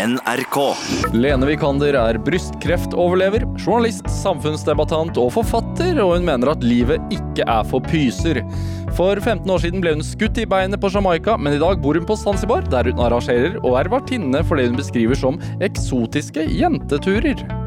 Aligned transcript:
NRK. 0.00 0.56
Lene 1.12 1.44
Vikander 1.48 1.96
er 1.98 2.18
brystkreftoverlever, 2.24 3.44
journalist, 3.60 4.06
samfunnsdebattant 4.08 5.18
og 5.20 5.32
forfatter, 5.34 5.98
og 6.00 6.14
hun 6.14 6.28
mener 6.28 6.52
at 6.54 6.64
livet 6.64 7.12
ikke 7.12 7.44
er 7.44 7.66
for 7.68 7.84
pyser. 7.84 8.40
For 8.96 9.20
15 9.20 9.44
år 9.52 9.64
siden 9.64 9.84
ble 9.84 9.94
hun 9.98 10.04
skutt 10.06 10.40
i 10.40 10.48
beinet 10.48 10.80
på 10.80 10.92
Jamaica, 10.94 11.36
men 11.36 11.58
i 11.58 11.62
dag 11.62 11.82
bor 11.84 11.98
hun 11.98 12.08
på 12.08 12.16
Zanzibar, 12.16 12.64
der 12.72 12.88
hun 12.88 13.02
arrangerer 13.04 13.60
og 13.60 13.76
er 13.82 13.92
vertinne 13.92 14.44
for 14.46 14.56
det 14.56 14.70
hun 14.70 14.80
beskriver 14.80 15.18
som 15.18 15.40
eksotiske 15.60 16.48
jenteturer. 16.48 17.59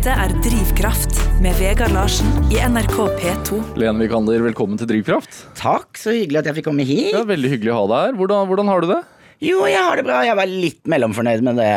Dette 0.00 0.14
er 0.16 0.32
Drivkraft 0.40 1.18
med 1.44 1.58
Vegard 1.60 1.92
Larsen 1.92 2.30
i 2.48 2.56
NRK 2.56 2.94
P2. 3.20 3.58
Lene 3.76 4.00
Vikander, 4.00 4.40
velkommen 4.46 4.80
til 4.80 4.88
Drivkraft. 4.88 5.42
Takk, 5.58 5.90
så 6.00 6.14
hyggelig 6.14 6.40
at 6.40 6.46
jeg 6.48 6.56
fikk 6.56 6.66
komme 6.70 6.86
hit. 6.88 7.10
Ja, 7.12 7.20
veldig 7.28 7.50
hyggelig 7.52 7.74
å 7.74 7.82
ha 7.82 7.90
deg 7.90 8.06
her. 8.06 8.16
Hvordan, 8.16 8.48
hvordan 8.48 8.70
har 8.72 8.80
du 8.80 8.88
det? 8.94 8.98
Jo, 9.44 9.58
jeg 9.68 9.76
har 9.76 10.00
det 10.00 10.06
bra. 10.08 10.22
Jeg 10.24 10.38
var 10.40 10.48
litt 10.48 10.80
mellomfornøyd 10.88 11.44
med 11.44 11.60
det. 11.60 11.68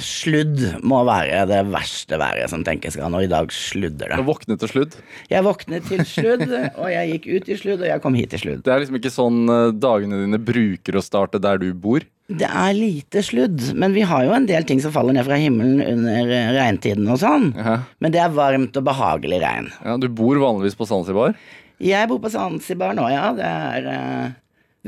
Sludd 0.00 0.64
må 0.80 1.02
være 1.10 1.44
det 1.52 1.60
verste 1.68 2.16
været 2.24 2.48
som 2.54 2.64
tenkes 2.64 2.96
kan, 2.96 3.12
og 3.12 3.28
i 3.28 3.28
dag 3.28 3.52
sludder 3.52 4.14
det. 4.14 4.22
Du 4.22 4.30
våknet 4.32 4.64
til 4.64 4.72
sludd. 4.72 4.96
Jeg 5.28 5.44
våknet 5.44 5.92
til 5.92 6.06
sludd, 6.08 6.48
og 6.80 6.88
jeg 6.88 7.18
gikk 7.18 7.28
ut 7.34 7.52
i 7.52 7.58
sludd, 7.66 7.82
og 7.84 7.90
jeg 7.92 8.04
kom 8.06 8.16
hit 8.16 8.32
til 8.32 8.46
sludd. 8.46 8.64
Det 8.64 8.72
er 8.72 8.80
liksom 8.80 8.96
ikke 9.02 9.12
sånn 9.12 9.44
eh, 9.44 9.66
dagene 9.76 10.24
dine 10.24 10.40
bruker 10.40 10.96
å 10.96 11.04
starte 11.04 11.36
der 11.44 11.60
du 11.60 11.74
bor. 11.76 12.00
Det 12.28 12.44
er 12.44 12.74
lite 12.76 13.22
sludd, 13.24 13.70
men 13.72 13.94
vi 13.96 14.02
har 14.04 14.26
jo 14.26 14.34
en 14.36 14.46
del 14.48 14.66
ting 14.68 14.82
som 14.84 14.92
faller 14.92 15.16
ned 15.16 15.24
fra 15.24 15.38
himmelen 15.40 15.80
under 15.80 16.28
eh, 16.28 16.50
regntiden 16.58 17.08
og 17.08 17.22
sånn. 17.22 17.54
Ja. 17.56 17.78
Men 18.04 18.12
det 18.12 18.20
er 18.20 18.34
varmt 18.36 18.76
og 18.76 18.84
behagelig 18.84 19.38
regn. 19.40 19.70
Ja, 19.80 19.94
du 19.96 20.10
bor 20.12 20.36
vanligvis 20.42 20.76
på 20.76 20.84
Zanzibar. 20.90 21.32
Jeg 21.80 22.10
bor 22.10 22.20
på 22.20 22.28
Zanzibar 22.34 22.92
nå, 22.98 23.06
ja. 23.08 23.30
Det 23.32 23.48
er 23.48 23.88
uh, 23.88 24.36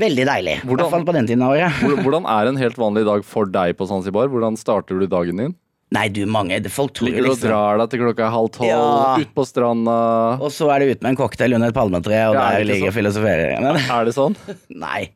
veldig 0.03 0.27
deilig. 0.29 0.55
I 0.61 0.69
hvert 0.69 0.93
fall 0.93 1.07
på 1.07 1.17
den 1.17 1.31
tiden 1.31 1.47
av 1.47 1.55
året. 1.55 1.81
Hvordan 2.05 2.29
er 2.29 2.51
en 2.51 2.61
helt 2.61 2.77
vanlig 2.77 3.07
dag 3.09 3.25
for 3.25 3.49
deg 3.49 3.73
på 3.79 3.89
Zanzibar? 3.89 4.29
Hvordan 4.29 4.59
starter 4.59 5.01
du 5.01 5.09
dagen 5.09 5.41
din? 5.41 5.57
Nei, 5.91 6.05
du, 6.15 6.21
mange 6.29 6.55
Folk 6.71 6.93
tror 6.95 7.09
Ligger 7.09 7.25
du 7.25 7.29
og 7.29 7.33
liksom 7.35 7.49
drar 7.49 7.81
deg 7.81 7.89
til 7.91 7.99
klokka 8.05 8.23
er 8.29 8.31
halv 8.31 8.51
tolv, 8.55 8.69
Ja. 8.69 9.15
ut 9.19 9.33
på 9.35 9.43
stranda? 9.47 9.95
Og 10.39 10.53
så 10.55 10.69
er 10.71 10.79
det 10.85 10.93
ut 10.95 11.01
med 11.03 11.09
en 11.11 11.19
cocktail 11.19 11.57
under 11.57 11.67
et 11.73 11.75
palmetre, 11.75 12.21
og 12.29 12.37
Ja, 12.37 12.45
der 12.55 12.63
ligger 12.63 12.87
sånn? 12.87 12.93
og 12.93 12.99
filosoferer. 12.99 13.57
Men, 13.59 13.81
Er 13.97 14.05
det 14.07 14.13
sånn? 14.15 14.37
nei. 14.85 15.09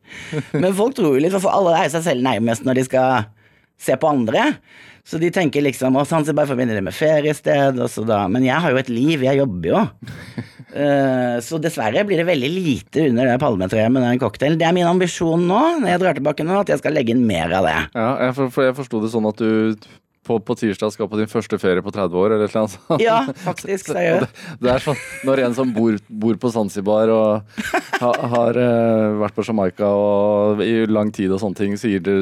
Men 0.52 0.74
folk 0.76 0.98
tror 0.98 1.16
jo 1.16 1.22
litt, 1.24 1.32
for 1.40 1.48
alle 1.54 1.78
er 1.80 1.88
seg 1.94 2.04
selv 2.04 2.26
nærmest 2.26 2.66
når 2.68 2.74
de 2.82 2.84
skal 2.90 3.24
se 3.80 3.96
på 3.96 4.08
andre. 4.10 4.50
Så 5.06 5.20
de 5.22 5.28
tenker 5.30 5.62
liksom 5.62 5.94
Å, 5.96 6.02
Zanzibar 6.08 6.48
forbinder 6.50 6.74
det 6.74 6.82
med 6.84 6.94
feriested, 6.96 7.76
og 7.78 7.88
så 7.92 8.02
da 8.04 8.24
Men 8.28 8.42
jeg 8.42 8.58
har 8.58 8.72
jo 8.74 8.78
et 8.80 8.88
liv, 8.90 9.22
jeg 9.22 9.40
jobber 9.40 9.72
jo. 9.72 9.82
Eh, 10.76 11.36
så 11.40 11.56
dessverre 11.62 12.02
blir 12.04 12.18
det 12.20 12.24
veldig 12.28 12.48
lite 12.52 13.04
under 13.08 13.24
det 13.30 13.36
palmetreet 13.40 13.88
med 13.94 14.02
den 14.02 14.18
cocktailen. 14.20 14.58
Det 14.60 14.66
er 14.66 14.74
min 14.76 14.84
ambisjon 14.84 15.46
nå, 15.48 15.60
når 15.80 15.88
jeg 15.88 16.00
drar 16.02 16.16
tilbake 16.18 16.44
nå, 16.44 16.58
at 16.60 16.68
jeg 16.72 16.80
skal 16.82 16.92
legge 16.92 17.14
inn 17.14 17.22
mer 17.24 17.54
av 17.56 17.64
det. 17.64 17.76
Ja, 17.94 18.08
jeg, 18.26 18.34
for, 18.36 18.50
for 18.52 18.66
jeg 18.66 18.74
forsto 18.76 19.00
det 19.00 19.08
sånn 19.14 19.28
at 19.30 19.40
du 19.40 19.86
på, 20.26 20.36
på 20.42 20.56
tirsdag 20.58 20.92
skal 20.94 21.08
på 21.10 21.20
din 21.20 21.30
første 21.30 21.58
ferie 21.62 21.82
på 21.84 21.92
30 21.94 22.18
år, 22.22 22.34
eller 22.36 22.50
noe 22.50 22.72
sånt. 22.72 23.00
Ja, 23.02 23.20
faktisk. 23.46 23.92
Seriøst. 23.94 24.26
Det, 24.26 24.58
det 24.66 24.72
er 24.74 24.82
sånn 24.84 24.98
når 25.28 25.44
en 25.46 25.54
som 25.56 25.70
bor, 25.76 25.96
bor 26.10 26.36
på 26.42 26.50
Zanzibar 26.54 27.10
og 27.14 27.62
ha, 28.02 28.10
har 28.34 28.58
uh, 28.58 29.16
vært 29.22 29.36
på 29.38 29.44
Jamaica 29.46 29.88
og 29.94 30.62
i 30.66 30.82
lang 30.90 31.12
tid 31.14 31.32
og 31.34 31.40
sånne 31.42 31.58
ting, 31.62 31.78
sier 31.80 32.02
det 32.04 32.18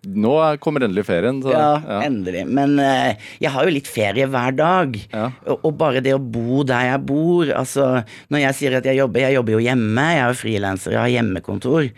nå 0.00 0.30
er- 0.40 0.56
kommer 0.56 0.80
endelig 0.86 1.02
ferien. 1.04 1.42
Så, 1.44 1.50
Ja, 1.52 1.74
ja. 1.84 1.98
endelig. 2.06 2.46
Men 2.48 2.78
uh, 2.80 3.10
jeg 3.42 3.50
har 3.52 3.66
jo 3.68 3.74
litt 3.74 3.90
ferie 3.90 4.24
hver 4.32 4.54
dag. 4.56 4.96
Ja. 5.12 5.26
Og, 5.44 5.66
og 5.68 5.74
bare 5.82 6.00
det 6.00 6.14
å 6.16 6.22
bo 6.22 6.62
der 6.64 6.86
jeg 6.94 7.02
bor 7.04 7.50
altså, 7.52 7.90
Når 8.32 8.40
jeg 8.46 8.56
sier 8.62 8.78
at 8.78 8.88
jeg 8.88 8.96
jobber, 8.96 9.26
jeg 9.26 9.36
jobber 9.36 9.58
jo 9.58 9.60
hjemme. 9.66 10.06
Jeg 10.14 10.22
er 10.24 10.32
jo 10.32 10.38
frilanser, 10.40 10.96
jeg 10.96 11.02
har 11.02 11.12
hjemmekontor. 11.18 11.90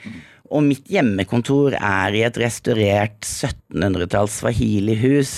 Og 0.52 0.66
mitt 0.66 0.90
hjemmekontor 0.92 1.78
er 1.78 2.16
i 2.16 2.24
et 2.26 2.38
restaurert 2.40 3.24
1700-talls 3.24 4.42
swahili-hus. 4.42 5.32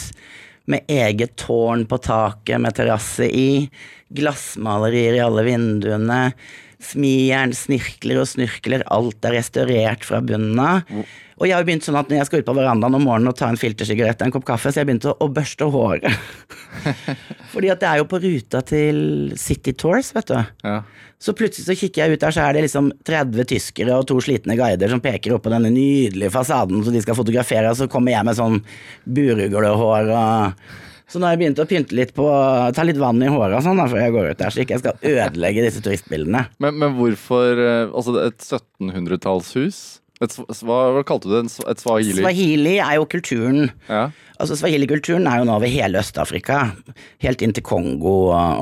Med 0.71 0.89
eget 0.91 1.37
tårn 1.39 1.84
på 1.87 2.01
taket 2.03 2.62
med 2.62 2.75
terrasse 2.75 3.28
i. 3.28 3.69
Glassmalerier 4.15 5.19
i 5.19 5.22
alle 5.22 5.44
vinduene. 5.47 6.21
Smijern, 6.84 7.55
snirkler 7.56 8.21
og 8.22 8.28
snurkler. 8.31 8.84
Alt 8.93 9.25
er 9.27 9.39
restaurert 9.39 10.05
fra 10.06 10.21
bunnen 10.25 10.61
av. 10.61 10.83
Og 11.34 11.49
jeg 11.49 11.56
har 11.56 11.65
jo 11.65 11.67
begynt 11.67 11.87
sånn 11.87 11.99
at 11.99 12.11
når 12.11 12.21
jeg 12.21 12.28
skal 12.28 12.43
ut 12.43 12.47
på 12.47 12.56
verandaen 12.56 12.95
om 12.95 13.03
morgenen 13.09 13.33
og 13.33 13.39
ta 13.39 13.49
en 13.50 13.59
filtersigarett 13.59 14.21
og 14.21 14.28
en 14.28 14.34
kopp 14.37 14.45
kaffe, 14.53 14.71
så 14.71 14.83
jeg 14.83 14.89
begynte 14.91 15.11
å, 15.11 15.17
å 15.25 15.31
børste 15.34 15.67
håret. 15.67 16.06
Fordi 17.55 17.73
at 17.73 17.83
det 17.83 17.89
er 17.91 18.03
jo 18.03 18.06
på 18.11 18.21
ruta 18.23 18.61
til 18.67 19.00
City 19.41 19.75
Tours, 19.78 20.12
vet 20.15 20.31
du. 20.31 20.39
Ja. 20.67 20.77
Så 21.25 21.34
plutselig 21.34 21.67
så 21.67 21.77
kikker 21.78 22.05
jeg 22.05 22.15
ut 22.15 22.23
der, 22.23 22.34
så 22.37 22.44
er 22.44 22.55
det 22.55 22.65
liksom 22.67 22.93
30 23.06 23.49
tyskere 23.50 23.99
og 23.99 24.06
to 24.11 24.19
slitne 24.23 24.59
guider 24.59 24.91
som 24.93 25.03
peker 25.03 25.34
opp 25.34 25.47
på 25.47 25.53
denne 25.55 25.73
nydelige 25.73 26.33
fasaden 26.34 26.84
som 26.84 26.94
de 26.94 27.03
skal 27.03 27.19
fotografere, 27.19 27.71
og 27.71 27.78
så 27.78 27.89
kommer 27.91 28.15
jeg 28.15 28.28
med 28.28 28.39
sånn 28.39 28.59
buruglehår 29.17 30.11
og 30.15 30.67
Så 31.09 31.20
nå 31.20 31.26
har 31.28 31.34
jeg 31.34 31.42
begynt 31.42 31.59
å 31.60 31.66
pynte 31.69 31.94
litt 31.98 32.15
på 32.16 32.25
Ta 32.75 32.82
litt 32.87 32.97
vann 32.97 33.20
i 33.22 33.28
håret 33.28 33.59
og 33.59 33.62
sånn 33.66 33.76
da, 33.76 33.84
før 33.91 34.00
jeg 34.00 34.15
går 34.15 34.31
ut 34.31 34.38
der, 34.41 34.50
så 34.54 34.62
ikke 34.65 34.75
jeg 34.78 34.82
skal 34.84 35.10
ødelegge 35.10 35.65
disse 35.66 35.82
turistbildene. 35.84 36.47
Men, 36.65 36.78
men 36.81 36.94
hvorfor 36.97 37.60
eh, 37.60 37.92
Altså, 37.92 38.15
et 38.25 38.41
1700-tallshus? 38.41 39.82
Et, 40.22 40.34
hva, 40.64 41.03
kalte 41.04 41.26
du 41.28 41.34
det? 41.34 41.48
Et 41.69 41.81
swahili? 41.82 42.20
Swahili 42.22 42.76
er 42.78 42.94
jo 43.00 43.09
kulturen 43.10 43.66
Ja. 43.91 44.06
Altså 44.41 44.56
Swahili-kulturen 44.59 45.26
er 45.31 45.41
jo 45.43 45.44
nå 45.47 45.56
over 45.59 45.70
hele 45.70 46.00
Øst-Afrika, 46.00 46.60
helt 47.22 47.43
inn 47.44 47.53
til 47.54 47.62
Kongo 47.66 48.14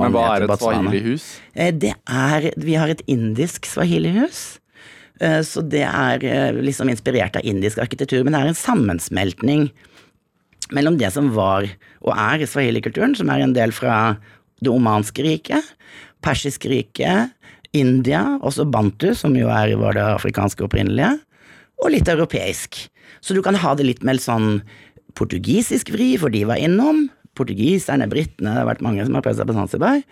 Men 0.03 0.13
hva 0.17 0.25
er 0.35 0.45
et 0.49 0.61
swahili-hus? 0.65 1.29
Eh, 1.55 1.71
Det 1.73 1.95
er 2.09 2.51
Vi 2.61 2.75
har 2.81 2.93
et 2.93 3.05
indisk 3.07 3.69
swahili-hus. 3.71 4.59
Eh, 5.21 5.41
Så 5.47 5.63
det 5.63 5.85
er 5.87 6.53
liksom 6.59 6.91
inspirert 6.93 7.37
av 7.39 7.45
indisk 7.47 7.79
arkitektur, 7.79 8.25
men 8.25 8.35
det 8.35 8.43
er 8.43 8.53
en 8.53 8.59
sammensmeltning 8.59 9.71
mellom 10.77 10.99
det 11.01 11.13
som 11.15 11.31
var 11.37 11.69
og 12.03 12.13
er 12.15 12.45
swahili-kulturen, 12.49 13.17
som 13.19 13.31
er 13.33 13.45
en 13.45 13.55
del 13.57 13.75
fra 13.75 14.17
det 14.63 14.71
omanske 14.71 15.25
riket, 15.27 15.73
persiske 16.23 16.71
riket, 16.71 17.33
India, 17.73 18.39
også 18.45 18.67
bantu, 18.69 19.13
som 19.17 19.35
jo 19.37 19.49
er, 19.49 19.73
var 19.81 19.97
det 19.97 20.05
afrikanske 20.05 20.67
opprinnelige, 20.67 21.15
og 21.83 21.95
litt 21.95 22.09
europeisk. 22.11 22.77
Så 23.25 23.35
du 23.35 23.41
kan 23.45 23.57
ha 23.59 23.73
det 23.79 23.87
litt 23.89 24.05
mer 24.07 24.21
sånn 24.21 24.61
portugisisk 25.19 25.93
vri, 25.95 26.15
for 26.21 26.33
de 26.33 26.45
var 26.49 26.61
innom. 26.61 27.07
Portugiserne, 27.39 28.11
britene, 28.13 28.53
det 28.53 28.61
har 28.61 28.69
vært 28.69 28.85
mange 28.85 29.07
som 29.07 29.17
har 29.17 29.25
prøvd 29.25 29.41
seg 29.41 29.49
på 29.49 29.57
Zanzibar. 29.57 30.03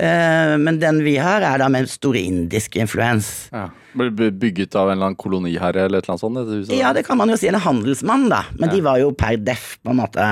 Eh, 0.00 0.54
men 0.56 0.78
den 0.80 1.02
vi 1.04 1.18
har, 1.20 1.44
er 1.44 1.60
da 1.60 1.68
med 1.72 1.90
stor 1.90 2.16
indisk 2.16 2.78
influens. 2.80 3.50
Ja. 3.52 3.66
Ble 3.92 4.30
bygget 4.30 4.72
av 4.78 4.88
en 4.88 4.96
eller 4.96 5.10
annen 5.10 5.20
koloniherre 5.20 5.84
eller 5.84 6.00
et 6.00 6.08
eller 6.08 6.16
annet 6.16 6.52
sånt? 6.70 6.72
Ja, 6.78 6.94
det 6.96 7.04
kan 7.04 7.20
man 7.20 7.28
jo 7.28 7.36
si, 7.36 7.50
en 7.50 7.60
handelsmann, 7.60 8.30
da. 8.32 8.46
Men 8.56 8.72
de 8.72 8.80
var 8.84 9.02
jo 9.02 9.12
per 9.12 9.36
def, 9.36 9.76
på 9.84 9.92
en 9.92 10.00
måte. 10.00 10.30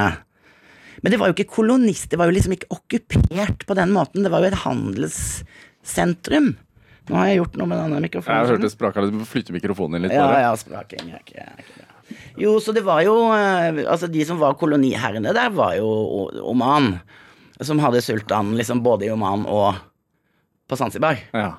Men 1.04 1.12
det 1.12 1.20
var 1.20 1.30
jo 1.30 1.36
ikke 1.36 1.52
kolonist, 1.58 2.08
det 2.12 2.18
var 2.20 2.28
jo 2.28 2.36
liksom 2.36 2.56
ikke 2.56 2.70
okkupert 2.72 3.66
på 3.68 3.76
den 3.76 3.92
måten. 3.92 4.24
Det 4.24 4.32
var 4.32 4.44
jo 4.44 4.50
et 4.50 4.58
handelssentrum. 4.64 6.54
Nå 7.10 7.16
har 7.18 7.30
jeg 7.30 7.40
gjort 7.40 7.56
noe 7.58 7.68
med 7.70 7.80
denne 7.80 8.00
mikrofonen. 8.04 8.36
Jeg 8.38 8.52
hørte 8.54 8.66
det 8.68 8.72
spraka 8.74 9.02
litt. 9.02 9.14
Du 9.14 9.20
må 9.20 9.28
flytte 9.28 9.54
mikrofonen 9.54 9.98
din 9.98 10.06
litt. 10.06 10.14
Ja, 10.14 10.28
bare. 10.28 10.42
ja, 10.44 10.52
spraking 10.60 11.08
er 11.10 11.22
ikke, 11.24 11.42
er 11.42 11.62
ikke 11.64 11.80
bra. 11.80 11.86
Jo, 12.40 12.56
så 12.62 12.74
det 12.74 12.82
var 12.82 13.04
jo 13.06 13.12
eh, 13.30 13.84
Altså, 13.84 14.08
de 14.10 14.24
som 14.26 14.38
var 14.40 14.56
koloniherrene 14.58 15.30
der, 15.34 15.52
var 15.54 15.76
jo 15.78 15.90
Oman. 16.50 16.96
Som 17.60 17.80
hadde 17.82 18.02
sultan 18.02 18.54
liksom 18.56 18.82
både 18.84 19.08
i 19.08 19.12
Oman 19.12 19.44
og 19.48 19.74
på 20.70 20.78
Zanzibar. 20.78 21.18
Ja. 21.34 21.58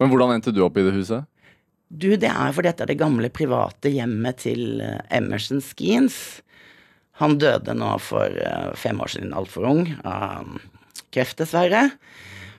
Men 0.00 0.10
hvordan 0.10 0.36
endte 0.36 0.54
du 0.54 0.62
opp 0.64 0.78
i 0.78 0.84
det 0.86 0.94
huset? 0.96 1.26
Du, 1.92 2.14
det 2.16 2.30
er 2.30 2.54
fordi 2.54 2.70
dette 2.70 2.86
er 2.86 2.92
det 2.92 3.00
gamle 3.02 3.28
private 3.34 3.90
hjemmet 3.92 4.40
til 4.46 4.80
eh, 4.80 5.02
Emerson 5.12 5.60
Skeens. 5.60 6.40
Han 7.20 7.36
døde 7.42 7.74
nå 7.76 7.90
for 8.00 8.32
eh, 8.32 8.70
fem 8.80 9.02
år 9.04 9.12
siden, 9.12 9.34
altfor 9.36 9.68
ung, 9.68 9.84
av 10.08 10.56
kreft, 11.12 11.36
dessverre. 11.42 11.90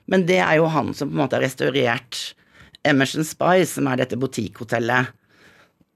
Men 0.06 0.26
det 0.28 0.38
er 0.44 0.60
jo 0.60 0.70
han 0.70 0.92
som 0.94 1.10
på 1.10 1.16
en 1.16 1.24
måte 1.24 1.40
har 1.40 1.42
restaurert 1.42 2.20
Emerson 2.86 3.26
Spice, 3.26 3.72
som 3.74 3.88
er 3.90 4.04
dette 4.04 4.20
butikkhotellet 4.20 5.10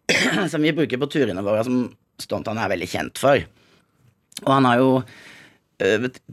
som 0.51 0.65
vi 0.65 0.75
bruker 0.75 0.99
på 0.99 1.11
turene 1.13 1.45
våre, 1.45 1.63
som 1.69 1.87
Stontan 2.19 2.59
er 2.59 2.73
veldig 2.73 2.89
kjent 2.91 3.21
for. 3.21 3.45
Og 4.43 4.51
han 4.51 4.67
har 4.67 4.81
jo 4.81 4.91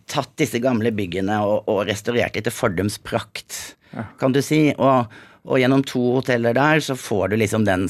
tatt 0.09 0.31
disse 0.41 0.59
gamle 0.63 0.91
byggene 0.95 1.37
og, 1.45 1.69
og 1.69 1.85
restaurert 1.89 2.33
dem 2.33 2.45
til 2.47 2.55
fordums 2.55 2.97
prakt, 3.05 3.75
kan 4.19 4.33
du 4.33 4.41
si. 4.43 4.67
Og, 4.73 5.11
og 5.45 5.61
gjennom 5.61 5.83
to 5.85 6.01
hoteller 6.17 6.55
der 6.57 6.81
så 6.83 6.97
får 6.97 7.31
du 7.31 7.37
liksom 7.41 7.67
den 7.67 7.87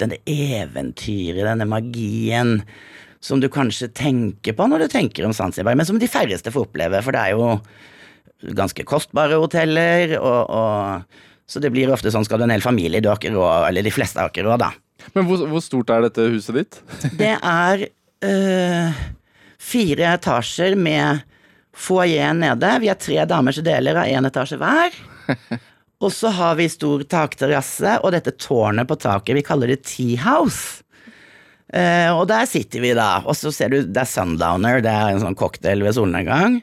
denne 0.00 0.20
eventyret, 0.28 1.46
denne 1.46 1.68
magien, 1.68 2.58
som 3.24 3.40
du 3.40 3.48
kanskje 3.48 3.88
tenker 3.96 4.52
på 4.56 4.68
når 4.68 4.84
du 4.84 4.88
tenker 4.92 5.24
om 5.24 5.32
Zanzibar, 5.32 5.76
men 5.76 5.88
som 5.88 5.98
de 6.00 6.10
færreste 6.10 6.52
får 6.52 6.68
oppleve, 6.68 7.00
for 7.02 7.16
det 7.16 7.22
er 7.22 7.32
jo 7.32 8.52
ganske 8.54 8.84
kostbare 8.84 9.38
hoteller, 9.40 10.18
og, 10.20 10.50
og 10.52 11.48
så 11.48 11.60
det 11.64 11.72
blir 11.72 11.92
ofte 11.92 12.12
sånn 12.12 12.26
skal 12.28 12.40
du 12.40 12.46
en 12.46 12.52
hel 12.52 12.64
familie, 12.64 13.00
du 13.00 13.08
har 13.08 13.20
ikke 13.20 13.32
råd, 13.32 13.70
eller 13.70 13.86
de 13.86 13.92
fleste 13.94 14.20
har 14.20 14.32
ikke 14.32 14.44
råd, 14.44 14.66
da. 14.66 14.72
Men 15.16 15.28
hvor, 15.28 15.44
hvor 15.48 15.64
stort 15.64 15.92
er 15.92 16.04
dette 16.04 16.28
huset 16.32 16.58
ditt? 16.60 16.80
Det 17.16 17.32
er 17.36 17.86
øh, 18.28 19.00
fire 19.64 20.14
etasjer 20.18 20.76
med 20.76 21.24
foajé 21.74 22.30
nede. 22.36 22.72
Vi 22.82 22.90
er 22.92 23.00
tre 23.00 23.24
damer 23.28 23.56
som 23.56 23.66
deler 23.66 23.98
av 23.98 24.10
én 24.10 24.28
etasje 24.28 24.58
hver. 24.60 24.94
Og 26.04 26.12
så 26.12 26.30
har 26.36 26.58
vi 26.58 26.68
stor 26.68 27.04
takterrasse 27.08 27.98
og 28.02 28.10
dette 28.12 28.34
tårnet 28.36 28.88
på 28.90 28.96
taket. 29.00 29.38
Vi 29.38 29.44
kaller 29.46 29.70
det 29.70 29.84
Tea 29.86 30.18
House. 30.20 30.82
Eh, 31.72 32.10
og 32.12 32.26
der 32.28 32.44
sitter 32.46 32.82
vi 32.82 32.90
da, 32.94 33.22
og 33.24 33.32
så 33.38 33.48
ser 33.54 33.72
du 33.72 33.78
det 33.80 34.02
er 34.02 34.10
Sundowner, 34.10 34.82
det 34.84 34.92
er 34.92 35.14
en 35.14 35.22
sånn 35.22 35.38
cocktail 35.38 35.80
ved 35.86 35.96
solnedgang. 35.96 36.58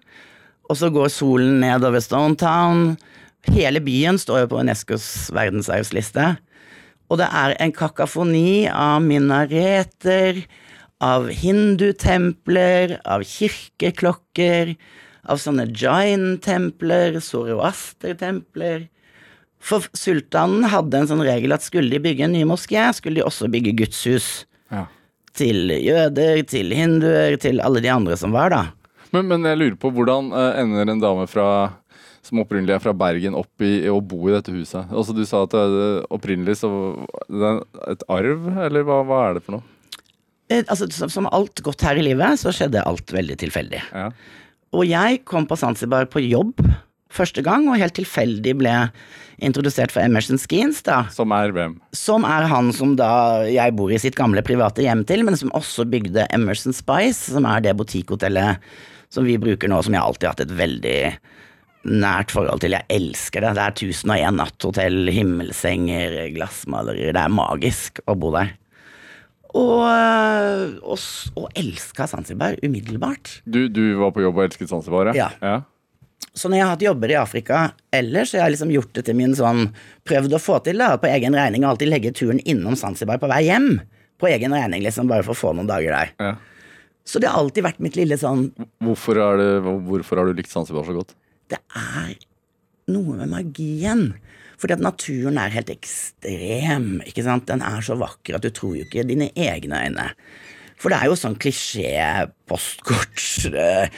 Og 0.69 0.77
så 0.77 0.91
går 0.93 1.09
solen 1.11 1.57
nedover 1.63 2.03
Stone 2.03 2.37
Town. 2.39 2.93
Hele 3.49 3.81
byen 3.83 4.21
står 4.21 4.43
jo 4.43 4.51
på 4.51 4.61
Unescos 4.61 5.07
verdensarvsliste. 5.33 6.35
Og 7.11 7.19
det 7.19 7.27
er 7.27 7.57
en 7.59 7.73
kakafoni 7.75 8.69
av 8.71 9.01
minareter, 9.03 10.43
av 11.01 11.27
hindutempler, 11.33 12.99
av 13.09 13.25
kirkeklokker, 13.25 14.75
av 15.29 15.41
sånne 15.41 15.65
jain-templer, 15.73 17.17
zoroaster-templer. 17.25 18.85
For 19.61 19.85
sultanen 19.97 20.67
hadde 20.69 21.01
en 21.01 21.09
sånn 21.09 21.25
regel 21.25 21.53
at 21.55 21.65
skulle 21.65 21.93
de 21.93 22.01
bygge 22.01 22.27
en 22.27 22.35
ny 22.37 22.45
moské, 22.49 22.83
skulle 22.97 23.21
de 23.21 23.25
også 23.25 23.49
bygge 23.53 23.75
gudshus. 23.81 24.29
Ja. 24.73 24.85
Til 25.37 25.73
jøder, 25.73 26.41
til 26.49 26.73
hinduer, 26.75 27.37
til 27.41 27.61
alle 27.63 27.81
de 27.83 27.91
andre 27.93 28.17
som 28.19 28.33
var, 28.35 28.53
da. 28.53 28.63
Men, 29.11 29.27
men 29.27 29.45
jeg 29.47 29.59
lurer 29.59 29.77
på 29.79 29.91
hvordan 29.91 30.31
eh, 30.37 30.61
ender 30.61 30.91
en 30.91 31.01
dame 31.01 31.27
fra, 31.29 31.47
som 32.23 32.41
opprinnelig 32.43 32.77
er 32.77 32.83
fra 32.83 32.93
Bergen, 32.95 33.35
opp 33.37 33.65
i 33.65 33.89
å 33.91 33.97
bo 34.03 34.29
i 34.29 34.35
dette 34.35 34.53
huset? 34.53 34.85
Altså 34.87 35.15
Du 35.17 35.25
sa 35.27 35.43
at 35.45 35.53
det 35.55 35.65
er 35.65 36.01
opprinnelig 36.13 36.61
så 36.61 36.71
det 37.27 37.43
er 37.49 37.61
et 37.91 38.05
arv, 38.11 38.49
eller 38.67 38.87
hva, 38.87 39.01
hva 39.07 39.23
er 39.27 39.37
det 39.37 39.45
for 39.47 39.57
noe? 39.57 39.80
Eh, 40.51 40.63
Altså, 40.67 40.89
som, 40.91 41.11
som 41.11 41.29
alt 41.31 41.63
godt 41.65 41.83
her 41.87 41.99
i 41.99 42.05
livet, 42.05 42.39
så 42.41 42.53
skjedde 42.55 42.83
alt 42.83 43.13
veldig 43.15 43.39
tilfeldig. 43.41 43.81
Ja. 43.95 44.09
Og 44.75 44.87
jeg 44.87 45.23
kom 45.27 45.47
på 45.47 45.57
Zanzibar 45.59 46.07
på 46.11 46.23
jobb 46.23 46.59
første 47.11 47.43
gang, 47.43 47.65
og 47.67 47.79
helt 47.79 47.95
tilfeldig 47.97 48.53
ble 48.61 48.75
introdusert 49.43 49.91
for 49.91 50.03
Emerson 50.03 50.39
Skeens, 50.39 50.79
da. 50.85 51.01
Som 51.11 51.33
er 51.35 51.51
hvem? 51.55 51.75
Som 51.97 52.23
er 52.27 52.45
han 52.51 52.69
som 52.75 52.93
da 52.99 53.09
jeg 53.49 53.75
bor 53.75 53.91
i 53.91 53.99
sitt 53.99 54.15
gamle 54.19 54.43
private 54.45 54.85
hjem 54.85 55.03
til, 55.09 55.25
men 55.27 55.35
som 55.39 55.51
også 55.57 55.87
bygde 55.91 56.27
Emerson 56.31 56.75
Spice, 56.77 57.33
som 57.33 57.47
er 57.49 57.65
det 57.65 57.75
butikkhotellet 57.79 58.61
som 59.11 59.27
vi 59.27 59.35
bruker 59.41 59.67
nå, 59.67 59.81
som 59.83 59.95
jeg 59.97 60.03
alltid 60.03 60.27
har 60.29 60.35
hatt 60.37 60.45
et 60.45 60.55
veldig 60.55 60.97
nært 61.91 62.31
forhold 62.31 62.61
til. 62.63 62.77
Jeg 62.77 62.87
elsker 62.93 63.43
det. 63.43 63.55
Det 63.57 63.65
er 63.65 63.75
1001 63.91 64.37
natthotell, 64.37 65.11
himmelsenger, 65.11 66.15
glassmalerier. 66.37 67.15
Det 67.17 67.25
er 67.25 67.33
magisk 67.41 67.99
å 68.07 68.15
bo 68.15 68.31
der. 68.37 68.53
Og, 69.57 69.81
og, 70.81 70.99
og 71.35 71.47
elska 71.59 72.07
Zanzibar 72.07 72.55
umiddelbart. 72.63 73.41
Du, 73.43 73.65
du 73.67 73.83
var 73.99 74.13
på 74.15 74.23
jobb 74.23 74.39
og 74.39 74.45
elsket 74.45 74.71
Zanzibar? 74.71 75.11
Ja. 75.17 75.27
ja. 75.43 75.57
Så 76.33 76.47
når 76.47 76.57
jeg 76.61 76.65
har 76.65 76.75
hatt 76.77 76.85
jobber 76.85 77.11
i 77.11 77.17
Afrika 77.19 77.63
ellers, 77.91 78.31
så 78.31 78.39
har 78.39 78.47
jeg 78.47 78.55
liksom 78.55 78.71
gjort 78.71 78.93
det 78.95 79.03
til 79.09 79.17
min 79.19 79.33
sånn 79.35 79.65
Prøvd 80.07 80.37
å 80.37 80.39
få 80.39 80.61
til 80.63 80.79
da, 80.79 80.93
på 81.01 81.09
egen 81.11 81.35
regning 81.35 81.65
og 81.65 81.73
alltid 81.73 81.91
legge 81.91 82.13
turen 82.15 82.39
innom 82.47 82.77
Zanzibar 82.79 83.19
på 83.19 83.29
vei 83.31 83.43
hjem. 83.49 83.73
På 84.21 84.29
egen 84.29 84.55
regning, 84.55 84.85
liksom, 84.85 85.09
bare 85.11 85.25
for 85.25 85.35
å 85.35 85.41
få 85.41 85.51
noen 85.57 85.69
dager 85.69 85.97
der. 85.97 86.15
ja. 86.21 86.37
Så 87.01 87.17
det 87.17 87.31
har 87.31 87.41
alltid 87.41 87.65
vært 87.65 87.79
mitt 87.81 87.95
lille 87.97 88.13
sånn 88.21 88.51
Hvorfor, 88.85 89.17
det, 89.39 89.47
hvorfor 89.87 90.21
har 90.21 90.29
du 90.29 90.37
likt 90.37 90.51
Zanzibar 90.51 90.85
så 90.85 90.93
godt? 90.93 91.15
Det 91.49 91.57
er 91.57 92.11
noe 92.93 93.17
med 93.17 93.31
magien. 93.31 94.03
Fordi 94.61 94.75
at 94.77 94.83
naturen 94.85 95.39
er 95.41 95.49
helt 95.55 95.71
ekstrem. 95.73 96.99
ikke 97.07 97.23
sant? 97.25 97.47
Den 97.49 97.63
er 97.65 97.81
så 97.81 97.95
vakker 97.97 98.37
at 98.37 98.45
du 98.45 98.51
tror 98.53 98.75
jo 98.77 98.85
ikke 98.85 99.07
dine 99.09 99.31
egne 99.33 99.79
øyne. 99.87 100.11
For 100.81 100.93
det 100.93 100.99
er 101.01 101.09
jo 101.09 101.17
sånn 101.17 101.37
klisjé-postkort. 101.41 103.53
eh, 103.53 103.89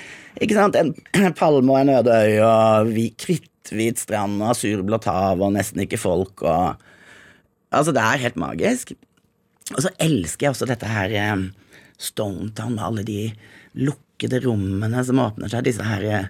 Ikke 0.42 0.56
sant? 0.58 0.76
En 0.76 1.34
palme 1.38 1.70
og 1.72 1.80
en 1.84 1.90
øde 2.00 2.16
øy 2.26 2.40
og 2.42 2.88
vi- 2.96 3.14
kritthvit 3.18 4.00
strand 4.02 4.42
og 4.42 4.50
asurblått 4.56 5.06
hav 5.06 5.42
og 5.42 5.54
nesten 5.54 5.84
ikke 5.86 6.00
folk 6.00 6.42
og 6.44 6.78
Altså, 7.74 7.90
det 7.92 8.04
er 8.06 8.22
helt 8.22 8.36
magisk. 8.38 8.92
Og 9.74 9.80
så 9.82 9.90
elsker 10.00 10.46
jeg 10.46 10.52
også 10.54 10.68
dette 10.70 10.86
her 10.86 11.10
eh, 11.10 11.50
Stonetown 11.98 12.76
med 12.76 12.84
alle 12.86 13.04
de 13.04 13.34
lukkede 13.74 14.44
rommene 14.46 15.02
som 15.04 15.18
åpner 15.18 15.50
seg, 15.50 15.64
disse 15.66 15.82
her 15.82 16.04
eh, 16.06 16.28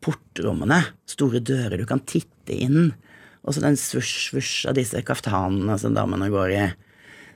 portrommene. 0.00 0.84
Store 1.10 1.40
dører 1.40 1.76
du 1.78 1.84
kan 1.84 1.98
titte 2.06 2.54
inn. 2.54 2.92
Og 3.44 3.54
så 3.54 3.60
den 3.64 3.76
svusj-svusj 3.76 4.68
av 4.70 4.76
disse 4.78 5.00
kaftanene 5.04 5.76
som 5.80 5.94
damene 5.96 6.30
går 6.32 6.52
i. 6.56 6.62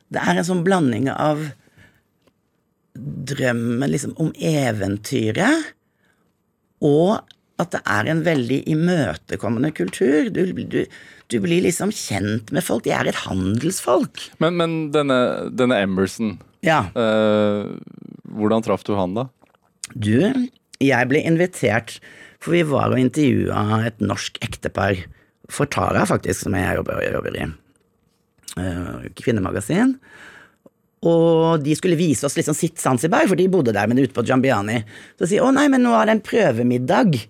Det 0.09 0.23
er 0.25 0.39
en 0.41 0.47
sånn 0.49 0.63
blanding 0.65 1.11
av 1.13 1.43
drømmen 2.99 3.91
liksom 3.93 4.15
om 4.19 4.31
eventyret, 4.41 5.69
og 6.85 7.21
at 7.59 7.73
det 7.75 7.81
er 7.91 8.09
en 8.13 8.21
veldig 8.27 8.61
imøtekommende 8.71 9.73
kultur. 9.75 10.29
Du, 10.35 10.41
du, 10.55 10.81
du 11.27 11.37
blir 11.43 11.65
liksom 11.65 11.91
kjent 11.95 12.53
med 12.55 12.63
folk. 12.63 12.85
De 12.87 12.93
er 12.95 13.11
et 13.11 13.19
handelsfolk. 13.25 14.29
Men, 14.43 14.55
men 14.61 14.77
denne, 14.95 15.17
denne 15.59 15.81
Emerson, 15.83 16.37
Ja. 16.63 16.85
eh, 16.95 17.67
hvordan 18.39 18.63
traff 18.67 18.87
du 18.87 18.95
han, 18.99 19.17
da? 19.19 19.27
Du, 19.95 20.21
jeg 20.79 21.11
ble 21.11 21.23
invitert, 21.27 21.99
for 22.39 22.55
vi 22.55 22.63
var 22.71 22.95
og 22.95 23.03
intervjua 23.03 23.83
et 23.91 23.99
norsk 24.07 24.39
ektepar, 24.47 25.03
for 25.53 25.71
Tara 25.71 26.05
faktisk, 26.09 26.45
som 26.45 26.57
jeg 26.59 26.79
jobber, 26.81 27.01
jobber 27.13 27.39
i, 27.39 27.47
eh, 28.61 29.09
kvinnemagasin. 29.19 29.97
Og 31.07 31.63
de 31.63 31.77
skulle 31.79 31.99
vise 31.99 32.27
oss 32.27 32.37
liksom 32.37 32.57
sitt 32.59 32.81
Zanzibar, 32.83 33.29
for 33.31 33.39
de 33.39 33.47
bodde 33.51 33.75
der, 33.75 33.87
men 33.87 34.01
ute 34.03 34.15
på 34.15 34.27
Jambiani. 34.27 34.83
Så 35.19 35.31
sier 35.31 35.47
å 35.47 35.53
nei, 35.55 35.69
men 35.71 35.85
nå 35.87 35.95
er 35.95 36.09
det 36.09 36.17
en 36.17 36.25
prøvemiddag 36.27 37.21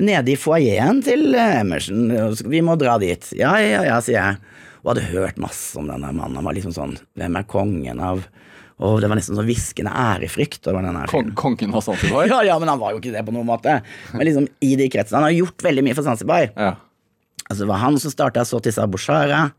nede 0.00 0.32
i 0.32 0.38
foajeen 0.40 1.02
til 1.04 1.34
eh, 1.36 1.60
Emerson, 1.60 2.08
vi 2.48 2.62
må 2.64 2.76
dra 2.80 2.96
dit. 3.02 3.32
Ja, 3.36 3.54
ja, 3.60 3.84
ja, 3.86 4.00
sier 4.04 4.18
jeg. 4.18 4.58
Og 4.80 4.94
hadde 4.94 5.10
hørt 5.10 5.40
masse 5.42 5.76
om 5.76 5.90
denne 5.90 6.08
mannen. 6.08 6.38
Han 6.40 6.46
var 6.46 6.56
liksom 6.56 6.72
sånn, 6.72 6.94
hvem 7.20 7.36
er 7.36 7.48
kongen 7.50 8.00
av 8.00 8.24
Og 8.80 9.02
det 9.02 9.10
var 9.12 9.18
nesten 9.18 9.36
sånn 9.36 9.44
hviskende 9.44 9.92
ærefrykt 9.92 10.64
over 10.70 10.86
denne 10.86 11.02
Kon 11.10 11.34
kongen 11.36 11.74
av 11.76 11.82
Zanzibar? 11.84 12.24
ja, 12.32 12.38
ja, 12.48 12.54
men 12.56 12.70
han 12.72 12.80
var 12.80 12.94
jo 12.94 13.02
ikke 13.02 13.12
det 13.12 13.26
på 13.26 13.34
noen 13.36 13.50
måte. 13.50 13.74
Men 14.14 14.24
liksom 14.24 14.46
i 14.64 14.70
de 14.80 14.86
kretsene. 14.88 15.18
Han 15.20 15.26
har 15.28 15.36
gjort 15.36 15.66
veldig 15.66 15.84
mye 15.84 15.98
for 15.98 16.06
Zanzibar. 16.06 16.46
Ja. 16.54 16.70
Altså, 17.50 17.64
det 17.64 17.70
var 17.72 17.82
han 17.82 17.98
som 17.98 18.12
starta 18.14 18.44
Sotisa 18.46 18.86
Boshara, 18.86 19.50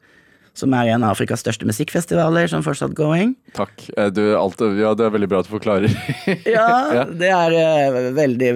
som 0.56 0.74
er 0.76 0.90
en 0.92 1.04
av 1.04 1.14
Afrikas 1.14 1.44
største 1.44 1.68
musikkfestivaler, 1.68 2.48
som 2.52 2.64
fortsatt 2.64 2.96
going. 2.96 3.34
Takk. 3.56 3.86
Eh, 3.98 4.10
Du, 4.16 4.22
alt, 4.36 4.60
ja, 4.80 4.94
det 4.96 5.06
er 5.06 5.14
veldig 5.16 5.30
bra 5.32 5.40
at 5.44 5.48
du 5.48 5.54
forklarer. 5.58 5.92
Ja, 6.56 7.06
det 7.08 7.30
er 7.32 7.56
uh, 7.56 8.00
veldig 8.16 8.52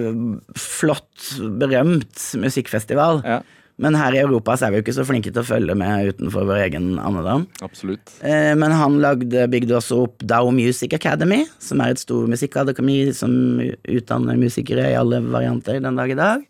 flott, 0.60 1.36
berømt 1.60 2.26
musikkfestival. 2.40 3.22
ja, 3.24 3.38
Men 3.80 3.96
her 3.96 4.14
i 4.16 4.20
Europa 4.24 4.56
så 4.56 4.66
er 4.66 4.72
vi 4.72 4.78
jo 4.80 4.84
ikke 4.86 4.96
så 4.96 5.04
flinke 5.08 5.28
til 5.32 5.42
å 5.42 5.48
følge 5.48 5.74
med 5.76 6.14
utenfor 6.16 6.46
vår 6.48 6.62
egen 6.66 6.94
andedam. 6.96 7.46
absolutt. 7.64 8.12
Eh, 8.24 8.54
Men 8.56 8.72
han 8.72 9.00
lagde, 9.04 9.48
bygde 9.52 9.76
også 9.76 10.02
opp 10.06 10.24
Dow 10.24 10.48
Music 10.56 10.92
Academy, 10.96 11.42
som 11.60 11.80
er 11.84 11.92
et 11.92 12.00
stor 12.00 12.24
musikkakademi 12.28 13.12
som 13.12 13.36
utdanner 13.84 14.40
musikere 14.40 14.88
i 14.92 14.96
alle 14.96 15.20
varianter 15.28 15.80
den 15.84 15.96
dag 16.00 16.12
i 16.12 16.16
dag. 16.16 16.44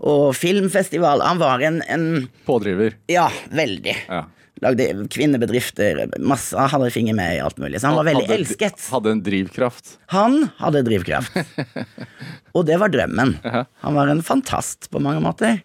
Og 0.00 0.30
filmfestival. 0.36 1.20
Han 1.26 1.40
var 1.42 1.60
en, 1.66 1.80
en 1.92 2.04
Pådriver. 2.46 2.94
Ja, 3.12 3.26
veldig. 3.52 3.96
Ja. 4.08 4.22
Lagde 4.60 4.86
kvinnebedrifter, 5.08 6.02
masse, 6.20 6.52
hadde 6.68 6.90
finger 6.92 7.14
med 7.16 7.38
i 7.38 7.40
alt 7.40 7.56
mulig. 7.60 7.78
Så 7.80 7.88
han 7.88 7.96
var 7.96 8.04
veldig 8.10 8.26
Hadde- 8.26 8.36
elsket. 8.42 8.82
Hadde 8.92 9.12
en 9.14 9.22
drivkraft. 9.24 9.94
Han 10.12 10.34
hadde 10.58 10.82
drivkraft. 10.84 11.38
Og 12.56 12.66
det 12.68 12.76
var 12.82 12.92
drømmen. 12.92 13.36
Han 13.44 13.96
var 13.96 14.10
en 14.12 14.20
fantast 14.26 14.90
på 14.92 15.00
mange 15.00 15.22
måter. 15.24 15.62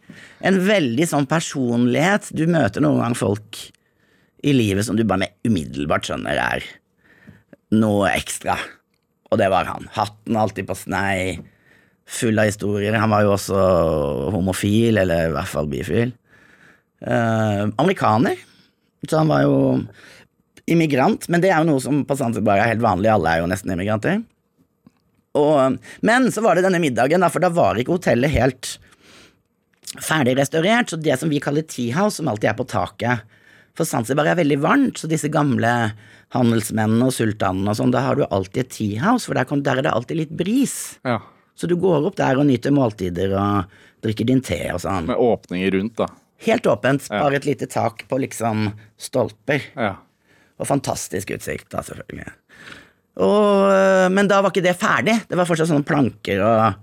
En 0.48 0.62
veldig 0.68 1.08
sånn 1.12 1.28
personlighet. 1.28 2.30
Du 2.36 2.46
møter 2.48 2.84
noen 2.86 3.02
gang 3.04 3.18
folk 3.20 3.60
i 4.46 4.54
livet 4.56 4.86
som 4.88 4.96
du 4.96 5.04
bare 5.04 5.26
med 5.26 5.36
umiddelbart 5.48 6.08
skjønner 6.08 6.40
er 6.40 6.64
noe 7.76 8.12
ekstra. 8.16 8.56
Og 9.32 9.40
det 9.42 9.50
var 9.52 9.68
han. 9.68 9.90
Hatten 9.96 10.38
alltid 10.40 10.68
på 10.70 10.76
snei. 10.78 11.40
Full 12.06 12.38
av 12.40 12.50
historier. 12.50 12.94
Han 13.02 13.14
var 13.14 13.26
jo 13.26 13.34
også 13.34 13.62
homofil, 14.36 15.00
eller 15.02 15.32
i 15.32 15.34
hvert 15.36 15.50
fall 15.50 15.70
bifil. 15.72 16.14
Eh, 17.02 17.64
amerikaner. 17.82 18.38
Så 19.10 19.18
han 19.18 19.30
var 19.30 19.46
jo 19.46 19.58
immigrant, 20.70 21.28
men 21.30 21.44
det 21.44 21.52
er 21.52 21.62
jo 21.62 21.70
noe 21.70 21.82
som 21.84 22.02
på 22.08 22.18
Zanzibar 22.18 22.62
er 22.62 22.72
helt 22.74 22.86
vanlig. 22.86 23.12
Alle 23.14 23.34
er 23.34 23.44
jo 23.44 23.50
nesten 23.50 23.74
immigranter. 23.74 24.24
Og, 25.36 25.78
men 26.06 26.32
så 26.32 26.42
var 26.46 26.56
det 26.56 26.66
denne 26.66 26.82
middagen, 26.82 27.22
da, 27.22 27.30
for 27.30 27.44
da 27.44 27.52
var 27.54 27.78
ikke 27.78 27.98
hotellet 27.98 28.34
helt 28.34 28.76
ferdig 30.02 30.38
restaurert. 30.40 30.92
Så 30.92 31.00
det 31.02 31.20
som 31.22 31.32
vi 31.32 31.42
kaller 31.44 31.66
tea 31.68 31.94
house, 31.98 32.18
som 32.20 32.30
alltid 32.32 32.52
er 32.52 32.60
på 32.60 32.68
taket 32.70 33.32
For 33.76 33.88
Zanzibar 33.88 34.30
er 34.32 34.40
veldig 34.40 34.58
varmt, 34.64 35.02
så 35.02 35.10
disse 35.12 35.28
gamle 35.28 35.70
handelsmennene 36.36 37.10
og 37.10 37.14
sultanene 37.14 37.74
og 37.74 37.78
sånn, 37.78 37.92
da 37.92 38.06
har 38.06 38.18
du 38.18 38.24
alltid 38.26 38.62
et 38.64 38.72
tea 38.72 39.02
house, 39.04 39.28
for 39.28 39.36
der, 39.36 39.50
der 39.66 39.82
er 39.82 39.88
det 39.88 39.92
alltid 39.92 40.22
litt 40.22 40.36
bris. 40.40 40.96
Ja. 41.04 41.20
Så 41.56 41.68
du 41.72 41.76
går 41.80 42.06
opp 42.10 42.18
der 42.20 42.38
og 42.42 42.46
nyter 42.50 42.74
måltider 42.76 43.34
og 43.40 43.76
drikker 44.04 44.28
din 44.28 44.42
te 44.44 44.60
og 44.74 44.82
sånn. 44.84 45.08
Med 45.08 45.18
åpninger 45.22 45.72
rundt, 45.78 45.96
da. 46.02 46.10
Helt 46.46 46.68
åpent, 46.68 47.08
Ja. 47.10 47.22
bare 47.24 47.36
et 47.40 47.46
lite 47.48 47.66
tak 47.72 48.04
på 48.10 48.20
liksom 48.20 48.74
stolper. 49.00 49.62
Ja. 49.76 49.96
Og 50.60 50.68
fantastisk 50.68 51.32
utsikt, 51.32 51.70
da, 51.72 51.80
selvfølgelig. 51.82 52.28
Og, 53.16 53.72
øh, 53.72 54.10
men 54.12 54.28
da 54.28 54.42
var 54.44 54.52
ikke 54.52 54.64
det 54.66 54.76
ferdig. 54.78 55.16
Det 55.30 55.38
var 55.40 55.48
fortsatt 55.48 55.70
sånne 55.72 55.88
planker 55.88 56.44
og 56.44 56.82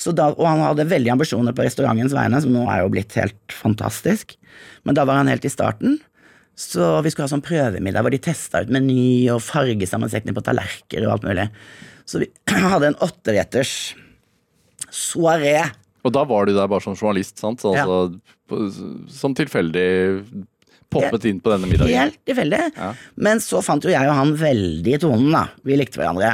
Så 0.00 0.14
da, 0.16 0.30
og 0.32 0.46
han 0.46 0.60
hadde 0.64 0.86
veldig 0.88 1.10
ambisjoner 1.12 1.52
på 1.52 1.60
restaurantens 1.60 2.14
vegne, 2.16 2.38
som 2.40 2.52
nå 2.54 2.62
er 2.72 2.78
jo 2.80 2.88
blitt 2.88 3.12
helt 3.20 3.52
fantastisk. 3.52 4.32
Men 4.82 4.94
da 4.96 5.04
var 5.04 5.18
han 5.18 5.28
helt 5.28 5.44
i 5.44 5.50
starten. 5.52 5.98
Så 6.56 7.02
vi 7.04 7.10
skulle 7.12 7.26
ha 7.28 7.32
sånn 7.34 7.44
prøvemiddag 7.44 8.00
hvor 8.06 8.10
de 8.14 8.18
testa 8.24 8.62
ut 8.64 8.70
meny 8.72 9.28
og 9.28 9.42
fargesammensetning 9.44 10.32
på 10.32 10.40
tallerkener 10.46 11.04
og 11.04 11.12
alt 11.18 11.26
mulig. 11.28 11.50
Så 12.08 12.22
vi 12.22 12.30
hadde 12.48 12.88
en 12.94 12.96
åtteretters 13.04 13.74
soaré. 14.94 15.58
Og 16.04 16.14
da 16.14 16.22
var 16.28 16.48
du 16.48 16.54
der 16.56 16.68
bare 16.70 16.84
som 16.84 16.96
journalist, 16.96 17.38
sant? 17.40 17.60
Så, 17.62 17.74
altså, 17.76 18.86
som 19.12 19.34
tilfeldig 19.36 19.88
poppet 20.90 21.26
inn 21.30 21.40
på 21.44 21.52
denne 21.52 21.68
middagen. 21.70 21.92
Helt 21.94 22.16
tilfeldig. 22.26 22.62
Ja. 22.76 22.92
Men 23.20 23.42
så 23.44 23.60
fant 23.62 23.84
jo 23.86 23.92
jeg 23.92 24.08
og 24.08 24.16
han 24.16 24.32
veldig 24.40 24.96
tonen, 25.04 25.28
da. 25.34 25.44
Vi 25.66 25.76
likte 25.78 26.00
hverandre. 26.00 26.32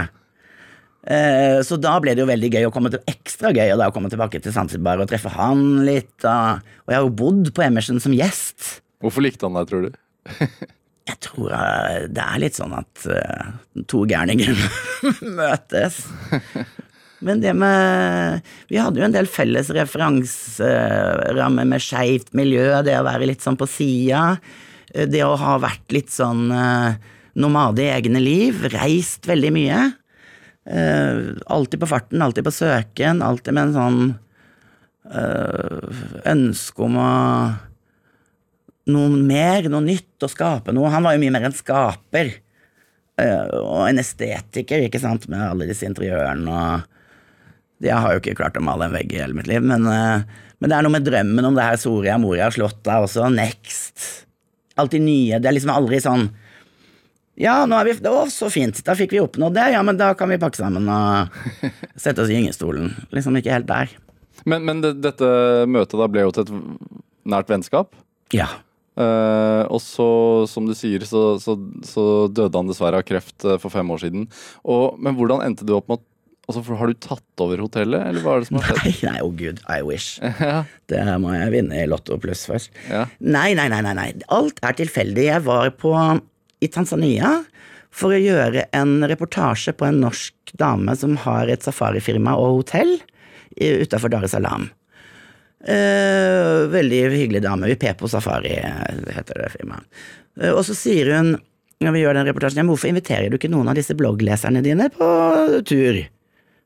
Eh, 1.06 1.58
Så 1.66 1.76
da 1.78 1.96
ble 2.02 2.14
det 2.16 2.24
jo 2.24 2.30
veldig 2.30 2.50
gøy 2.54 2.64
å 2.68 2.72
komme 2.74 2.90
til, 2.94 3.02
ekstra 3.10 3.52
gøy 3.54 3.74
å 3.74 3.80
da 3.82 3.90
komme 3.94 4.10
tilbake 4.10 4.40
til 4.42 4.54
Zanzibar 4.54 5.02
og 5.02 5.10
treffe 5.10 5.30
han 5.34 5.84
litt. 5.86 6.16
Og, 6.24 6.64
og 6.86 6.94
jeg 6.94 6.98
har 6.98 7.04
jo 7.04 7.14
bodd 7.20 7.52
på 7.54 7.66
Emerson 7.66 8.00
som 8.02 8.16
gjest. 8.16 8.78
Hvorfor 9.04 9.26
likte 9.26 9.46
han 9.46 9.58
deg, 9.58 9.68
tror 9.70 9.86
du? 9.90 9.92
Jeg 11.06 11.20
tror 11.22 11.52
eh, 11.54 12.06
det 12.10 12.18
er 12.18 12.40
litt 12.42 12.56
sånn 12.58 12.72
at 12.74 13.04
uh, 13.06 13.52
to 13.86 14.00
gærninger 14.10 14.58
møtes. 15.38 16.00
Men 17.24 17.40
det 17.40 17.54
med 17.56 18.44
Vi 18.68 18.78
hadde 18.80 19.00
jo 19.00 19.06
en 19.06 19.14
del 19.14 19.28
felles 19.30 19.70
referanserammer 19.72 21.68
med 21.68 21.82
skeivt 21.82 22.32
miljø, 22.36 22.68
det 22.84 22.98
å 22.98 23.06
være 23.06 23.28
litt 23.30 23.44
sånn 23.44 23.58
på 23.58 23.68
sida. 23.70 24.36
Det 24.92 25.22
å 25.24 25.36
ha 25.40 25.56
vært 25.60 25.92
litt 25.92 26.12
sånn 26.12 26.50
eh, 26.54 26.96
nomade 27.36 27.82
i 27.84 27.90
egne 27.92 28.20
liv, 28.22 28.62
reist 28.72 29.26
veldig 29.28 29.52
mye. 29.52 29.80
Eh, 30.66 31.18
alltid 31.52 31.82
på 31.82 31.88
farten, 31.90 32.22
alltid 32.22 32.46
på 32.46 32.54
søken, 32.54 33.20
alltid 33.24 33.56
med 33.56 33.68
en 33.68 33.76
sånn 33.76 34.00
eh, 35.10 36.02
ønske 36.32 36.86
om 36.86 36.98
å 37.02 37.12
noe 38.94 39.18
mer, 39.18 39.66
noe 39.72 39.82
nytt, 39.84 40.14
å 40.22 40.30
skape 40.30 40.72
noe. 40.72 40.92
Han 40.94 41.04
var 41.04 41.16
jo 41.16 41.24
mye 41.24 41.34
mer 41.34 41.48
en 41.48 41.56
skaper. 41.56 42.36
og 43.16 43.88
en 43.88 43.98
estetiker, 43.98 44.84
ikke 44.84 45.00
sant, 45.00 45.24
med 45.32 45.40
alle 45.40 45.66
disse 45.66 45.88
interiørene 45.88 46.52
og 46.52 46.95
Jeg 47.84 48.00
har 48.00 48.14
jo 48.14 48.22
ikke 48.22 48.36
klart 48.38 48.56
å 48.56 48.64
male 48.64 48.88
en 48.88 48.94
vegg 48.96 49.12
i 49.12 49.20
hele 49.20 49.36
mitt 49.36 49.48
liv, 49.50 49.64
men, 49.64 49.84
eh, 49.90 50.24
men 50.60 50.72
det 50.72 50.76
er 50.76 50.86
noe 50.86 50.94
med 50.94 51.04
drømmen 51.04 51.48
om 51.50 51.56
det 51.56 51.66
her 51.66 51.76
Soria 51.80 52.16
Moria 52.20 52.48
slottet 52.50 52.88
også. 52.88 53.28
Next. 53.34 54.24
Alltid 54.80 55.04
nye. 55.04 55.40
Det 55.40 55.48
er 55.48 55.56
liksom 55.56 55.72
aldri 55.72 56.00
sånn 56.04 56.28
Ja, 57.36 57.66
nå 57.68 57.76
er 57.76 57.90
vi 57.90 58.08
Å, 58.08 58.24
så 58.32 58.48
fint. 58.48 58.80
Da 58.84 58.94
fikk 58.96 59.12
vi 59.12 59.20
oppnådd 59.20 59.58
det. 59.58 59.66
Ja, 59.74 59.82
men 59.84 59.98
da 60.00 60.14
kan 60.16 60.30
vi 60.32 60.40
pakke 60.40 60.56
sammen 60.56 60.88
og 60.88 61.28
sette 62.00 62.24
oss 62.24 62.32
i 62.32 62.38
gyngestolen. 62.38 62.94
Liksom 63.12 63.36
ikke 63.36 63.52
helt 63.52 63.68
der. 63.68 63.92
Men, 64.48 64.64
men 64.64 64.80
det, 64.80 64.94
dette 65.04 65.26
møtet 65.68 66.00
da 66.00 66.08
ble 66.08 66.24
jo 66.24 66.32
til 66.32 66.46
et 66.46 66.54
nært 67.28 67.52
vennskap. 67.52 67.92
Ja. 68.32 68.48
Uh, 68.96 69.68
og 69.68 69.82
så, 69.84 70.08
som 70.48 70.64
du 70.64 70.72
sier, 70.72 71.04
så, 71.04 71.34
så, 71.42 71.58
så 71.84 72.04
døde 72.32 72.56
han 72.56 72.70
dessverre 72.70 73.02
av 73.02 73.04
kreft 73.04 73.44
eh, 73.44 73.58
for 73.60 73.68
fem 73.74 73.90
år 73.92 74.00
siden. 74.06 74.24
Og, 74.64 74.96
men 74.96 75.18
hvordan 75.18 75.44
endte 75.44 75.66
du 75.68 75.74
opp 75.76 75.90
med 75.90 76.00
å 76.00 76.06
altså, 76.46 76.62
Har 76.78 76.86
du 76.92 76.94
tatt 77.02 77.42
over 77.44 77.58
hotellet, 77.64 78.06
eller 78.10 78.22
hva 78.24 78.36
er 78.36 78.44
det 78.44 78.48
som 78.50 78.58
har 78.60 78.68
skjedd? 78.70 78.84
Nei, 78.86 78.94
nei, 79.10 79.18
oh 79.26 79.32
gud, 79.34 79.60
I 79.68 79.80
wish. 79.86 80.16
Ja, 80.42 80.62
Det 80.90 81.02
må 81.22 81.34
jeg 81.34 81.52
vinne 81.54 81.82
i 81.82 81.88
Lotto 81.90 82.18
pluss 82.22 82.46
først. 82.50 82.70
ja. 82.90 83.04
Nei, 83.20 83.50
nei, 83.58 83.68
nei, 83.72 83.82
nei, 83.86 83.94
nei. 83.98 84.08
Alt 84.34 84.62
er 84.66 84.78
tilfeldig. 84.78 85.26
Jeg 85.30 85.44
var 85.46 85.70
på, 85.80 85.92
i 86.62 86.70
Tanzania 86.72 87.36
for 87.96 88.12
å 88.12 88.20
gjøre 88.20 88.66
en 88.76 88.98
reportasje 89.08 89.72
på 89.76 89.86
en 89.88 90.02
norsk 90.04 90.52
dame 90.60 90.92
som 91.00 91.14
har 91.24 91.48
et 91.48 91.64
safarifirma 91.64 92.34
og 92.36 92.58
hotell 92.62 92.96
utafor 93.56 94.12
Dar 94.12 94.26
es 94.26 94.34
Salaam. 94.36 94.66
Eh, 95.66 96.66
veldig 96.70 96.98
hyggelig 97.16 97.40
dame. 97.42 97.66
Vipepo 97.72 98.08
Safari 98.10 98.52
heter 99.16 99.40
det 99.40 99.48
firmaet. 99.54 99.86
Eh, 100.40 100.52
og 100.52 100.60
så 100.68 100.76
sier 100.76 101.14
hun 101.16 101.32
når 101.82 101.92
vi 101.92 102.02
gjør 102.04 102.16
den 102.16 102.28
reportasjen, 102.30 102.68
hvorfor 102.70 102.88
inviterer 102.88 103.28
du 103.28 103.36
ikke 103.36 103.50
noen 103.52 103.68
av 103.68 103.76
disse 103.76 103.92
bloggleserne 103.96 104.62
dine 104.64 104.86
på 104.94 105.08
tur? 105.68 105.98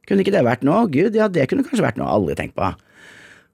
Kunne 0.08 0.24
ikke 0.24 0.34
det 0.34 0.44
vært 0.46 0.64
noe? 0.66 0.86
Gud, 0.92 1.16
ja, 1.18 1.28
det 1.32 1.48
kunne 1.50 1.66
kanskje 1.66 1.84
vært 1.84 2.00
noe. 2.00 2.10
Aldri 2.10 2.36
tenkt 2.38 2.56
på. 2.58 2.70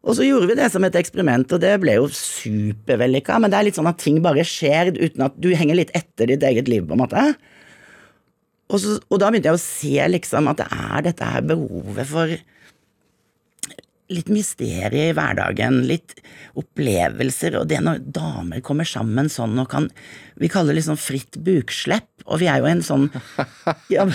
Og 0.07 0.15
så 0.15 0.23
gjorde 0.23 0.47
vi 0.53 0.59
det 0.59 0.69
som 0.71 0.85
et 0.87 0.97
eksperiment, 0.99 1.51
og 1.51 1.63
det 1.63 1.73
ble 1.83 1.97
jo 1.97 2.07
supervellykka. 2.15 3.41
Men 3.43 3.51
det 3.51 3.59
er 3.59 3.69
litt 3.69 3.79
sånn 3.79 3.91
at 3.91 3.99
ting 4.03 4.21
bare 4.25 4.45
skjer 4.47 4.93
uten 4.95 5.27
at 5.27 5.39
du 5.43 5.51
henger 5.51 5.81
litt 5.81 5.95
etter 5.99 6.31
ditt 6.31 6.47
eget 6.47 6.71
liv, 6.71 6.87
på 6.87 6.95
en 6.95 7.03
måte. 7.03 7.25
Og, 8.71 8.79
så, 8.83 8.97
og 9.11 9.19
da 9.23 9.31
begynte 9.31 9.51
jeg 9.51 9.59
å 9.59 9.63
se 9.63 10.07
liksom 10.13 10.51
at 10.51 10.63
det 10.63 10.69
er 10.71 11.09
dette 11.09 11.33
her 11.35 11.43
behovet 11.47 12.09
for 12.11 12.37
litt 14.13 14.29
mysterie 14.31 15.11
i 15.11 15.15
hverdagen, 15.17 15.81
litt 15.89 16.15
opplevelser, 16.59 17.57
og 17.61 17.69
det 17.71 17.81
når 17.83 18.03
damer 18.15 18.63
kommer 18.65 18.87
sammen 18.89 19.31
sånn 19.33 19.59
og 19.59 19.69
kan 19.73 19.89
Vi 20.37 20.51
kaller 20.53 20.75
det 20.75 20.81
liksom 20.81 20.99
fritt 21.01 21.39
bukslepp, 21.43 22.09
og 22.27 22.41
vi 22.43 22.49
er 22.51 22.61
jo 22.63 22.69
en 22.71 22.83
sånn 22.87 23.09
ja, 23.95 24.05
men, 24.07 24.15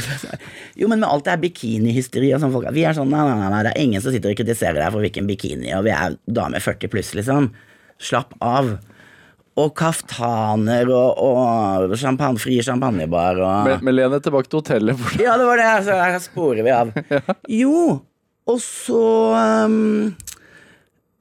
Jo, 0.80 0.88
men 0.88 1.02
med 1.02 1.10
alt 1.10 1.28
det 1.28 1.34
er 1.36 1.44
bikinihysteri 1.44 2.32
og 2.36 2.44
sånn, 2.44 2.54
folk 2.56 2.70
Vi 2.76 2.86
er 2.88 2.96
sånn 2.98 3.12
nei, 3.12 3.26
nei, 3.28 3.50
nei, 3.52 3.64
det 3.68 3.74
er 3.74 3.84
ingen 3.84 4.04
som 4.04 4.16
sitter 4.16 4.34
og 4.34 4.40
kritiserer 4.40 4.80
deg 4.80 4.94
for 4.94 5.04
hvilken 5.04 5.28
bikini, 5.30 5.74
og 5.78 5.86
vi 5.90 5.96
er 5.96 6.16
damer 6.26 6.64
40 6.64 6.92
pluss, 6.94 7.12
liksom. 7.18 7.52
Slapp 8.02 8.34
av. 8.42 8.78
Og 9.60 9.74
kaftaner 9.78 10.88
og, 10.88 11.20
og 11.20 11.98
champagne, 12.00 12.40
fri 12.40 12.62
champagnebar 12.64 13.42
og 13.44 13.68
Men, 13.68 13.84
men 13.84 13.98
Lene, 13.98 14.22
tilbake 14.24 14.48
til 14.48 14.62
hotellet. 14.62 15.04
Ja, 15.20 15.36
det 15.38 15.50
var 15.50 15.60
det. 15.60 15.68
Så 15.86 15.98
her 16.00 16.18
sporer 16.24 16.64
vi 16.64 16.74
av. 16.74 16.96
Jo, 17.62 18.00
og 18.52 18.60
så 18.64 19.02
um, 19.66 20.12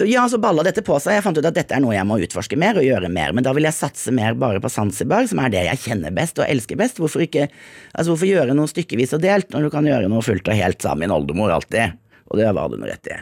Ja, 0.00 0.24
så 0.32 0.40
balla 0.40 0.64
dette 0.64 0.84
på 0.84 0.96
seg. 1.02 1.18
Jeg 1.18 1.24
fant 1.26 1.38
ut 1.38 1.48
at 1.48 1.56
dette 1.56 1.76
er 1.76 1.82
noe 1.84 1.96
jeg 1.96 2.08
må 2.08 2.16
utforske 2.24 2.58
mer 2.60 2.78
og 2.80 2.86
gjøre 2.86 3.10
mer. 3.12 3.34
Men 3.36 3.44
da 3.44 3.52
vil 3.56 3.68
jeg 3.68 3.76
satse 3.76 4.14
mer 4.16 4.38
bare 4.40 4.62
på 4.62 4.70
Zanzibar, 4.72 5.26
som 5.28 5.42
er 5.44 5.52
det 5.52 5.66
jeg 5.66 5.82
kjenner 5.86 6.14
best 6.16 6.40
og 6.40 6.48
elsker 6.48 6.78
best. 6.80 7.02
Hvorfor 7.02 7.26
ikke 7.26 7.50
Altså, 7.50 8.12
hvorfor 8.12 8.30
gjøre 8.30 8.56
noe 8.56 8.70
stykkevis 8.70 9.12
og 9.18 9.24
delt 9.24 9.52
når 9.52 9.66
du 9.66 9.74
kan 9.74 9.86
gjøre 9.86 10.08
noe 10.08 10.24
fullt 10.24 10.48
og 10.48 10.56
helt 10.56 10.80
sammen 10.80 11.04
med 11.04 11.10
min 11.10 11.18
oldemor 11.18 11.52
alltid? 11.52 12.00
Og 12.30 12.40
det 12.40 12.48
var 12.56 12.72
det 12.72 12.80
noe 12.80 12.90
rett 12.90 13.12
i. 13.12 13.20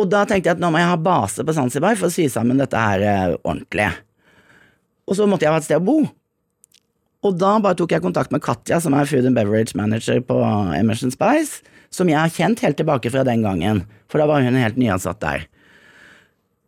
Og 0.00 0.08
da 0.08 0.22
tenkte 0.24 0.48
jeg 0.48 0.56
at 0.56 0.62
nå 0.62 0.70
må 0.72 0.80
jeg 0.80 0.88
ha 0.88 1.00
base 1.00 1.44
på 1.44 1.54
Zanzibar 1.56 1.98
for 2.00 2.08
å 2.08 2.14
sy 2.14 2.28
sammen 2.32 2.60
dette 2.60 2.80
her 2.80 3.04
eh, 3.04 3.36
ordentlig. 3.42 3.90
Og 5.08 5.18
så 5.18 5.26
måtte 5.28 5.44
jeg 5.44 5.52
ha 5.52 5.60
et 5.60 5.66
sted 5.66 5.82
å 5.82 5.84
bo. 5.84 5.98
Og 7.22 7.36
da 7.38 7.52
bare 7.62 7.78
tok 7.78 7.92
jeg 7.94 8.02
kontakt 8.02 8.32
med 8.34 8.42
Katja, 8.42 8.80
som 8.82 8.96
er 8.98 9.06
food 9.06 9.28
and 9.28 9.36
beverage 9.38 9.76
manager 9.78 10.18
på 10.26 10.38
Emerson 10.74 11.12
Spice, 11.14 11.62
som 11.92 12.08
jeg 12.10 12.18
har 12.18 12.32
kjent 12.32 12.62
helt 12.64 12.78
tilbake 12.80 13.12
fra 13.12 13.24
den 13.28 13.44
gangen, 13.44 13.84
for 14.10 14.22
da 14.22 14.28
var 14.30 14.44
hun 14.44 14.58
helt 14.58 14.80
nyansatt 14.80 15.20
der. 15.22 15.46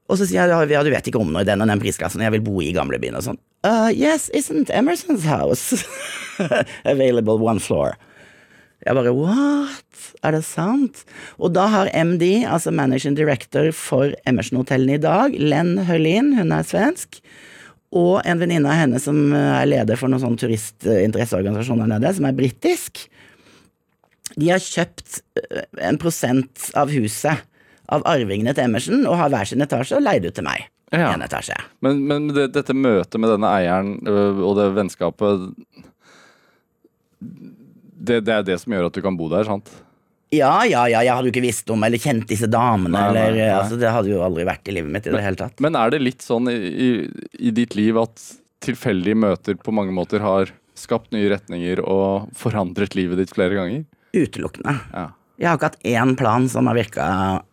Og 0.04 0.20
så 0.20 0.28
sier 0.28 0.44
jeg 0.44 0.72
ja, 0.74 0.82
du 0.84 0.92
vet 0.92 1.06
ikke 1.08 1.20
om 1.22 1.30
noe 1.32 1.44
i 1.44 1.48
den 1.48 1.64
og 1.64 1.70
den 1.70 1.80
prisklassen, 1.80 2.22
jeg 2.24 2.34
vil 2.36 2.44
bo 2.44 2.60
i 2.60 2.74
gamlebyen 2.76 3.16
og 3.16 3.24
sånn. 3.24 3.40
Uh, 3.64 3.88
yes, 3.96 4.28
isn't 4.36 4.68
Emerson's 4.68 5.24
house 5.24 5.80
available 6.92 7.40
one 7.40 7.62
floor? 7.62 7.96
Jeg 8.84 8.98
bare 8.98 9.14
what? 9.16 9.80
Er 10.24 10.36
det 10.36 10.42
sant? 10.44 11.06
Og 11.40 11.54
da 11.56 11.64
har 11.72 11.88
MD, 11.96 12.44
altså 12.44 12.72
managing 12.74 13.16
director 13.16 13.70
for 13.76 14.12
Emerson-hotellene 14.28 14.98
i 14.98 15.00
dag, 15.00 15.36
Len 15.40 15.78
Hølin, 15.88 16.34
hun 16.36 16.52
er 16.52 16.68
svensk, 16.68 17.22
og 17.94 18.20
en 18.28 18.40
venninne 18.42 18.68
av 18.68 18.76
henne 18.76 19.00
som 19.00 19.16
er 19.38 19.64
leder 19.70 19.96
for 19.96 20.12
noen 20.12 20.20
sånn 20.20 20.38
turistinteresseorganisasjon 20.40 21.84
der 21.84 21.92
nede, 21.94 22.12
som 22.16 22.28
er 22.28 22.36
britisk. 22.36 23.06
De 24.40 24.50
har 24.50 24.62
kjøpt 24.62 25.20
øh, 25.42 25.64
en 25.90 25.98
prosent 26.02 26.70
av 26.78 26.92
huset 26.94 27.44
av 27.92 28.04
arvingene 28.08 28.54
til 28.56 28.64
Emerson 28.66 29.04
og 29.06 29.18
har 29.20 29.32
hver 29.32 29.48
sin 29.50 29.62
etasje 29.64 29.98
og 29.98 30.04
leid 30.06 30.24
ut 30.26 30.34
til 30.38 30.46
meg. 30.46 30.66
Ja. 30.94 31.10
En 31.14 31.24
etasje. 31.26 31.56
Men, 31.84 32.04
men 32.08 32.28
det, 32.34 32.48
dette 32.54 32.74
møtet 32.76 33.18
med 33.20 33.32
denne 33.34 33.50
eieren 33.50 33.96
øh, 34.08 34.40
og 34.46 34.56
det 34.60 34.68
vennskapet 34.76 35.48
det, 38.04 38.20
det 38.26 38.34
er 38.34 38.46
det 38.46 38.58
som 38.60 38.74
gjør 38.74 38.90
at 38.90 38.96
du 38.96 39.02
kan 39.04 39.16
bo 39.16 39.28
der, 39.32 39.46
sant? 39.48 39.70
Ja, 40.34 40.64
ja, 40.66 40.82
ja, 40.90 41.00
jeg 41.04 41.14
hadde 41.14 41.28
jo 41.28 41.32
ikke 41.34 41.44
visst 41.44 41.68
om 41.70 41.84
eller 41.86 42.00
kjent 42.00 42.26
disse 42.30 42.48
damene, 42.50 42.90
Nei, 42.96 43.04
nei, 43.14 43.24
eller 43.28 43.38
nei. 43.38 43.50
altså, 43.54 43.78
Det 43.78 43.92
hadde 43.92 44.10
jo 44.10 44.22
aldri 44.24 44.46
vært 44.48 44.70
i 44.70 44.74
livet 44.74 44.90
mitt 44.96 45.06
i 45.06 45.12
det 45.14 45.22
hele 45.22 45.38
tatt. 45.38 45.60
Men 45.62 45.78
er 45.78 45.92
det 45.94 46.00
litt 46.02 46.24
sånn 46.24 46.50
i, 46.50 46.56
i, 46.58 46.88
i 47.38 47.52
ditt 47.54 47.76
liv 47.78 48.00
at 48.02 48.24
tilfeldige 48.64 49.18
møter 49.20 49.58
på 49.60 49.74
mange 49.76 49.94
måter 49.94 50.24
har 50.24 50.50
skapt 50.78 51.12
nye 51.14 51.28
retninger 51.30 51.82
og 51.84 52.32
forandret 52.38 52.96
livet 52.98 53.20
ditt 53.22 53.34
flere 53.36 53.54
ganger? 53.60 53.84
Utelukkende. 54.14 54.78
Ja. 54.94 55.08
Jeg 55.34 55.48
har 55.50 55.58
ikke 55.58 55.70
hatt 55.72 55.88
én 55.90 56.14
plan 56.14 56.44
som 56.50 56.68
har 56.70 56.76
virka 56.78 57.04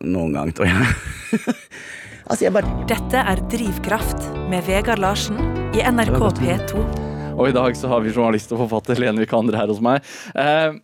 noen 0.05 0.35
gang, 0.37 0.51
tror 0.53 0.69
jeg. 0.69 1.39
altså, 2.29 2.43
jeg 2.45 2.53
bare 2.53 2.75
Dette 2.89 3.23
er 3.33 3.41
Drivkraft 3.49 4.27
med 4.51 4.67
Vegard 4.67 5.01
Larsen 5.01 5.39
i 5.73 5.81
NRK 5.81 6.21
P2. 6.37 6.83
Og 7.31 7.47
i 7.49 7.55
dag 7.55 7.73
så 7.79 7.89
har 7.89 8.03
vi 8.05 8.13
journalist 8.13 8.53
og 8.53 8.61
forfatter 8.67 9.01
Lene 9.01 9.23
Vikander 9.23 9.57
her 9.57 9.71
hos 9.71 9.81
meg. 9.81 10.05
Eh, 10.37 10.77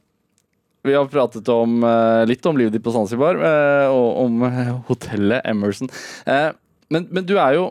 vi 0.88 0.96
har 0.96 1.10
pratet 1.12 1.50
om, 1.53 1.84
eh, 1.84 2.24
litt 2.25 2.46
om 2.50 2.57
livet 2.57 2.74
ditt 2.74 2.86
på 2.86 2.96
Zanzibar, 2.96 3.38
eh, 3.38 3.88
og 3.91 4.24
om 4.25 4.43
eh, 4.48 4.74
hotellet 4.88 5.46
Emerson. 5.46 5.91
Eh, 6.25 6.50
men, 6.89 7.07
men 7.12 7.27
du 7.27 7.36
er 7.38 7.57
jo 7.60 7.67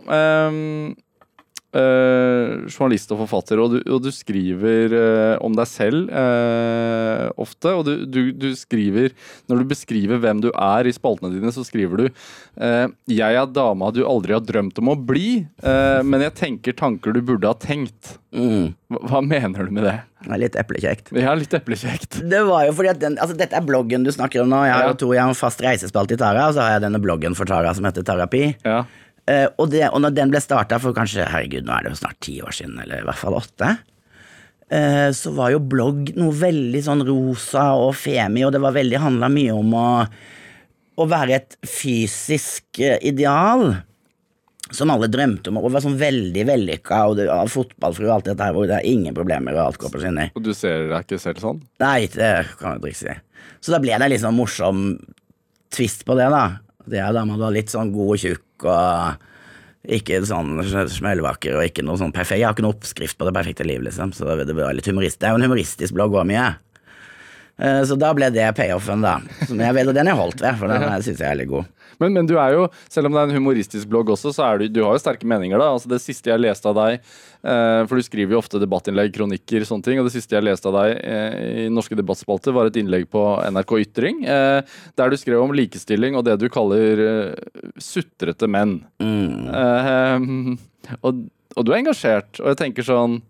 eh, 1.75 2.66
journalist 2.70 3.11
og 3.14 3.23
forfatter, 3.25 3.61
og 3.62 3.75
du, 3.75 3.78
og 3.92 4.02
du 4.04 4.11
skriver 4.14 4.94
eh, 4.96 5.35
om 5.44 5.56
deg 5.56 5.68
selv 5.70 6.11
eh, 6.11 7.26
ofte. 7.42 7.73
Og 7.76 7.85
du, 7.88 7.92
du, 8.06 8.20
du 8.37 8.49
skriver 8.58 9.12
Når 9.50 9.62
du 9.62 9.68
beskriver 9.73 10.20
hvem 10.23 10.40
du 10.44 10.50
er 10.52 10.87
i 10.88 10.94
spaltene 10.94 11.32
dine, 11.35 11.52
så 11.54 11.64
skriver 11.66 12.04
du 12.04 12.06
eh, 12.08 12.87
Jeg 13.11 13.38
er 13.40 13.46
dama 13.52 13.90
du 13.94 14.02
aldri 14.06 14.37
har 14.37 14.44
drømt 14.46 14.78
om 14.82 14.92
å 14.94 14.99
bli, 14.99 15.46
eh, 15.62 16.02
men 16.06 16.25
jeg 16.26 16.37
tenker 16.38 16.76
tanker 16.78 17.14
du 17.16 17.23
burde 17.26 17.49
ha 17.50 17.56
tenkt. 17.58 18.16
Mm. 18.37 18.75
Hva, 18.92 19.00
hva 19.11 19.20
mener 19.25 19.66
du 19.66 19.73
med 19.75 19.87
det? 19.88 19.96
Er 20.26 20.40
litt 20.42 20.56
eplekjekt. 20.58 21.12
Ja, 21.14 21.35
litt 21.38 21.52
eplekjekt. 21.54 22.18
Det 22.26 22.40
var 22.49 22.64
jo 22.66 22.73
fordi 22.75 22.90
at 22.90 22.99
den, 23.02 23.14
altså 23.23 23.37
Dette 23.38 23.54
er 23.58 23.62
bloggen 23.64 24.02
du 24.04 24.11
snakker 24.11 24.42
om 24.42 24.50
nå. 24.50 24.62
Jeg 24.66 24.75
har 24.75 24.87
Ja. 24.88 24.92
jo 24.92 24.99
to, 25.04 25.11
jeg 25.14 25.23
har 25.23 25.30
en 25.30 25.38
fast 25.38 25.61
reisespalte 25.62 26.16
i 26.16 26.20
Tara, 26.20 26.49
og 26.50 26.56
så 26.56 26.64
har 26.64 26.76
jeg 26.76 26.87
denne 26.88 27.00
bloggen 27.04 27.37
for 27.38 27.46
Tara 27.49 27.73
som 27.76 27.87
heter 27.87 28.02
Terapi. 28.06 28.42
Ja. 28.66 28.80
Eh, 29.26 29.49
og, 29.59 29.71
det, 29.73 29.83
og 29.90 29.99
når 30.04 30.14
den 30.14 30.30
ble 30.30 30.40
starta 30.42 30.78
for 30.83 30.95
kanskje 30.95 31.26
herregud, 31.26 31.66
nå 31.66 31.75
er 31.75 31.87
det 31.87 31.95
jo 31.95 32.00
snart 32.02 32.21
ti 32.23 32.37
år 32.45 32.54
siden, 32.54 32.78
eller 32.83 33.02
i 33.02 33.06
hvert 33.09 33.18
fall 33.18 33.35
åtte, 33.38 33.73
uh, 34.71 35.09
så 35.18 35.33
var 35.35 35.50
jo 35.54 35.64
blogg 35.66 36.12
noe 36.18 36.35
veldig 36.37 36.83
sånn 36.87 37.02
rosa 37.09 37.73
og 37.80 37.97
femi, 37.99 38.45
og 38.47 38.54
det 38.54 38.62
var 38.62 38.76
veldig 38.76 39.02
handla 39.02 39.30
mye 39.33 39.56
om 39.56 39.75
å, 39.75 39.88
å 41.02 41.06
være 41.11 41.40
et 41.40 41.59
fysisk 41.66 42.78
eh, 42.78 43.00
ideal. 43.06 43.73
Som 44.75 44.90
alle 44.90 45.06
drømte 45.06 45.52
om, 45.52 45.61
og 45.61 45.71
var 45.71 45.83
sånn 45.85 45.99
veldig 45.99 46.42
vellykka, 46.49 46.97
og 47.06 47.18
det, 47.21 47.26
og 47.30 47.50
fotballfrue 47.52 48.09
og 48.09 48.14
alt 48.16 48.30
dette 48.33 48.47
her, 48.49 48.54
hvor 48.54 48.66
det 48.66 48.80
er 48.80 48.88
ingen 48.90 49.14
problemer, 49.14 49.54
og 49.54 49.62
alt 49.62 49.78
går 49.78 49.92
på 49.95 50.00
skinner. 50.02 50.33
Og 50.35 50.42
du 50.42 50.50
ser 50.59 50.88
deg 50.90 51.06
ikke 51.06 51.21
selv 51.23 51.42
sånn? 51.42 51.61
Nei, 51.83 52.09
det 52.11 52.33
kan 52.59 52.80
jeg 52.80 52.97
ikke 52.97 53.02
si. 53.04 53.14
Så 53.62 53.75
da 53.75 53.78
ble 53.83 53.99
det 54.02 54.18
sånn 54.23 54.35
morsom 54.35 54.88
twist 55.71 56.02
på 56.06 56.18
det, 56.18 56.26
da. 56.35 56.45
Det 56.86 57.00
er 57.02 57.12
da 57.16 57.24
man 57.26 57.40
var 57.40 57.54
litt 57.54 57.72
sånn 57.72 57.92
god 57.94 58.12
og 58.14 58.20
tjukk 58.22 58.66
og 58.70 59.24
ikke 59.96 60.18
sånn 60.26 60.56
smellvakker 60.90 61.58
og 61.58 61.64
ikke 61.68 61.84
noe 61.86 61.98
sånn 62.00 62.14
perfekt. 62.14 62.40
Jeg 62.40 62.46
har 62.48 62.54
ikke 62.56 62.64
noe 62.66 62.74
oppskrift 62.74 63.18
på 63.18 63.26
det 63.28 63.34
perfekte 63.36 63.66
liv, 63.66 63.82
liksom. 63.86 64.10
Så 64.16 64.26
det 64.40 64.54
var 64.58 64.74
litt 64.74 64.88
humorist. 64.90 65.20
Det 65.20 65.28
er 65.28 65.34
jo 65.36 65.40
en 65.40 65.46
humoristisk 65.46 65.94
blogg 65.94 66.16
òg, 66.18 66.26
mye. 66.26 66.48
Eh, 67.58 67.82
Så 67.86 67.96
da 67.98 68.10
ble 68.16 68.30
det 68.34 68.48
payoffen, 68.58 69.02
da. 69.06 69.20
Som 69.46 69.60
jeg 69.62 69.74
vet, 69.78 69.86
og 69.88 69.94
den 69.94 70.06
har 70.10 70.16
jeg 70.16 70.22
holdt 70.24 70.42
ved, 70.42 70.58
for 70.58 70.68
den 70.74 71.02
syns 71.06 71.22
jeg 71.22 71.30
er 71.30 71.38
litt 71.42 71.52
god. 71.52 71.70
Men, 72.02 72.16
men 72.16 72.28
du 72.28 72.34
er 72.40 72.56
jo, 72.56 72.66
selv 72.92 73.08
om 73.08 73.16
det 73.16 73.22
er 73.22 73.30
en 73.30 73.38
humoristisk 73.38 73.90
blogg 73.90 74.10
også, 74.14 74.32
så 74.34 74.50
du, 74.60 74.66
du 74.72 74.82
har 74.84 74.96
jo 74.96 75.02
sterke 75.02 75.28
meninger, 75.28 75.58
da. 75.60 75.72
Altså 75.76 75.90
Det 75.90 76.00
siste 76.04 76.32
jeg 76.32 76.42
leste 76.42 76.70
av 76.70 76.76
deg, 76.78 76.98
eh, 77.46 77.82
for 77.88 77.98
du 77.98 78.06
skriver 78.06 78.36
jo 78.36 78.40
ofte 78.42 78.60
debattinnlegg, 78.62 79.14
kronikker, 79.16 79.66
sånne 79.68 79.86
ting, 79.86 80.00
og 80.00 80.08
det 80.08 80.14
siste 80.16 80.36
jeg 80.36 80.46
leste 80.46 80.70
av 80.70 80.76
deg 80.80 80.96
eh, 81.00 81.38
i 81.66 81.68
Norske 81.72 81.98
debattspalter, 81.98 82.54
var 82.56 82.70
et 82.70 82.80
innlegg 82.80 83.08
på 83.12 83.24
NRK 83.50 83.76
Ytring, 83.86 84.24
eh, 84.24 84.78
der 84.98 85.12
du 85.12 85.18
skrev 85.20 85.44
om 85.44 85.54
likestilling 85.56 86.18
og 86.18 86.26
det 86.28 86.38
du 86.42 86.48
kaller 86.52 87.06
sutrete 87.82 88.48
menn. 88.50 88.78
Mm. 89.02 89.48
Eh, 89.50 90.96
og, 91.00 91.24
og 91.56 91.64
du 91.64 91.72
er 91.72 91.80
engasjert, 91.80 92.38
og 92.42 92.52
jeg 92.52 92.60
tenker 92.60 92.86
sånn 92.86 93.20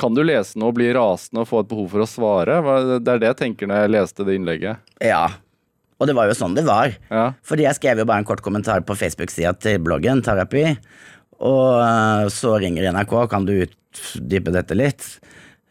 Kan 0.00 0.16
du 0.16 0.22
lese 0.24 0.58
noe 0.58 0.72
og 0.72 0.78
bli 0.78 0.88
rasende 0.96 1.42
og 1.44 1.50
få 1.50 1.60
et 1.60 1.70
behov 1.70 1.90
for 1.92 2.04
å 2.04 2.08
svare? 2.08 2.58
Det 3.04 3.12
er 3.12 3.20
det 3.20 3.32
jeg 3.34 3.40
tenker 3.42 3.68
når 3.68 3.82
jeg 3.82 3.92
leste 3.92 4.24
det 4.24 4.36
innlegget. 4.38 4.92
Ja. 5.04 5.26
Og 6.00 6.08
det 6.08 6.16
var 6.16 6.30
jo 6.30 6.36
sånn 6.36 6.56
det 6.56 6.64
var. 6.64 6.94
Ja. 7.12 7.26
Fordi 7.46 7.66
jeg 7.66 7.76
skrev 7.76 8.00
jo 8.00 8.08
bare 8.08 8.24
en 8.24 8.28
kort 8.28 8.42
kommentar 8.44 8.82
på 8.88 8.96
Facebook-sida 8.96 9.52
til 9.60 9.82
bloggen 9.84 10.24
Terapi, 10.24 10.64
og 11.40 11.80
eh, 11.80 12.26
så 12.32 12.56
ringer 12.60 12.90
NRK, 12.92 13.14
kan 13.32 13.46
du 13.48 13.54
utdype 13.62 14.52
dette 14.54 14.76
litt? 14.76 15.06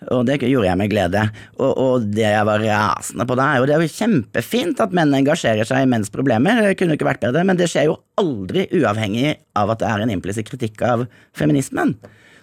Og 0.08 0.24
det 0.24 0.38
gjorde 0.40 0.70
jeg 0.70 0.80
med 0.80 0.92
glede. 0.94 1.26
Og, 1.60 1.72
og 1.74 2.06
det 2.16 2.24
jeg 2.24 2.46
var 2.48 2.62
rasende 2.64 3.26
på 3.28 3.36
da, 3.36 3.50
er 3.52 3.60
jo 3.60 3.68
det 3.68 3.76
er 3.76 3.84
jo 3.84 3.92
kjempefint 3.98 4.80
at 4.86 4.94
menn 4.96 5.12
engasjerer 5.18 5.68
seg 5.68 5.84
i 5.84 5.90
menns 5.92 6.14
problemer, 6.14 6.62
det 6.64 6.78
kunne 6.80 6.96
jo 6.96 7.00
ikke 7.02 7.10
vært 7.10 7.26
bedre, 7.26 7.44
men 7.48 7.60
det 7.60 7.68
skjer 7.72 7.90
jo 7.90 7.98
aldri 8.22 8.70
uavhengig 8.80 9.36
av 9.60 9.74
at 9.74 9.84
det 9.84 9.90
er 9.90 10.06
en 10.06 10.14
implisitt 10.16 10.48
kritikk 10.50 10.86
av 10.88 11.04
feminismen. 11.38 11.98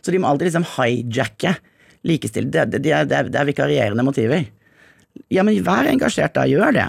Så 0.05 0.12
de 0.12 0.21
må 0.21 0.28
alltid 0.28 0.50
liksom 0.50 0.69
hijacke 0.76 1.57
likestilling. 2.07 2.52
Det, 2.52 2.69
det, 2.76 2.85
det, 2.85 3.25
det 3.33 3.40
er 3.40 3.49
vikarierende 3.49 4.05
motiver. 4.07 4.45
Ja, 5.33 5.43
men 5.43 5.57
vær 5.64 5.88
engasjert 5.88 6.37
da, 6.37 6.45
gjør 6.47 6.76
det. 6.76 6.87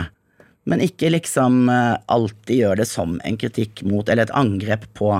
Men 0.67 0.83
ikke 0.83 1.11
liksom 1.13 1.69
eh, 1.71 1.95
alltid 2.11 2.61
gjør 2.61 2.81
det 2.81 2.87
som 2.89 3.17
en 3.23 3.39
kritikk 3.39 3.85
mot, 3.87 4.07
eller 4.09 4.27
et 4.27 4.35
angrep 4.35 4.87
på. 4.97 5.13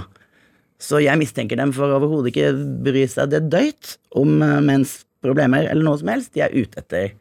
Så 0.78 1.00
jeg 1.02 1.18
mistenker 1.18 1.58
dem 1.58 1.72
for 1.74 1.96
overhodet 1.96 2.34
ikke 2.34 2.52
bry 2.86 3.06
seg 3.10 3.32
det 3.34 3.48
døyt 3.54 3.96
om 4.20 4.42
eh, 4.44 4.60
menns 4.66 5.00
problemer 5.24 5.70
eller 5.72 5.88
noe 5.88 6.00
som 6.02 6.12
helst. 6.12 6.34
De 6.36 6.44
er 6.46 6.54
ute 6.54 6.84
etter 6.84 7.16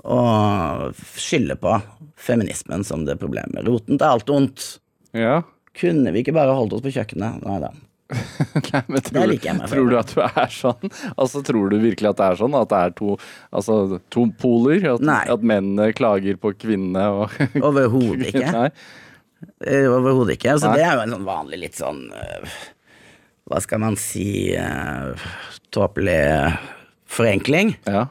å 0.00 0.90
skylde 1.20 1.58
på 1.60 1.76
feminismen 2.20 2.84
som 2.88 3.04
det 3.04 3.18
problemet. 3.20 3.66
Roten 3.68 4.00
til 4.00 4.08
alt 4.08 4.32
ondt. 4.32 4.68
ja. 5.16 5.42
Kunne 5.80 6.10
vi 6.10 6.24
ikke 6.24 6.34
bare 6.34 6.50
holdt 6.50 6.72
oss 6.74 6.82
på 6.82 6.90
kjøkkenet? 6.90 7.44
Nei 7.46 7.60
da. 7.62 7.68
Nei, 8.72 8.82
men 8.88 9.04
tror, 9.06 9.28
liker 9.30 9.50
jeg 9.50 9.56
meg 9.58 9.68
for. 9.68 9.76
tror 9.76 9.90
du 9.90 9.96
at 10.00 10.14
du 10.14 10.20
er 10.24 10.54
sånn? 10.54 10.90
Altså, 11.14 11.42
Tror 11.46 11.70
du 11.72 11.76
virkelig 11.82 12.10
at 12.10 12.18
det 12.20 12.26
er 12.26 12.40
sånn? 12.40 12.56
At 12.58 12.72
det 12.72 12.80
er 12.86 12.94
to, 12.98 13.16
altså, 13.54 13.76
to 14.12 14.26
poler? 14.40 14.82
At, 14.94 15.04
Nei. 15.06 15.22
at 15.34 15.46
mennene 15.46 15.90
klager 15.96 16.38
på 16.40 16.52
kvinnene 16.58 17.06
og 17.22 17.38
Overhodet 17.70 18.32
ikke. 18.32 18.50
Nei. 18.56 18.68
Eh, 19.64 19.86
Overhodet 19.88 20.36
ikke. 20.38 20.54
Altså, 20.56 20.72
Nei. 20.72 20.80
det 20.80 20.86
er 20.88 20.98
jo 20.98 21.04
en 21.06 21.16
sånn 21.16 21.28
vanlig 21.28 21.62
litt 21.62 21.78
sånn 21.78 22.02
eh, 22.16 22.58
Hva 23.50 23.60
skal 23.64 23.82
man 23.82 23.98
si 24.00 24.28
uh, 24.58 25.14
Tåpelig 25.74 26.20
forenkling. 27.10 27.74
Ja. 27.90 28.08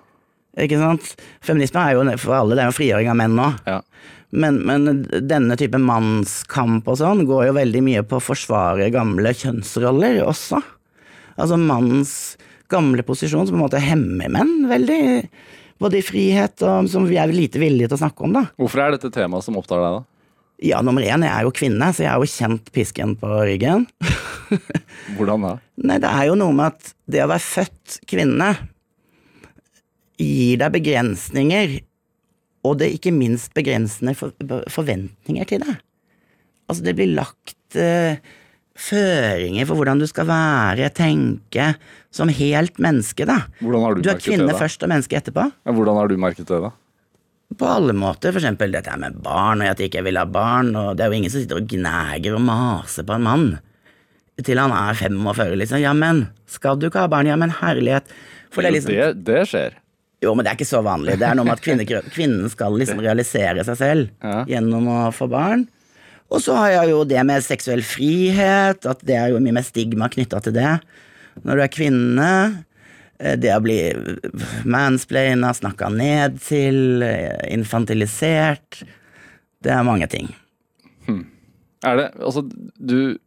Ikke 0.59 0.79
sant? 0.81 1.13
Feminisme 1.45 1.79
er 1.79 1.95
jo 1.95 2.03
for 2.19 2.35
alle, 2.35 2.57
det 2.57 2.63
er 2.65 2.71
jo 2.71 2.75
frigjøring 2.79 3.11
av 3.11 3.19
menn 3.19 3.37
nå. 3.37 3.51
ja. 3.69 3.81
Men, 4.29 4.59
men 4.61 5.05
denne 5.25 5.55
type 5.57 5.79
mannskamp 5.81 6.87
og 6.91 6.99
sånn 6.99 7.23
går 7.25 7.47
jo 7.47 7.55
veldig 7.57 7.81
mye 7.85 8.03
på 8.05 8.19
å 8.19 8.23
forsvare 8.23 8.91
gamle 8.93 9.31
kjønnsroller 9.33 10.21
også. 10.21 10.59
Altså 11.39 11.57
mannens 11.57 12.13
gamle 12.69 13.01
posisjon 13.05 13.47
som 13.47 13.55
på 13.55 13.57
en 13.57 13.65
måte 13.65 13.81
hemmer 13.81 14.29
menn 14.29 14.67
veldig. 14.69 15.01
Både 15.81 16.01
i 16.01 16.05
frihet 16.05 16.61
og 16.67 16.89
som 16.91 17.07
vi 17.09 17.17
er 17.17 17.31
lite 17.33 17.61
villige 17.61 17.89
til 17.89 17.97
å 17.97 18.03
snakke 18.03 18.27
om, 18.27 18.35
da. 18.35 18.45
Hvorfor 18.59 18.83
er 18.83 18.97
dette 18.97 19.11
temaet 19.15 19.47
som 19.47 19.57
opptar 19.57 19.81
deg, 19.81 19.97
da? 19.97 20.05
Ja, 20.59 20.81
nummer 20.83 21.01
én, 21.01 21.23
jeg 21.23 21.31
er 21.31 21.45
jo 21.47 21.55
kvinne, 21.55 21.87
så 21.95 22.03
jeg 22.03 22.11
har 22.11 22.19
jo 22.19 22.27
kjent 22.27 22.67
pisken 22.75 23.13
på 23.17 23.29
ryggen. 23.47 23.85
Hvordan 25.15 25.45
da? 25.47 25.53
Nei, 25.87 26.01
det 26.03 26.11
er 26.11 26.27
jo 26.27 26.35
noe 26.37 26.55
med 26.55 26.73
at 26.75 26.91
det 27.09 27.23
å 27.23 27.29
være 27.31 27.45
født 27.45 28.01
kvinne 28.11 28.49
gir 30.19 30.59
deg 30.59 30.73
begrensninger, 30.75 31.77
og 32.67 32.79
det 32.79 32.89
er 32.89 32.97
ikke 32.97 33.15
minst 33.15 33.53
begrensende 33.55 34.15
for, 34.17 34.33
forventninger 34.71 35.47
til 35.49 35.63
deg. 35.63 35.79
Altså, 36.69 36.83
det 36.85 36.95
blir 36.97 37.13
lagt 37.15 37.77
eh, 37.79 38.19
føringer 38.79 39.67
for 39.69 39.79
hvordan 39.79 40.01
du 40.01 40.07
skal 40.09 40.27
være, 40.29 40.89
tenke, 40.95 41.71
som 42.13 42.31
helt 42.33 42.77
menneske, 42.81 43.25
da. 43.29 43.41
Hvordan 43.61 43.85
har 43.85 43.95
du, 43.95 44.03
Du 44.03 44.09
er 44.11 44.17
merket 44.17 44.27
kvinne 44.27 44.45
det, 44.47 44.53
da? 44.53 44.59
først 44.61 44.85
og 44.85 44.91
menneske 44.91 45.17
etterpå. 45.19 45.47
Ja, 45.65 45.75
hvordan 45.75 45.99
har 45.99 46.11
du 46.11 46.19
merket 46.21 46.47
det, 46.51 46.61
da? 46.67 46.73
På 47.57 47.65
alle 47.65 47.95
måter, 47.97 48.29
for 48.29 48.37
eksempel 48.43 48.75
dette 48.75 48.93
med 49.01 49.17
barn, 49.25 49.63
og 49.63 49.71
at 49.71 49.79
jeg 49.81 49.89
ikke 49.89 50.05
vil 50.05 50.19
ha 50.21 50.27
barn, 50.29 50.69
og 50.77 50.91
det 50.97 51.05
er 51.05 51.09
jo 51.09 51.17
ingen 51.17 51.33
som 51.33 51.41
sitter 51.41 51.63
og 51.63 51.71
gnager 51.71 52.37
og 52.37 52.45
maser 52.45 53.07
på 53.07 53.17
en 53.17 53.25
mann 53.25 53.47
til 54.45 54.59
han 54.61 54.71
er 54.71 54.95
45, 54.95 55.55
liksom. 55.59 55.81
Ja, 55.81 55.91
men 55.97 56.27
skal 56.47 56.77
du 56.79 56.87
ikke 56.87 57.01
ha 57.03 57.09
barn? 57.11 57.27
Ja, 57.27 57.35
men 57.39 57.51
herlighet. 57.57 58.07
For 58.53 58.63
det 58.63 58.69
er 58.69 58.75
liksom 58.77 58.93
det, 58.95 59.07
det 59.27 59.41
skjer. 59.49 59.78
Jo, 60.21 60.33
men 60.35 60.43
det 60.43 60.51
er 60.51 60.57
ikke 60.59 60.67
så 60.67 60.81
vanlig. 60.83 61.15
Det 61.19 61.27
er 61.29 61.35
noe 61.37 61.47
med 61.47 61.55
at 61.55 61.63
kvinne, 61.63 61.85
kvinnen 62.11 62.49
skal 62.51 62.75
liksom 62.75 62.99
realisere 62.99 63.63
seg 63.63 63.77
selv 63.79 64.09
Ja. 64.23 64.43
gjennom 64.45 64.87
å 64.91 64.97
få 65.15 65.29
barn. 65.31 65.67
Og 66.29 66.41
så 66.43 66.55
har 66.59 66.69
jeg 66.71 66.89
jo 66.91 67.03
det 67.09 67.21
med 67.25 67.41
seksuell 67.41 67.81
frihet, 67.81 68.85
at 68.85 68.99
det 69.07 69.15
er 69.15 69.29
jo 69.31 69.39
mye 69.39 69.55
mer 69.55 69.65
stigma 69.65 70.09
knytta 70.11 70.41
til 70.43 70.53
det. 70.53 70.73
Når 71.43 71.55
du 71.55 71.61
er 71.63 71.71
kvinne, 71.73 72.65
eh, 73.19 73.35
det 73.39 73.49
å 73.55 73.63
bli 73.63 73.79
mansplaina, 74.65 75.53
snakka 75.55 75.89
ned 75.95 76.39
til, 76.43 77.01
eh, 77.03 77.39
infantilisert 77.53 78.83
Det 79.61 79.71
er 79.71 79.83
mange 79.83 80.07
ting. 80.07 80.29
Er 81.83 81.95
det 81.97 82.13
Altså, 82.19 82.43
du 82.79 83.17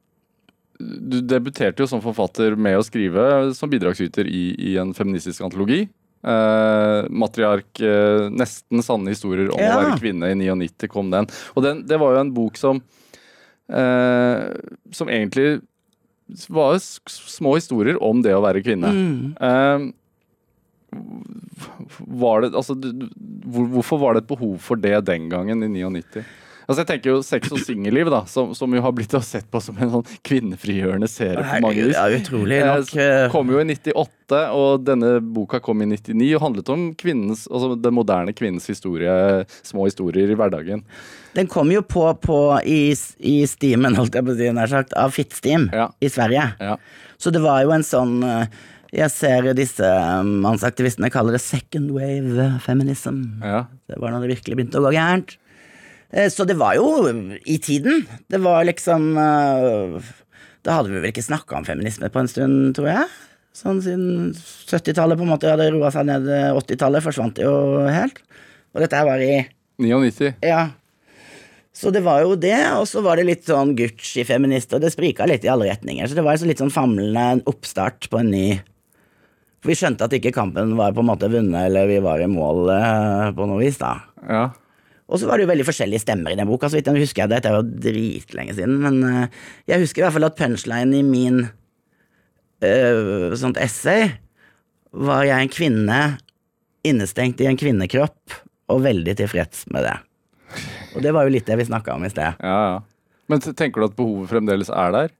du 0.83 1.21
debuterte 1.21 1.79
jo 1.79 1.87
som 1.87 2.01
forfatter 2.03 2.57
med 2.57 2.75
å 2.75 2.83
skrive 2.83 3.55
som 3.55 3.71
bidragsyter 3.71 4.27
i, 4.27 4.55
i 4.59 4.77
en 4.83 4.93
feministisk 4.93 5.45
antologi. 5.47 5.89
Eh, 6.23 7.09
matriark 7.11 7.81
uh, 7.83 8.29
Nesten 8.31 8.83
sanne 8.87 9.11
historier 9.11 9.49
om 9.51 9.59
Ja. 9.59 9.73
å 9.75 9.81
være 9.81 9.97
kvinne 9.99 10.29
i 10.31 10.37
99 10.39 10.87
kom 10.93 11.11
den. 11.11 11.27
Og 11.57 11.65
den, 11.65 11.81
det 11.89 11.99
var 11.99 12.15
jo 12.15 12.21
en 12.21 12.31
bok 12.37 12.61
som 12.61 12.79
uh, 13.67 14.55
Som 14.95 15.11
egentlig 15.11 15.61
var 16.49 16.79
små 16.79 17.57
historier 17.59 17.99
om 18.01 18.23
det 18.25 18.33
å 18.33 18.41
være 18.41 18.63
kvinne. 18.65 18.89
Mm. 18.89 19.91
Var 22.23 22.41
det, 22.41 22.51
altså, 22.57 22.77
hvorfor 23.53 24.01
var 24.01 24.15
det 24.15 24.23
et 24.23 24.31
behov 24.31 24.55
for 24.65 24.81
det 24.81 24.95
den 25.11 25.27
gangen, 25.29 25.61
i 25.67 25.69
99? 25.69 26.23
Altså 26.69 26.83
jeg 26.83 26.89
tenker 26.93 27.11
jo 27.11 27.23
Sex 27.27 27.51
og 27.53 27.59
singelliv, 27.65 28.09
da, 28.13 28.21
som, 28.31 28.53
som 28.55 28.73
jo 28.75 28.81
har 28.85 28.93
blitt 28.95 29.15
sett 29.27 29.49
på 29.51 29.61
som 29.63 29.77
en 29.83 29.91
sånn 29.97 30.07
kvinnefrigjørende 30.29 31.09
serie 31.11 31.43
på 31.43 31.61
mange 31.65 31.87
vis. 31.89 31.97
ja, 31.97 32.05
utrolig 32.21 32.61
Eh, 32.63 32.69
nok. 32.71 32.93
eh, 32.97 33.27
Kom 33.33 33.51
jo 33.51 33.59
i 33.61 33.65
98, 33.67 34.43
og 34.55 34.85
denne 34.87 35.15
boka 35.21 35.61
kom 35.61 35.83
i 35.83 35.89
99 35.91 36.35
og 36.37 36.43
handlet 36.47 36.69
om 36.73 36.85
kvinnens, 36.95 37.47
altså 37.51 37.75
den 37.83 37.95
moderne 37.97 38.33
kvinnens 38.37 38.67
historie, 38.71 39.45
små 39.67 39.87
historier 39.89 40.31
i 40.31 40.37
hverdagen. 40.39 40.85
Den 41.35 41.49
kom 41.49 41.71
jo 41.73 41.83
på, 41.83 42.05
på 42.21 42.39
i, 42.69 42.93
i 43.19 43.37
stimen, 43.49 43.97
holdt 43.99 44.15
jeg 44.19 44.25
på 44.27 44.35
å 44.35 44.39
si, 44.39 44.51
nær 44.53 44.71
sagt, 44.71 44.93
av 44.99 45.11
Fittsteam 45.17 45.69
Ja. 45.73 45.89
i 46.01 46.09
Sverige. 46.13 46.47
Ja. 46.61 46.77
Så 47.19 47.33
det 47.35 47.43
var 47.45 47.63
jo 47.65 47.71
en 47.75 47.85
sånn 47.87 48.19
eh, 48.27 48.47
Jeg 48.93 49.09
ser 49.15 49.47
disse 49.57 49.87
eh, 49.89 50.23
mannsaktivistene 50.23 51.09
kaller 51.11 51.33
det 51.39 51.41
second 51.41 51.91
wave 51.97 52.51
feminism. 52.61 53.23
Ja. 53.41 53.63
Det 53.89 53.97
var 54.03 54.13
når 54.13 54.27
det 54.27 54.35
virkelig 54.37 54.59
begynte 54.59 54.81
å 54.83 54.85
gå 54.85 54.93
gærent. 54.99 55.37
Eh, 56.13 56.29
Så 56.33 56.45
det 56.49 56.59
var 56.61 56.77
jo 56.77 56.87
i 57.49 57.59
tiden. 57.59 58.07
Det 58.29 58.41
var 58.43 58.65
liksom 58.69 59.13
eh, 59.17 59.97
Da 60.63 60.79
hadde 60.79 60.93
vi 60.93 61.01
vel 61.01 61.11
ikke 61.13 61.25
snakka 61.25 61.57
om 61.59 61.65
feminisme 61.67 62.11
på 62.13 62.21
en 62.23 62.29
stund, 62.31 62.75
tror 62.77 62.91
jeg. 62.93 63.09
Sånn 63.57 63.81
siden 63.85 64.31
70-tallet 64.37 65.19
på 65.19 65.27
en 65.27 65.33
måte 65.35 65.51
hadde 65.51 65.71
roa 65.75 65.91
seg 65.93 66.07
ned. 66.09 66.29
80-tallet 66.57 67.05
forsvant 67.05 67.41
jo 67.43 67.51
helt. 67.91 68.23
Og 68.73 68.81
dette 68.85 68.97
her 68.97 69.09
var 69.09 69.21
i 69.21 69.43
99. 69.83 70.31
Ja. 70.47 70.71
Så 71.73 71.91
det 71.93 72.03
var 72.05 72.21
jo 72.23 72.35
det, 72.37 72.57
og 72.77 72.85
så 72.89 73.01
var 73.05 73.17
det 73.17 73.25
litt 73.27 73.47
sånn 73.49 73.73
Gucci-feminist, 73.77 74.73
og 74.77 74.83
det 74.85 74.91
sprika 74.93 75.25
litt 75.29 75.45
i 75.47 75.51
alle 75.53 75.71
retninger. 75.71 76.05
Så 76.09 76.17
det 76.17 76.25
var 76.25 76.37
litt 76.45 76.61
sånn 76.61 76.73
famlende 76.73 77.43
oppstart 77.49 78.11
på 78.13 78.21
en 78.21 78.31
ny 78.33 78.47
For 79.63 79.71
vi 79.71 79.77
skjønte 79.79 80.05
at 80.09 80.15
ikke 80.17 80.33
kampen 80.35 80.73
var 80.77 80.93
på 80.93 81.01
en 81.05 81.09
måte 81.09 81.29
vunnet, 81.33 81.69
eller 81.69 81.87
vi 81.87 82.01
var 82.03 82.21
i 82.21 82.27
mål 82.27 82.67
eh, 82.75 83.29
på 83.37 83.47
noe 83.47 83.61
vis, 83.63 83.77
da. 83.79 83.93
Ja. 84.27 84.43
Og 85.13 85.21
så 85.21 85.29
var 85.29 85.37
det 85.37 85.45
jo 85.45 85.51
veldig 85.53 85.67
forskjellige 85.69 86.03
stemmer 86.07 86.33
i 86.33 86.39
den 86.39 86.49
boka, 86.49 86.71
så 86.71 86.79
vidt 86.79 86.89
jeg 86.89 87.05
husker. 87.05 87.29
Dette 87.29 87.51
er 87.51 87.59
jo 87.59 87.81
dritlenge 87.85 88.55
siden, 88.57 88.79
men 88.81 89.03
eh, 89.05 89.43
jeg 89.69 89.85
husker 89.85 90.01
i 90.01 90.07
hvert 90.07 90.17
fall 90.17 90.29
at 90.31 90.39
punchline 90.39 90.97
i 90.97 91.03
min 91.05 91.43
øh, 92.65 93.35
sånt 93.37 93.61
essay 93.61 94.09
var 94.93 95.27
jeg 95.29 95.45
en 95.45 95.53
kvinne 95.53 96.01
innestengt 96.89 97.41
i 97.45 97.49
en 97.49 97.61
kvinnekropp, 97.61 98.41
og 98.73 98.81
veldig 98.87 99.15
tilfreds 99.21 99.67
med 99.73 99.85
det. 99.85 99.99
Og 100.97 101.05
det 101.05 101.13
var 101.15 101.27
jo 101.27 101.35
litt 101.35 101.49
det 101.49 101.59
vi 101.61 101.69
snakka 101.69 101.95
om 101.97 102.09
i 102.09 102.13
sted. 102.13 102.41
ja, 102.41 102.59
ja. 102.73 102.81
Men 103.31 103.41
tenker 103.41 103.81
du 103.81 103.87
at 103.87 103.95
behovet 103.97 104.29
fremdeles 104.29 104.69
er 104.69 104.91
der? 104.93 105.13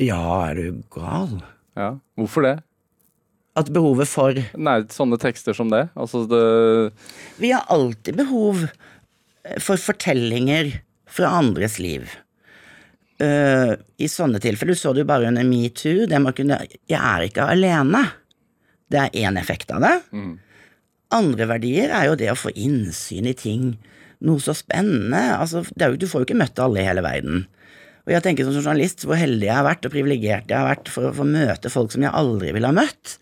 Ja, 0.00 0.22
er 0.48 0.56
du 0.56 0.80
gal? 0.90 1.36
Ja. 1.78 1.92
Hvorfor 2.18 2.42
det? 2.42 2.54
At 3.58 3.68
behovet 3.74 4.08
for 4.08 4.38
Nei, 4.58 4.76
sånne 4.90 5.18
tekster 5.20 5.54
som 5.54 5.70
det. 5.70 5.84
Altså 5.98 6.24
det 6.30 6.40
Vi 7.38 7.52
har 7.52 7.66
alltid 7.70 8.16
behov 8.22 8.64
for 9.62 9.80
fortellinger 9.80 10.72
fra 11.10 11.30
andres 11.40 11.78
liv. 11.82 12.10
Uh, 13.20 13.74
I 14.00 14.08
sånne 14.08 14.40
tilfeller, 14.40 14.72
du 14.72 14.80
så 14.80 14.94
jo 14.96 15.04
bare 15.08 15.28
under 15.28 15.44
metoo, 15.44 16.06
det 16.08 16.20
man 16.24 16.32
kunne 16.36 16.56
Jeg 16.88 16.96
er 16.96 17.26
ikke 17.26 17.48
alene. 17.52 18.00
Det 18.90 18.98
er 19.02 19.18
én 19.28 19.36
effekt 19.38 19.70
av 19.74 19.84
det. 19.84 19.94
Andre 21.12 21.46
verdier 21.50 21.92
er 21.92 22.06
jo 22.08 22.16
det 22.18 22.30
å 22.32 22.38
få 22.38 22.52
innsyn 22.54 23.28
i 23.28 23.34
ting. 23.36 23.74
Noe 24.24 24.40
så 24.42 24.54
spennende. 24.56 25.20
Altså, 25.36 25.64
jo, 25.66 25.96
du 25.98 26.06
får 26.08 26.22
jo 26.22 26.28
ikke 26.28 26.38
møtt 26.40 26.58
alle 26.62 26.80
i 26.82 26.86
hele 26.86 27.04
verden. 27.04 27.44
Og 28.06 28.14
jeg 28.14 28.24
tenker 28.24 28.46
som 28.46 28.56
journalist 28.56 29.04
hvor 29.04 29.18
heldig 29.20 29.46
jeg 29.50 29.54
har 29.54 29.66
vært, 29.66 29.84
og 29.86 29.92
privilegert 29.94 30.48
jeg 30.50 30.56
har 30.56 30.70
vært 30.70 30.88
for 30.90 31.10
å 31.10 31.14
få 31.14 31.26
møte 31.28 31.70
folk 31.72 31.92
som 31.92 32.02
jeg 32.06 32.14
aldri 32.16 32.54
ville 32.56 32.70
ha 32.70 32.74
møtt. 32.74 33.18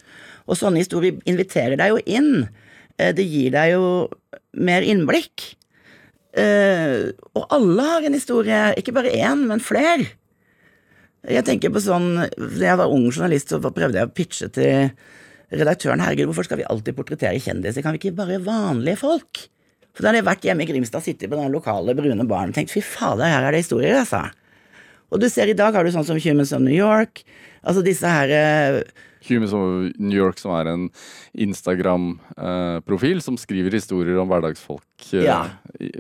Og 0.49 0.57
sånne 0.57 0.81
historier 0.81 1.19
inviterer 1.29 1.77
deg 1.81 1.93
jo 1.93 2.01
inn. 2.07 2.49
Eh, 2.97 3.13
Det 3.13 3.27
gir 3.27 3.51
deg 3.53 3.75
jo 3.75 4.09
mer 4.57 4.87
innblikk. 4.87 5.58
Eh, 6.39 7.11
og 7.35 7.47
alle 7.55 7.85
har 7.89 8.07
en 8.07 8.17
historie, 8.17 8.63
ikke 8.79 8.95
bare 8.97 9.15
én, 9.17 9.47
men 9.51 9.63
flere. 9.65 10.07
Jeg 11.29 11.45
tenker 11.45 11.73
på 11.75 11.83
sånn, 11.83 12.13
Da 12.31 12.65
jeg 12.65 12.79
var 12.79 12.93
ung 12.95 13.09
journalist, 13.11 13.51
så 13.51 13.59
prøvde 13.61 13.99
jeg 13.99 14.07
å 14.07 14.15
pitche 14.15 14.49
til 14.55 14.93
redaktøren 15.51 16.01
herregud, 16.05 16.29
hvorfor 16.31 16.47
skal 16.47 16.61
vi 16.61 16.69
alltid 16.69 16.97
portrettere 16.97 17.41
kjendiser, 17.41 17.83
kan 17.83 17.97
vi 17.97 18.03
ikke 18.03 18.19
bare 18.19 18.41
vanlige 18.45 19.01
folk? 19.01 19.49
For 19.97 20.05
da 20.05 20.11
hadde 20.11 20.21
jeg 20.21 20.29
vært 20.29 20.45
hjemme 20.47 20.63
i 20.63 20.69
Grimstad, 20.69 21.03
sittet 21.03 21.31
på 21.31 21.39
den 21.39 21.55
lokale 21.55 21.95
brune 21.97 22.27
baren 22.29 22.53
og 22.53 22.59
tenkt 22.59 22.71
fy 22.75 22.83
fader, 22.85 23.27
her 23.27 23.49
er 23.49 23.57
det 23.57 23.65
historier, 23.65 23.97
altså. 23.99 24.29
Og 25.09 25.23
du 25.23 25.29
ser 25.33 25.49
i 25.49 25.57
dag 25.57 25.75
har 25.75 25.85
du 25.85 25.91
sånn 25.91 26.07
som 26.07 26.21
Humans 26.21 26.53
of 26.53 26.61
New 26.63 26.77
York, 26.77 27.25
altså 27.65 27.83
disse 27.83 28.07
her 28.07 28.31
eh, 28.31 28.83
Humans 29.27 29.53
of 29.53 29.99
New 29.99 30.17
York, 30.19 30.39
som 30.39 30.53
er 30.55 30.69
en 30.71 30.89
Instagram-profil 31.99 33.21
som 33.25 33.37
skriver 33.41 33.75
historier 33.75 34.19
om 34.21 34.29
hverdagsfolk. 34.31 34.85
eh, 35.13 35.25
Ja. 35.25 35.41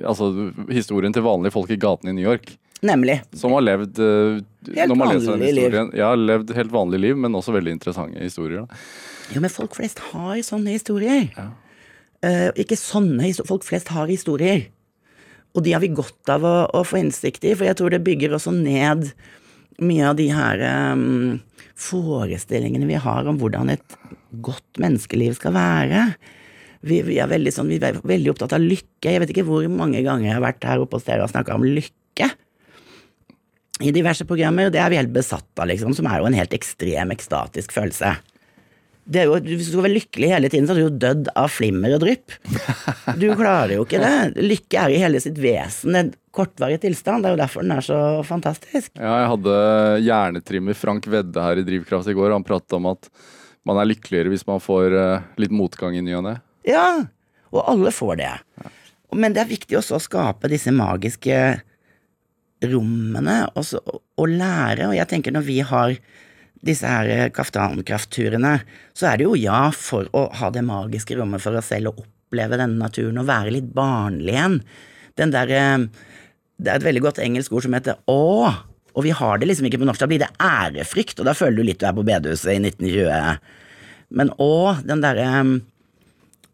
Altså 0.06 0.52
historien 0.70 1.12
til 1.12 1.22
vanlige 1.22 1.52
folk 1.52 1.70
i 1.70 1.76
gatene 1.76 2.10
i 2.10 2.12
New 2.14 2.24
York. 2.30 2.56
Nemlig. 2.82 3.22
Som 3.34 3.52
har 3.52 3.60
levd 3.66 3.98
eh, 3.98 4.40
Helt 4.74 4.94
vanlig 4.94 5.54
liv. 5.54 5.74
Ja, 5.98 6.14
levd 6.14 6.52
helt 6.54 6.70
vanlig 6.70 7.00
liv, 7.00 7.16
men 7.16 7.32
også 7.34 7.52
veldig 7.52 7.72
interessante 7.74 8.20
historier. 8.22 8.66
Jo, 9.34 9.40
men 9.40 9.50
folk 9.50 9.74
flest 9.74 9.98
har 10.12 10.36
sånne 10.46 10.76
historier. 10.76 11.28
Eh, 12.22 12.50
ikke 12.56 12.76
sånne 12.78 13.22
historier, 13.26 13.48
folk 13.48 13.64
flest 13.66 13.88
har 13.88 14.06
historier. 14.06 14.68
Og 15.56 15.64
de 15.64 15.72
har 15.72 15.80
vi 15.80 15.88
godt 15.88 16.28
av 16.30 16.44
å, 16.44 16.56
å 16.74 16.84
få 16.86 17.00
innsikt 17.00 17.42
i, 17.44 17.54
for 17.56 17.64
jeg 17.66 17.76
tror 17.80 17.90
det 17.90 18.04
bygger 18.04 18.34
også 18.36 18.52
ned 18.54 19.10
mye 19.84 20.08
av 20.10 20.16
de 20.18 20.28
her 20.34 20.62
um, 20.94 21.38
forestillingene 21.78 22.88
vi 22.88 22.98
har 22.98 23.28
om 23.30 23.38
hvordan 23.40 23.72
et 23.74 23.98
godt 24.44 24.80
menneskeliv 24.82 25.38
skal 25.38 25.54
være. 25.56 26.08
Vi, 26.86 27.00
vi, 27.06 27.18
er 27.18 27.30
veldig 27.30 27.52
sånn, 27.54 27.70
vi 27.70 27.80
er 27.82 27.98
veldig 28.06 28.34
opptatt 28.34 28.54
av 28.54 28.62
lykke. 28.62 29.08
Jeg 29.08 29.22
vet 29.22 29.32
ikke 29.34 29.46
hvor 29.48 29.66
mange 29.70 30.02
ganger 30.06 30.28
jeg 30.28 30.36
har 30.36 30.44
vært 30.44 30.66
her 30.68 30.82
oppe 30.82 30.98
hos 30.98 31.06
dere 31.08 31.26
og 31.26 31.32
snakka 31.32 31.56
om 31.58 31.66
lykke. 31.66 32.30
I 33.78 33.94
diverse 33.94 34.26
programmer. 34.26 34.72
Det 34.74 34.82
er 34.82 34.90
vi 34.90 34.98
helt 34.98 35.14
besatt 35.14 35.48
av, 35.58 35.68
liksom, 35.70 35.94
som 35.94 36.08
er 36.10 36.20
jo 36.20 36.28
en 36.30 36.38
helt 36.38 36.54
ekstrem, 36.56 37.14
ekstatisk 37.14 37.74
følelse. 37.74 38.16
Det 39.08 39.22
er 39.22 39.30
jo, 39.30 39.38
hvis 39.40 39.70
du 39.70 39.72
skal 39.72 39.86
være 39.86 39.96
lykkelig 39.96 40.30
hele 40.34 40.50
tiden, 40.52 40.66
så 40.68 40.74
hadde 40.74 40.82
du 40.82 40.88
jo 40.88 41.02
dødd 41.06 41.30
av 41.38 41.52
flimmer 41.52 41.94
og 41.96 42.02
drypp. 42.02 42.34
Du 43.16 43.30
klarer 43.38 43.78
jo 43.78 43.86
ikke 43.86 44.02
det. 44.02 44.42
Lykke 44.44 44.82
er 44.82 44.92
i 44.92 44.98
hele 45.00 45.22
sitt 45.24 45.38
vesen 45.40 45.96
en 45.96 46.10
kortvarig 46.38 46.78
tilstand. 46.82 47.24
Det 47.24 47.30
er 47.30 47.36
jo 47.36 47.42
derfor 47.42 47.66
den 47.66 47.74
er 47.74 47.84
så 47.84 47.98
fantastisk. 48.26 48.92
Ja, 48.94 49.12
jeg 49.22 49.30
hadde 49.34 49.58
hjernetrimmer 50.06 50.78
Frank 50.78 51.08
Vedde 51.10 51.44
her 51.44 51.60
i 51.60 51.66
Drivkraft 51.66 52.10
i 52.10 52.16
går. 52.16 52.34
Han 52.36 52.46
pratet 52.46 52.78
om 52.78 52.88
at 52.94 53.10
man 53.68 53.80
er 53.82 53.90
lykkeligere 53.90 54.32
hvis 54.32 54.46
man 54.48 54.62
får 54.62 54.96
eh, 54.96 55.30
litt 55.42 55.54
motgang 55.54 55.98
i 55.98 56.04
ny 56.04 56.14
og 56.18 56.24
ne. 56.28 56.38
Ja, 56.68 56.88
og 57.52 57.64
alle 57.68 57.92
får 57.94 58.20
det. 58.20 58.34
Men 59.16 59.34
det 59.34 59.42
er 59.42 59.50
viktig 59.50 59.78
også 59.78 59.98
å 59.98 60.04
skape 60.04 60.50
disse 60.52 60.72
magiske 60.74 61.36
rommene 62.68 63.40
og, 63.54 63.62
så, 63.66 63.80
og 63.82 64.28
lære. 64.30 64.88
Og 64.88 64.96
jeg 64.96 65.08
tenker 65.10 65.34
når 65.34 65.46
vi 65.46 65.60
har 65.64 65.94
disse 66.66 66.90
her 66.90 67.30
kaftankraftturene, 67.34 68.58
så 68.96 69.12
er 69.12 69.18
det 69.18 69.28
jo 69.28 69.38
ja 69.38 69.68
for 69.74 70.08
å 70.16 70.26
ha 70.40 70.50
det 70.54 70.64
magiske 70.66 71.16
rommet 71.18 71.42
for 71.42 71.58
oss 71.58 71.70
selv 71.72 71.92
og 71.92 72.02
oppleve 72.02 72.58
denne 72.60 72.80
naturen 72.82 73.20
og 73.22 73.28
være 73.28 73.54
litt 73.54 73.68
barnlig 73.74 74.34
igjen. 74.34 74.58
Den 75.18 75.34
derre 75.34 75.62
Det 76.58 76.72
er 76.72 76.80
et 76.80 76.88
veldig 76.88 77.04
godt 77.04 77.20
engelsk 77.22 77.54
ord 77.54 77.66
som 77.66 77.76
heter 77.76 78.00
å. 78.10 78.50
Og 78.98 79.04
vi 79.06 79.14
har 79.14 79.38
det 79.38 79.46
liksom 79.46 79.68
ikke 79.68 79.80
på 79.82 79.86
norsk. 79.86 80.02
Da 80.02 80.10
blir 80.10 80.22
det 80.24 80.30
ærefrykt, 80.42 81.20
og 81.20 81.28
da 81.28 81.36
føler 81.38 81.60
du 81.60 81.68
litt 81.68 81.80
du 81.80 81.86
er 81.86 81.94
på 81.94 82.06
bedehuset 82.06 82.56
i 82.56 82.60
1920. 82.60 83.38
Men 84.18 84.32
å, 84.42 84.52
den 84.82 85.04
derre 85.04 85.28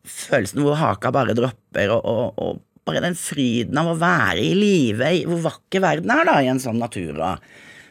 følelsen 0.04 0.60
hvor 0.60 0.76
haka 0.76 1.12
bare 1.14 1.36
dropper, 1.36 1.94
og, 1.94 2.04
og, 2.04 2.42
og 2.42 2.60
bare 2.84 3.00
den 3.06 3.16
fryden 3.16 3.78
av 3.80 3.94
å 3.94 3.96
være 4.00 4.42
i 4.44 4.52
live, 4.58 5.14
hvor 5.30 5.40
vakker 5.46 5.84
verden 5.84 6.12
er 6.12 6.28
da, 6.28 6.36
i 6.42 6.50
en 6.52 6.60
sånn 6.60 6.82
natur. 6.82 7.14
da. 7.16 7.32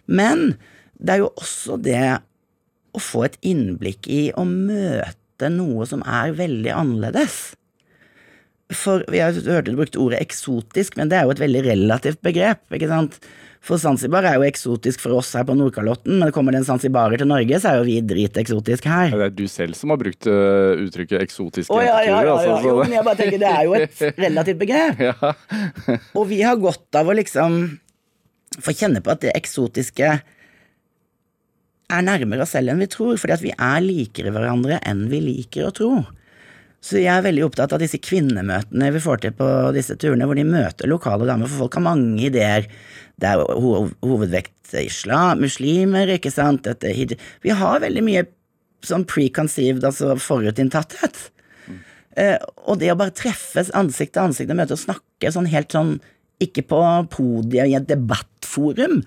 Men 0.06 0.54
det 1.00 1.16
er 1.16 1.24
jo 1.24 1.34
også 1.34 1.80
det 1.82 2.06
å 2.94 3.02
få 3.02 3.26
et 3.26 3.40
innblikk 3.50 4.08
i 4.12 4.28
å 4.38 4.46
møte 4.46 5.50
noe 5.50 5.88
som 5.90 6.06
er 6.06 6.36
veldig 6.38 6.76
annerledes. 6.78 7.56
For 8.78 9.06
Jeg 9.14 9.42
hørte 9.46 9.72
du 9.72 9.80
brukte 9.80 10.02
ordet 10.02 10.22
eksotisk, 10.24 10.98
men 11.00 11.10
det 11.12 11.20
er 11.20 11.28
jo 11.28 11.34
et 11.34 11.42
veldig 11.42 11.64
relativt 11.66 12.22
begrep. 12.26 12.64
ikke 12.74 12.92
sant? 12.92 13.20
For 13.64 13.80
Zanzibar 13.80 14.26
er 14.28 14.36
jo 14.36 14.44
eksotisk 14.44 15.00
for 15.00 15.16
oss 15.16 15.30
her 15.38 15.46
på 15.48 15.56
Nordkalotten, 15.56 16.18
men 16.20 16.34
kommer 16.36 16.52
det 16.52 16.60
en 16.60 16.68
zanzibarer 16.68 17.22
til 17.22 17.30
Norge, 17.30 17.60
så 17.64 17.70
er 17.70 17.78
jo 17.80 17.86
vi 17.88 18.02
driteksotiske 18.04 18.92
her. 18.92 19.14
Det 19.16 19.28
er 19.30 19.38
du 19.38 19.46
selv 19.48 19.78
som 19.80 19.94
har 19.94 20.02
brukt 20.02 20.28
eh, 20.28 20.82
uttrykket 20.84 21.24
eksotiske 21.24 21.72
oh, 21.72 21.80
ja, 21.80 22.02
ja, 22.04 22.18
ja, 22.28 22.34
altså, 22.34 22.50
ja. 22.50 22.58
Jo, 22.68 22.74
men 22.82 22.98
jeg 22.98 23.08
bare 23.08 23.20
tenker, 23.22 23.40
det 23.40 23.54
er 23.54 23.64
jo 23.70 23.78
et 23.78 24.04
relativt 24.26 24.60
begrep. 24.66 25.00
ja. 25.08 25.32
Og 26.12 26.28
vi 26.34 26.42
har 26.44 26.60
godt 26.60 27.00
av 27.00 27.08
å 27.08 27.16
liksom 27.16 27.62
få 28.60 28.76
kjenne 28.76 29.00
på 29.00 29.14
at 29.16 29.24
det 29.24 29.32
eksotiske 29.40 30.12
er 31.94 32.04
nærmere 32.04 32.44
oss 32.44 32.52
selv 32.58 32.74
enn 32.74 32.84
vi 32.84 32.90
tror, 32.92 33.16
fordi 33.22 33.38
at 33.38 33.46
vi 33.46 33.56
er 33.56 33.80
likere 33.86 34.36
hverandre 34.36 34.82
enn 34.84 35.08
vi 35.12 35.24
liker 35.24 35.70
å 35.70 35.74
tro. 35.76 35.94
Så 36.84 37.00
jeg 37.00 37.14
er 37.14 37.24
veldig 37.24 37.46
opptatt 37.46 37.72
av 37.76 37.80
disse 37.80 38.00
kvinnemøtene 38.04 38.90
vi 38.92 39.02
får 39.04 39.22
til 39.24 39.36
på 39.38 39.48
disse 39.76 39.96
turene, 40.00 40.28
hvor 40.28 40.36
de 40.36 40.44
møter 40.48 40.90
lokale 40.92 41.28
damer, 41.30 41.48
for 41.48 41.66
folk 41.66 41.78
har 41.80 41.86
mange 41.86 42.26
ideer. 42.28 42.68
Det 43.16 43.30
er 43.30 43.40
ho 43.40 43.86
hovedvekt 44.04 44.74
islam, 44.82 45.44
muslimer, 45.46 46.12
ikke 46.18 46.34
sant, 46.34 46.66
dette 46.68 46.92
Vi 47.44 47.56
har 47.56 47.84
veldig 47.84 48.04
mye 48.04 48.26
sånn 48.84 49.08
preconceived, 49.08 49.86
altså 49.88 50.18
forutinntatthet. 50.20 51.30
Eh, 52.20 52.38
og 52.68 52.78
det 52.82 52.92
å 52.92 53.00
bare 53.00 53.16
treffes 53.16 53.72
ansikt 53.74 54.14
til 54.18 54.28
ansikt 54.28 54.52
og 54.54 54.60
møte 54.60 54.76
og 54.76 54.84
snakke 54.84 55.32
sånn 55.34 55.50
helt 55.50 55.74
sånn, 55.74 55.96
ikke 56.44 56.66
på 56.68 56.80
podiet 57.14 57.72
i 57.72 57.78
et 57.78 57.88
debattforum, 57.88 59.00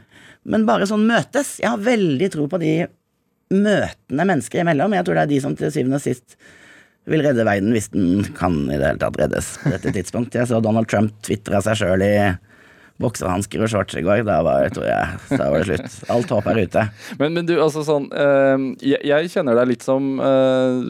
men 0.48 0.64
bare 0.66 0.88
sånn 0.88 1.04
møtes. 1.06 1.58
Jeg 1.60 1.74
har 1.74 1.82
veldig 1.82 2.30
tro 2.32 2.46
på 2.48 2.60
de 2.62 2.76
møtene 3.52 4.26
mennesker 4.26 4.62
imellom. 4.62 4.94
Jeg 4.96 5.06
tror 5.06 5.18
det 5.18 5.26
er 5.26 5.34
de 5.34 5.42
som 5.44 5.58
til 5.58 5.74
syvende 5.74 6.00
og 6.00 6.06
sist 6.06 6.38
vil 7.06 7.22
redde 7.22 7.46
verden 7.46 7.74
hvis 7.74 7.88
den 7.92 8.26
kan 8.36 8.64
i 8.66 8.76
det 8.76 8.90
hele 8.90 9.00
tatt 9.02 9.18
reddes 9.20 9.52
på 9.62 9.72
dette 9.74 9.94
tidspunktet. 9.94 10.40
Jeg 10.42 10.50
så 10.50 10.60
Donald 10.62 10.90
Trump 10.90 11.14
tvitra 11.26 11.62
seg 11.64 11.78
sjøl 11.80 12.04
i 12.04 12.14
boksehansker 13.02 13.62
og 13.62 13.70
shorts 13.70 13.98
i 13.98 14.04
går. 14.04 14.24
Da 14.26 14.40
var, 14.46 14.66
jeg, 14.66 15.18
da 15.36 15.50
var 15.52 15.62
det 15.62 15.68
slutt. 15.68 15.98
Alt 16.12 16.32
håp 16.32 16.48
er 16.50 16.62
ute. 16.64 16.86
Men, 17.20 17.36
men 17.36 17.48
du, 17.48 17.54
altså 17.62 17.84
sånn 17.86 18.08
øh, 18.10 18.66
jeg, 18.84 19.02
jeg 19.06 19.32
kjenner 19.34 19.58
deg 19.60 19.70
litt 19.74 19.86
som 19.86 20.16
øh, 20.22 20.80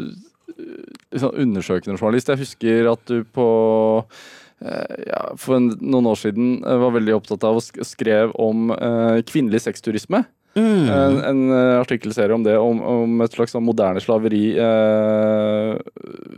sånn 1.16 1.42
undersøkende 1.46 1.98
journalist. 1.98 2.32
Jeg 2.32 2.44
husker 2.44 2.90
at 2.94 3.02
du 3.10 3.20
på 3.36 3.48
eh, 4.62 4.96
ja, 5.10 5.22
for 5.40 5.58
en, 5.58 5.72
noen 5.82 6.12
år 6.12 6.22
siden 6.22 6.56
var 6.62 6.96
veldig 6.96 7.18
opptatt 7.18 7.46
av 7.48 7.60
og 7.60 7.86
skrev 7.86 8.34
om 8.40 8.70
kvinnelig 9.28 9.66
sexturisme. 9.66 10.24
Mm. 10.56 10.86
En, 10.88 11.18
en 11.30 11.40
eh, 11.52 11.78
artikkelserie 11.78 12.34
om 12.34 12.44
det, 12.46 12.56
om, 12.56 12.78
om 12.80 13.24
et 13.24 13.34
slags 13.36 13.52
sånn 13.52 13.66
moderne 13.66 14.00
slaveri 14.00 14.54
eh, 14.56 15.74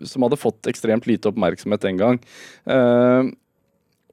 som 0.09 0.27
hadde 0.27 0.41
fått 0.41 0.67
ekstremt 0.71 1.07
lite 1.07 1.31
oppmerksomhet 1.31 1.85
den 1.87 2.01
gang. 2.01 2.19
Eh, 2.67 3.31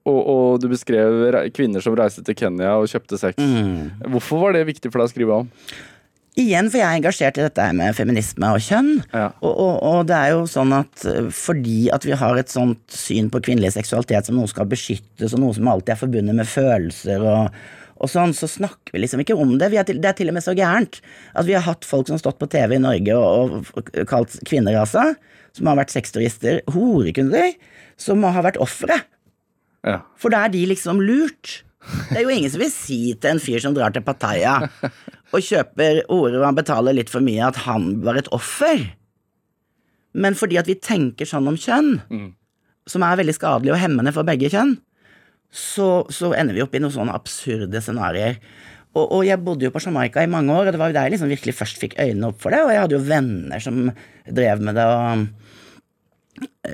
og, 0.05 0.19
og 0.21 0.61
du 0.61 0.69
beskrev 0.69 1.49
kvinner 1.55 1.81
som 1.81 1.97
reiste 1.97 2.21
til 2.25 2.37
Kenya 2.37 2.75
og 2.77 2.91
kjøpte 2.91 3.17
sex. 3.17 3.41
Mm. 3.41 4.05
Hvorfor 4.13 4.43
var 4.43 4.53
det 4.53 4.67
viktig 4.69 4.91
for 4.93 5.01
deg 5.01 5.09
å 5.09 5.13
skrive 5.15 5.41
om? 5.41 5.49
Igjen, 6.35 6.67
for 6.67 6.81
jeg 6.81 6.83
er 6.83 6.97
engasjert 6.99 7.37
i 7.39 7.45
dette 7.45 7.65
med 7.77 7.95
feminisme 7.95 8.49
og 8.51 8.59
kjønn. 8.59 8.89
Ja. 9.15 9.29
Og, 9.39 9.53
og, 9.53 9.75
og 9.87 9.99
det 10.09 10.17
er 10.19 10.33
jo 10.33 10.43
sånn 10.51 10.75
at 10.75 11.05
eh, 11.07 11.31
fordi 11.33 11.87
at 11.95 12.05
vi 12.05 12.17
har 12.19 12.37
et 12.37 12.51
sånt 12.51 12.83
syn 12.91 13.31
på 13.31 13.39
kvinnelig 13.47 13.71
seksualitet 13.77 14.27
som 14.27 14.37
noe 14.37 14.51
skal 14.51 14.67
beskyttes, 14.69 15.31
og 15.31 15.41
noe 15.41 15.55
som 15.55 15.71
alltid 15.71 15.95
er 15.95 16.01
forbundet 16.01 16.37
med 16.37 16.51
følelser 16.51 17.23
og, 17.23 17.55
og 17.95 18.09
sånn, 18.11 18.33
så 18.35 18.47
snakker 18.51 18.91
vi 18.91 18.99
liksom 19.03 19.21
ikke 19.23 19.37
om 19.39 19.53
det. 19.61 19.69
Vi 19.71 19.77
er 19.79 19.85
til, 19.87 20.01
det 20.03 20.09
er 20.09 20.17
til 20.17 20.27
og 20.31 20.35
med 20.35 20.43
så 20.43 20.51
gærent 20.57 20.97
at 21.33 21.45
vi 21.47 21.53
har 21.55 21.63
hatt 21.63 21.85
folk 21.87 22.07
som 22.09 22.17
har 22.17 22.23
stått 22.25 22.39
på 22.41 22.49
TV 22.51 22.75
i 22.75 22.81
Norge 22.83 23.15
og, 23.15 23.69
og 23.79 23.91
kalt 24.09 24.35
kvinner, 24.49 24.75
altså, 24.81 25.13
som 25.55 25.69
har 25.71 25.77
vært 25.79 25.93
sexturister, 25.95 26.59
horekunder, 26.75 27.53
som 27.95 28.23
har 28.27 28.43
vært 28.43 28.59
ofre. 28.59 28.97
Ja. 29.87 30.01
For 30.19 30.33
da 30.33 30.43
er 30.47 30.51
de 30.51 30.65
liksom 30.67 30.99
lurt. 31.05 31.61
Det 32.09 32.17
er 32.19 32.23
jo 32.25 32.33
ingen 32.33 32.51
som 32.51 32.59
vil 32.63 32.71
si 32.73 32.99
til 33.13 33.35
en 33.35 33.39
fyr 33.39 33.61
som 33.63 33.75
drar 33.77 33.93
til 33.95 34.03
Pattaya 34.03 34.57
og 35.31 35.43
kjøper 35.45 35.99
ordet 36.09 36.39
og 36.41 36.45
han 36.49 36.57
betaler 36.57 36.95
litt 36.97 37.11
for 37.13 37.21
mye, 37.23 37.45
at 37.47 37.59
han 37.67 38.01
var 38.03 38.17
et 38.19 38.27
offer. 38.35 38.81
Men 40.15 40.35
fordi 40.39 40.57
at 40.59 40.67
vi 40.69 40.75
tenker 40.79 41.27
sånn 41.29 41.47
om 41.51 41.57
kjønn, 41.59 42.01
Mm. 42.09 42.33
som 42.87 43.03
er 43.03 43.17
veldig 43.19 43.35
skadelig 43.37 43.73
og 43.75 43.79
hemmende 43.81 44.13
for 44.15 44.23
begge 44.27 44.49
kjønn, 44.51 44.75
så, 45.55 45.89
så 46.11 46.33
ender 46.35 46.57
vi 46.57 46.63
opp 46.65 46.73
i 46.75 46.81
noen 46.83 46.93
sånne 46.93 47.15
absurde 47.15 47.79
scenarioer. 47.81 48.39
Og, 48.95 49.03
og 49.03 49.21
jeg 49.27 49.41
bodde 49.43 49.67
jo 49.67 49.73
på 49.75 49.81
Jamaica 49.83 50.23
i 50.23 50.31
mange 50.31 50.51
år, 50.55 50.67
og 50.67 50.75
det 50.75 50.79
var 50.79 50.91
jo 50.91 50.95
der 50.97 51.07
jeg 51.07 51.15
liksom 51.15 51.31
virkelig 51.31 51.55
først 51.57 51.79
fikk 51.81 51.97
øynene 51.99 52.31
opp 52.31 52.39
for 52.43 52.55
det, 52.55 52.61
og 52.63 52.71
jeg 52.71 52.83
hadde 52.83 52.95
jo 52.95 53.07
venner 53.07 53.63
som 53.63 53.81
drev 54.39 54.63
med 54.63 54.79
det, 54.79 54.85
og 54.91 55.25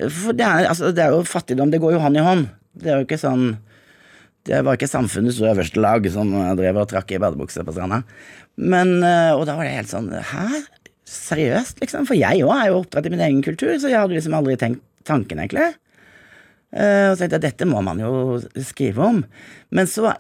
For 0.09 0.33
det 0.33 0.45
er, 0.45 0.67
altså, 0.69 0.89
det 0.93 1.03
er 1.03 1.13
jo 1.13 1.25
fattigdom, 1.27 1.73
det 1.73 1.81
går 1.81 1.95
jo 1.95 2.01
hånd 2.01 2.17
i 2.17 2.25
hånd. 2.25 2.47
Det 2.81 2.89
er 2.89 3.01
jo 3.01 3.05
ikke 3.05 3.19
sånn 3.19 3.57
Det 4.47 4.61
var 4.65 4.77
ikke 4.77 4.87
samfunnets 4.89 5.41
øverste 5.43 5.81
lag 5.83 6.05
som 6.09 6.31
drev 6.57 6.79
og 6.81 6.87
trakk 6.89 7.11
i 7.13 7.19
badebukse 7.21 7.65
på 7.65 7.75
stranda. 7.75 7.99
Men, 8.57 8.95
eh, 9.05 9.33
og 9.35 9.45
da 9.45 9.53
var 9.57 9.67
det 9.67 9.75
helt 9.75 9.91
sånn 9.91 10.09
Hæ? 10.09 10.63
Seriøst, 11.11 11.81
liksom? 11.83 12.07
For 12.09 12.17
jeg 12.17 12.41
òg 12.47 12.53
er 12.55 12.71
jo 12.71 12.79
oppdratt 12.81 13.05
i 13.05 13.11
min 13.13 13.21
egen 13.21 13.43
kultur, 13.45 13.73
så 13.77 13.91
jeg 13.91 13.99
hadde 13.99 14.15
liksom 14.15 14.37
aldri 14.37 14.55
tenkt 14.57 14.81
tanken, 15.05 15.41
egentlig. 15.43 15.73
Eh, 16.71 17.09
og 17.09 17.15
så 17.15 17.23
tenkte 17.23 17.39
jeg 17.39 17.47
dette 17.49 17.67
må 17.69 17.81
man 17.85 17.99
jo 18.01 18.39
skrive 18.63 19.07
om. 19.07 19.23
Men 19.75 19.89
så 19.91 20.13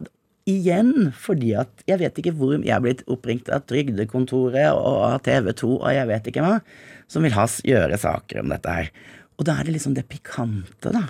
igjen, 0.49 1.11
fordi 1.15 1.53
at 1.61 1.83
jeg 1.87 2.01
vet 2.01 2.17
ikke 2.17 2.33
hvor 2.35 2.55
Jeg 2.57 2.73
er 2.73 2.83
blitt 2.83 3.03
oppringt 3.11 3.49
av 3.53 3.63
Trygdekontoret 3.69 4.73
og 4.73 4.99
av 5.11 5.21
TV 5.25 5.51
2 5.53 5.71
og 5.77 5.89
jeg 5.93 6.09
vet 6.09 6.29
ikke 6.31 6.43
hva, 6.43 6.59
som 7.11 7.25
vil 7.25 7.35
ha, 7.37 7.45
gjøre 7.45 7.99
saker 8.01 8.41
om 8.41 8.53
dette 8.53 8.77
her. 8.77 8.91
Og 9.37 9.47
da 9.47 9.57
er 9.57 9.67
det 9.67 9.75
liksom 9.77 9.95
det 9.97 10.07
pikante, 10.09 10.93
da. 10.93 11.07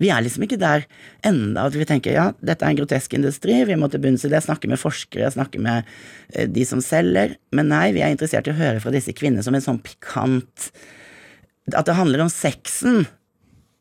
Vi 0.00 0.08
er 0.08 0.22
liksom 0.24 0.46
ikke 0.46 0.56
der 0.60 0.86
enda 1.28 1.66
at 1.68 1.74
vi 1.76 1.84
tenker 1.84 2.14
ja, 2.14 2.30
dette 2.40 2.64
er 2.64 2.72
en 2.72 2.78
grotesk 2.78 3.12
industri, 3.18 3.58
vi 3.68 3.76
må 3.76 3.90
til 3.92 4.00
bunns 4.00 4.24
i 4.24 4.30
det, 4.32 4.40
snakke 4.46 4.70
med 4.70 4.80
forskere, 4.80 5.28
snakke 5.34 5.60
med 5.60 5.84
eh, 6.32 6.48
de 6.48 6.64
som 6.64 6.80
selger. 6.84 7.36
Men 7.52 7.68
nei, 7.72 7.90
vi 7.96 8.00
er 8.04 8.14
interessert 8.14 8.48
i 8.48 8.54
å 8.54 8.60
høre 8.60 8.80
fra 8.80 8.94
disse 8.94 9.12
kvinnene 9.16 9.44
som 9.44 9.56
en 9.56 9.66
sånn 9.66 9.82
pikant 9.84 10.70
At 11.76 11.86
det 11.86 11.98
handler 11.98 12.24
om 12.24 12.32
sexen. 12.32 13.04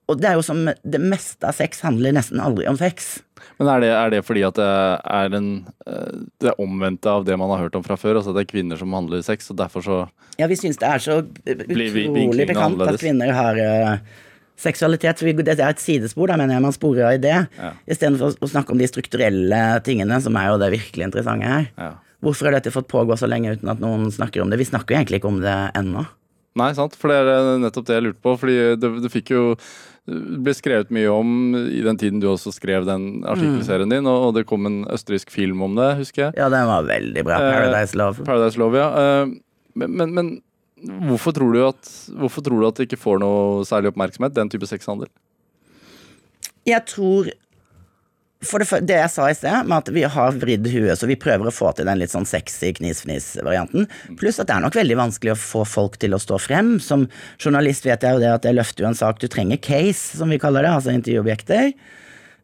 Og 0.09 0.17
det 0.17 0.31
er 0.31 0.37
jo 0.39 0.45
som 0.45 0.63
det 0.65 1.01
meste 1.01 1.45
av 1.45 1.57
sex 1.57 1.83
handler 1.85 2.15
nesten 2.17 2.41
aldri 2.41 2.65
om 2.69 2.77
sex. 2.79 3.19
Men 3.59 3.69
er 3.75 3.83
det, 3.83 3.89
er 3.93 4.13
det 4.13 4.21
fordi 4.25 4.41
at 4.47 4.57
det 4.57 4.69
er 4.69 5.35
en, 5.37 5.49
eh, 5.85 6.23
det 6.41 6.55
omvendte 6.61 7.11
av 7.11 7.27
det 7.27 7.37
man 7.39 7.51
har 7.53 7.65
hørt 7.65 7.77
om 7.77 7.85
fra 7.85 7.97
før? 7.99 8.19
Altså 8.19 8.33
at 8.33 8.39
det 8.39 8.47
er 8.47 8.53
kvinner 8.53 8.79
som 8.79 8.95
handler 8.95 9.21
sex, 9.25 9.51
og 9.53 9.59
derfor 9.61 9.85
så 9.85 9.99
Ja, 10.39 10.47
vi 10.47 10.57
syns 10.59 10.79
det 10.79 10.87
er 10.89 11.03
så 11.03 11.19
eh, 11.45 11.61
utrolig 11.67 12.47
bekant 12.49 12.81
at 12.81 12.99
kvinner 12.99 13.31
har 13.35 13.61
eh, 13.61 14.19
seksualitet. 14.59 15.21
Så 15.21 15.29
vi, 15.29 15.37
det 15.37 15.59
er 15.59 15.69
et 15.69 15.83
sidespor, 15.83 16.31
da 16.31 16.39
mener 16.39 16.57
jeg 16.57 16.65
man 16.67 16.75
sporer 16.75 17.09
av 17.11 17.17
i 17.19 17.23
det. 17.23 17.39
Ja. 17.59 17.73
Istedenfor 17.87 18.39
å 18.39 18.51
snakke 18.51 18.73
om 18.73 18.81
de 18.81 18.89
strukturelle 18.89 19.63
tingene, 19.85 20.19
som 20.23 20.39
er 20.39 20.51
jo 20.51 20.61
det 20.61 20.73
virkelig 20.79 21.11
interessante 21.11 21.57
her. 21.57 21.73
ja. 21.77 21.95
Hvorfor 22.19 22.49
har 22.49 22.57
dette 22.57 22.73
fått 22.75 22.89
pågå 22.91 23.15
så 23.15 23.29
lenge 23.31 23.53
uten 23.55 23.69
at 23.71 23.79
noen 23.79 24.09
snakker 24.11 24.41
om 24.43 24.49
det? 24.51 24.57
Vi 24.59 24.65
snakker 24.67 24.91
jo 24.91 24.97
egentlig 24.99 25.21
ikke 25.21 25.29
om 25.29 25.37
det 25.39 25.55
ennå. 25.79 26.01
Nei, 26.59 26.73
sant. 26.75 26.97
For 26.99 27.11
det 27.11 27.19
er 27.31 27.61
nettopp 27.61 27.87
det 27.87 27.95
jeg 27.95 28.05
lurte 28.05 28.23
på. 28.25 28.33
Fordi 28.41 28.57
det, 28.75 28.89
det 29.05 29.11
fikk 29.13 29.31
jo 29.31 29.43
det 30.09 30.39
ble 30.45 30.53
skrevet 30.57 30.89
mye 30.95 31.09
om 31.13 31.31
i 31.69 31.83
den 31.85 31.97
tiden 32.01 32.21
du 32.23 32.27
også 32.31 32.51
skrev 32.55 32.87
den 32.87 33.23
artikkelserien 33.29 33.91
din, 33.93 34.09
og, 34.09 34.33
det 34.35 34.47
kom 34.49 34.65
en 34.65 34.81
østerriksk 34.89 35.29
film 35.33 35.61
om 35.67 35.77
det, 35.77 35.91
husker 36.01 36.27
jeg. 36.27 36.37
Ja, 36.41 36.49
den 36.49 36.65
var 36.69 36.87
veldig 36.89 37.23
bra. 37.27 37.37
Eh, 37.39 37.53
Paradise 37.59 37.99
Love. 37.99 38.25
Paradise 38.27 38.59
Love, 38.61 38.81
ja. 38.81 38.89
Eh, 39.03 39.37
Men, 39.79 39.93
men, 39.95 40.13
men 40.17 40.29
hvorfor, 41.07 41.31
tror 41.35 41.53
du 41.53 41.59
at, 41.67 41.89
hvorfor 42.19 42.43
tror 42.43 42.59
du 42.59 42.67
at 42.67 42.79
det 42.79 42.87
ikke 42.89 42.99
får 42.99 43.19
noe 43.21 43.61
særlig 43.69 43.91
oppmerksomhet, 43.93 44.33
den 44.35 44.49
type 44.51 44.67
sexhandel? 44.67 45.07
Jeg 46.67 46.83
tror 46.89 47.29
For 48.39 48.63
det, 48.63 48.85
det 48.87 48.95
jeg 48.95 49.11
sa 49.11 49.25
i 49.27 49.35
sted, 49.35 49.67
med 49.67 49.81
at 49.81 49.89
vi 49.91 50.05
har 50.07 50.35
vridd 50.39 50.67
huet, 50.71 50.95
så 50.95 51.07
vi 51.09 51.17
prøver 51.19 51.49
å 51.49 51.51
få 51.51 51.73
til 51.75 51.89
den 51.89 51.99
litt 51.99 52.13
sånn 52.13 52.27
sexy 52.27 52.69
knis-fnis-varianten. 52.77 53.89
Pluss 54.19 54.39
at 54.39 54.47
det 54.47 54.55
er 54.55 54.63
nok 54.63 54.77
veldig 54.79 54.95
vanskelig 54.95 55.33
å 55.33 55.39
få 55.41 55.65
folk 55.67 55.97
til 55.99 56.15
å 56.15 56.21
stå 56.23 56.37
frem. 56.39 56.77
Som 56.79 57.09
journalist 57.35 57.83
vet 57.83 58.05
jeg 58.05 58.15
jo 58.15 58.21
det 58.23 58.29
at 58.31 58.47
jeg 58.47 58.55
løfter 58.55 58.85
jo 58.85 58.91
en 58.93 58.95
sak. 58.95 59.19
Du 59.19 59.27
trenger 59.27 59.59
case, 59.59 60.15
som 60.21 60.31
vi 60.31 60.39
kaller 60.39 60.63
det, 60.63 60.71
altså 60.71 60.93
intervjuobjekter. 60.95 61.73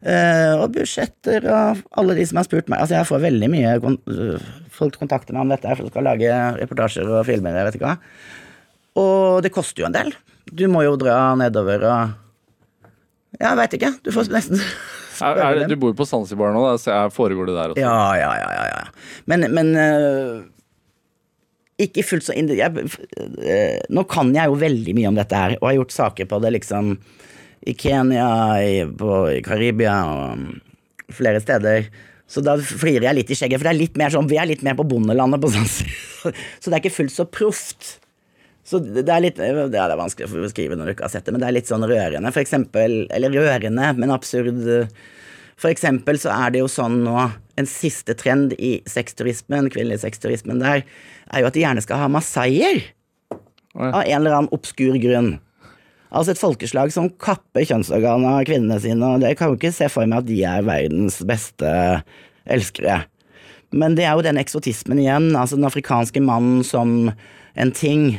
Uh, 0.04 0.60
og 0.60 0.74
budsjetter 0.74 1.46
og 1.48 1.80
alle 1.96 2.18
de 2.18 2.26
som 2.28 2.42
har 2.42 2.46
spurt 2.46 2.68
meg. 2.68 2.82
Altså 2.84 2.98
jeg 2.98 3.08
får 3.08 3.24
veldig 3.24 3.48
mye 3.50 3.72
kon 3.80 3.96
øh, 4.12 4.50
Folk 4.76 4.98
kontakter 5.00 5.32
meg 5.32 5.46
om 5.46 5.54
dette 5.54 5.72
for 5.72 5.88
å 5.88 5.88
skal 5.88 6.04
lage 6.04 6.34
reportasjer 6.58 7.08
og 7.08 7.24
filmer, 7.24 7.56
jeg 7.56 7.70
vet 7.70 7.78
ikke 7.78 7.88
hva. 7.88 7.96
Og 9.00 9.40
det 9.46 9.54
koster 9.54 9.80
jo 9.80 9.88
en 9.88 9.96
del. 9.96 10.12
Du 10.52 10.66
må 10.68 10.84
jo 10.84 10.98
dra 11.00 11.32
nedover 11.40 11.88
og 11.88 12.92
Jeg 13.40 13.56
veit 13.56 13.80
ikke. 13.80 13.94
Du 14.04 14.12
får 14.12 14.28
nesten 14.36 14.60
Er, 15.24 15.40
er, 15.40 15.62
du 15.70 15.76
bor 15.80 15.92
jo 15.92 15.98
på 15.98 16.06
Zanzibar 16.08 16.52
nå, 16.54 16.64
da, 16.66 16.76
så 16.80 16.98
foregår 17.14 17.50
det 17.50 17.56
der 17.56 17.74
også? 17.74 17.82
Ja, 17.82 18.00
ja, 18.18 18.32
ja, 18.40 18.50
ja, 18.56 18.66
ja. 18.72 18.82
Men, 19.30 19.46
men 19.56 19.72
uh, 19.76 20.42
ikke 21.82 22.04
fullt 22.06 22.28
så. 22.28 22.36
Jeg, 22.36 22.72
uh, 22.72 23.78
nå 23.92 24.06
kan 24.10 24.32
jeg 24.36 24.52
jo 24.52 24.58
veldig 24.60 24.96
mye 24.98 25.12
om 25.12 25.20
dette 25.20 25.42
her, 25.42 25.56
og 25.60 25.70
har 25.70 25.78
gjort 25.80 25.96
saker 25.96 26.30
på 26.30 26.42
det 26.44 26.54
liksom 26.58 26.96
i 27.66 27.74
Kenya, 27.74 28.28
i, 28.62 28.82
på, 28.86 29.14
i 29.34 29.40
Karibia 29.44 29.96
og 30.10 31.14
flere 31.16 31.40
steder. 31.42 31.88
Så 32.30 32.42
da 32.42 32.56
flirer 32.58 33.08
jeg 33.08 33.20
litt 33.20 33.30
i 33.30 33.38
skjegget, 33.38 33.60
for 33.60 33.68
det 33.68 33.74
er 33.74 33.82
litt 33.84 33.98
mer 33.98 34.12
sånn, 34.14 34.28
vi 34.30 34.38
er 34.40 34.48
litt 34.50 34.64
mer 34.66 34.76
på 34.78 34.86
bondelandet 34.86 35.42
på 35.42 35.52
Zanzibar. 35.54 36.02
Så 36.60 36.70
det 36.70 36.74
er 36.74 36.82
ikke 36.82 36.96
fullt 36.96 37.14
så 37.14 37.26
proft. 37.30 37.92
Så 38.66 38.80
det 38.82 39.06
er 39.06 39.22
litt 39.22 39.38
Det 39.38 39.78
er 39.78 39.94
vanskelig 39.98 40.26
å 40.26 40.42
beskrive 40.42 40.78
når 40.78 40.88
du 40.88 40.94
ikke 40.96 41.06
har 41.06 41.14
sett 41.14 41.28
det, 41.28 41.34
men 41.34 41.42
det 41.42 41.50
er 41.50 41.54
litt 41.54 41.70
sånn 41.70 41.86
rørende, 41.86 42.32
for 42.34 42.42
eksempel. 42.42 42.98
Eller 43.14 43.34
rørende, 43.34 43.92
men 43.98 44.14
absurd. 44.14 44.66
For 45.56 45.70
eksempel 45.70 46.18
så 46.20 46.32
er 46.34 46.52
det 46.52 46.60
jo 46.60 46.68
sånn 46.68 46.98
nå 47.06 47.16
En 47.56 47.68
siste 47.70 48.12
trend 48.20 48.52
i 48.60 48.74
sexturismen, 48.84 49.70
kvinnelig 49.72 50.02
sexturismen 50.02 50.58
der, 50.60 50.82
er 51.32 51.40
jo 51.40 51.46
at 51.48 51.54
de 51.56 51.62
gjerne 51.62 51.80
skal 51.80 52.02
ha 52.02 52.08
masaier. 52.12 52.82
Ja. 53.72 53.86
Av 53.86 54.02
en 54.02 54.18
eller 54.18 54.34
annen 54.36 54.52
obskur 54.52 54.98
grunn. 55.00 55.38
Altså 56.12 56.34
et 56.34 56.40
folkeslag 56.42 56.92
som 56.92 57.08
kapper 57.16 57.64
kjønnsorganene 57.64 58.34
av 58.42 58.44
kvinnene 58.44 58.76
sine, 58.84 59.08
og 59.08 59.24
jeg 59.24 59.38
kan 59.40 59.54
jo 59.54 59.56
ikke 59.56 59.72
se 59.72 59.88
for 59.88 60.04
meg 60.04 60.20
at 60.20 60.28
de 60.28 60.36
er 60.44 60.68
verdens 60.68 61.16
beste 61.24 61.72
elskere. 62.44 63.00
Men 63.72 63.96
det 63.96 64.04
er 64.04 64.14
jo 64.20 64.26
den 64.28 64.40
eksotismen 64.40 65.00
igjen, 65.02 65.32
altså 65.32 65.56
den 65.56 65.68
afrikanske 65.68 66.20
mannen 66.22 66.60
som 66.64 67.10
en 67.56 67.72
ting, 67.72 68.18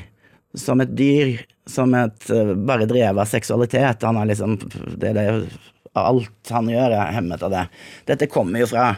som 0.60 0.82
et 0.82 0.94
dyr, 0.98 1.38
som 1.70 1.94
et 1.98 2.30
eh, 2.34 2.54
bare 2.56 2.88
drevet 2.90 3.22
av 3.22 3.30
seksualitet. 3.30 4.06
Han 4.08 4.20
har 4.20 4.30
liksom 4.30 4.58
det, 4.98 5.14
det, 5.18 5.28
Alt 5.98 6.52
han 6.54 6.70
gjør, 6.70 6.94
er 6.94 7.16
hemmet 7.16 7.42
av 7.42 7.54
det. 7.54 7.64
Dette 8.06 8.30
kommer 8.30 8.62
jo 8.62 8.70
fra 8.70 8.92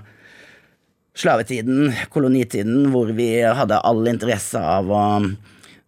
slavetiden, 1.20 1.94
kolonitiden, 2.12 2.90
hvor 2.94 3.12
vi 3.16 3.32
hadde 3.44 3.80
all 3.88 4.04
interesse 4.12 4.60
av 4.60 4.92
å 4.92 5.04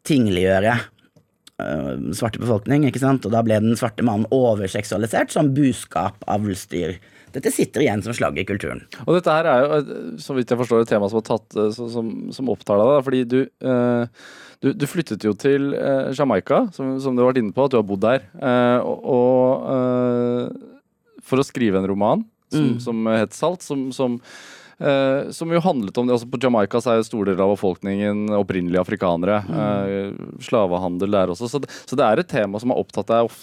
tingliggjøre 0.08 0.74
øh, 0.76 2.06
svarte 2.16 2.42
befolkning, 2.42 2.88
ikke 2.88 3.04
sant? 3.04 3.28
Og 3.28 3.36
da 3.36 3.44
ble 3.46 3.60
den 3.64 3.76
svarte 3.80 4.06
mannen 4.08 4.28
overseksualisert 4.32 5.36
som 5.36 5.52
buskap, 5.56 6.24
avlsdyr. 6.32 6.98
Dette 7.36 7.52
sitter 7.54 7.86
igjen 7.86 8.04
som 8.04 8.16
slag 8.16 8.40
i 8.40 8.46
kulturen. 8.48 8.84
Og 9.06 9.16
dette 9.16 9.36
her 9.36 9.48
er 9.48 9.64
jo, 9.64 9.80
eh, 9.80 10.16
så 10.20 10.36
vidt 10.36 10.52
jeg 10.52 10.60
forstår, 10.60 10.84
et 10.84 10.92
tema 10.92 11.10
som, 11.10 11.22
har 11.22 11.28
tatt, 11.30 11.56
eh, 11.56 11.72
som, 11.72 12.12
som 12.36 12.52
opptar 12.52 12.82
deg. 12.82 12.96
Fordi 13.08 13.22
du, 13.24 13.40
eh, 13.48 14.26
du, 14.62 14.72
du 14.78 14.86
flyttet 14.90 15.26
jo 15.26 15.34
til 15.38 15.74
eh, 15.74 16.12
Jamaica, 16.18 16.68
som, 16.76 16.94
som 17.02 17.16
du 17.18 17.24
har 17.24 17.32
vært 17.32 17.42
inne 17.42 17.56
på, 17.56 17.66
at 17.66 17.74
du 17.74 17.80
har 17.80 17.88
bodd 17.88 18.04
der. 18.06 18.26
eh, 18.38 18.80
og 18.86 19.70
eh, 19.76 20.70
for 21.26 21.42
å 21.42 21.46
skrive 21.46 21.82
en 21.82 21.90
roman 21.90 22.26
som, 22.52 22.74
som 22.84 23.08
het 23.14 23.38
Salt, 23.38 23.64
som, 23.66 23.90
som 23.96 24.20
Uh, 24.82 25.30
som 25.30 25.52
jo 25.54 25.60
handlet 25.62 25.98
om 25.98 26.08
det, 26.08 26.16
altså 26.16 26.26
På 26.26 26.40
Jamaica 26.42 26.80
så 26.82 26.90
er 26.90 26.96
jo 26.98 27.04
store 27.06 27.28
deler 27.30 27.44
av 27.46 27.52
befolkningen 27.54 28.32
opprinnelig 28.34 28.80
afrikanere. 28.82 29.36
Eh, 29.46 30.16
slavehandel 30.42 31.14
der 31.14 31.34
også. 31.36 31.50
Så 31.52 31.62
det, 31.62 31.70
så 31.86 32.00
det 32.00 32.08
er 32.08 32.22
et 32.22 32.32
tema 32.32 32.58
som 32.58 32.74
har 32.74 32.82
opptatt 32.82 33.12
deg 33.12 33.28
of 33.28 33.38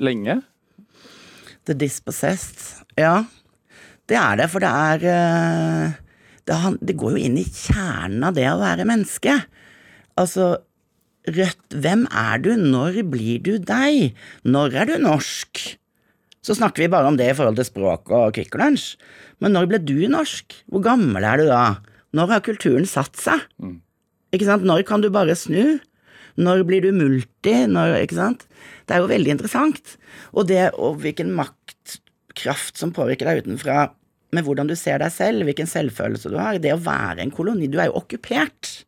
lenge. 0.00 0.38
The 1.68 1.76
Dispossessed. 1.76 2.86
Ja, 2.96 3.26
det 4.08 4.16
er 4.16 4.40
det, 4.40 4.48
for 4.48 4.64
det 4.64 4.72
er 4.72 5.04
uh, 5.12 6.00
det, 6.48 6.58
det 6.80 6.96
går 6.96 7.18
jo 7.18 7.26
inn 7.26 7.36
i 7.36 7.44
kjernen 7.44 8.24
av 8.24 8.40
det 8.40 8.48
å 8.48 8.56
være 8.62 8.88
menneske. 8.88 9.36
Altså, 10.18 10.56
Rødt, 11.28 11.74
hvem 11.82 12.06
er 12.14 12.40
du? 12.40 12.54
Når 12.56 13.02
blir 13.10 13.42
du 13.44 13.58
deg? 13.60 14.14
Når 14.48 14.76
er 14.80 14.88
du 14.88 14.94
norsk? 15.02 15.60
Så 16.44 16.54
snakker 16.56 16.84
vi 16.84 16.92
bare 16.92 17.10
om 17.10 17.18
det 17.18 17.26
i 17.28 17.34
forhold 17.36 17.58
til 17.58 17.66
språk 17.68 18.08
og 18.14 18.32
Kvikk 18.36 18.56
Lunsj. 18.56 18.94
Men 19.42 19.52
når 19.52 19.68
ble 19.68 19.80
du 19.82 19.98
norsk? 20.08 20.56
Hvor 20.70 20.84
gammel 20.86 21.26
er 21.26 21.42
du 21.42 21.50
da? 21.50 21.82
Når 22.16 22.32
har 22.32 22.46
kulturen 22.46 22.88
satt 22.88 23.18
seg? 23.20 23.44
Ikke 24.32 24.48
sant? 24.48 24.64
Når 24.64 24.86
kan 24.88 25.04
du 25.04 25.10
bare 25.12 25.36
snu? 25.36 25.76
Når 26.38 26.64
blir 26.64 26.86
du 26.86 26.94
multi? 26.96 27.54
Når, 27.68 27.98
ikke 28.06 28.16
sant? 28.16 28.46
Det 28.86 28.96
er 28.96 29.04
jo 29.04 29.10
veldig 29.10 29.34
interessant. 29.34 29.96
Og 30.32 30.48
det, 30.48 30.70
og 30.78 31.02
hvilken 31.02 31.34
maktkraft 31.36 32.78
som 32.80 32.94
påvirker 32.96 33.28
deg 33.28 33.44
utenfra, 33.44 33.90
med 34.32 34.44
hvordan 34.44 34.68
du 34.68 34.76
ser 34.76 35.00
deg 35.00 35.12
selv, 35.12 35.44
hvilken 35.48 35.68
selvfølelse 35.68 36.32
du 36.32 36.38
har. 36.40 36.60
Det 36.62 36.72
å 36.72 36.80
være 36.80 37.24
en 37.24 37.34
koloni. 37.34 37.68
Du 37.68 37.80
er 37.80 37.90
jo 37.90 37.98
okkupert. 38.00 38.86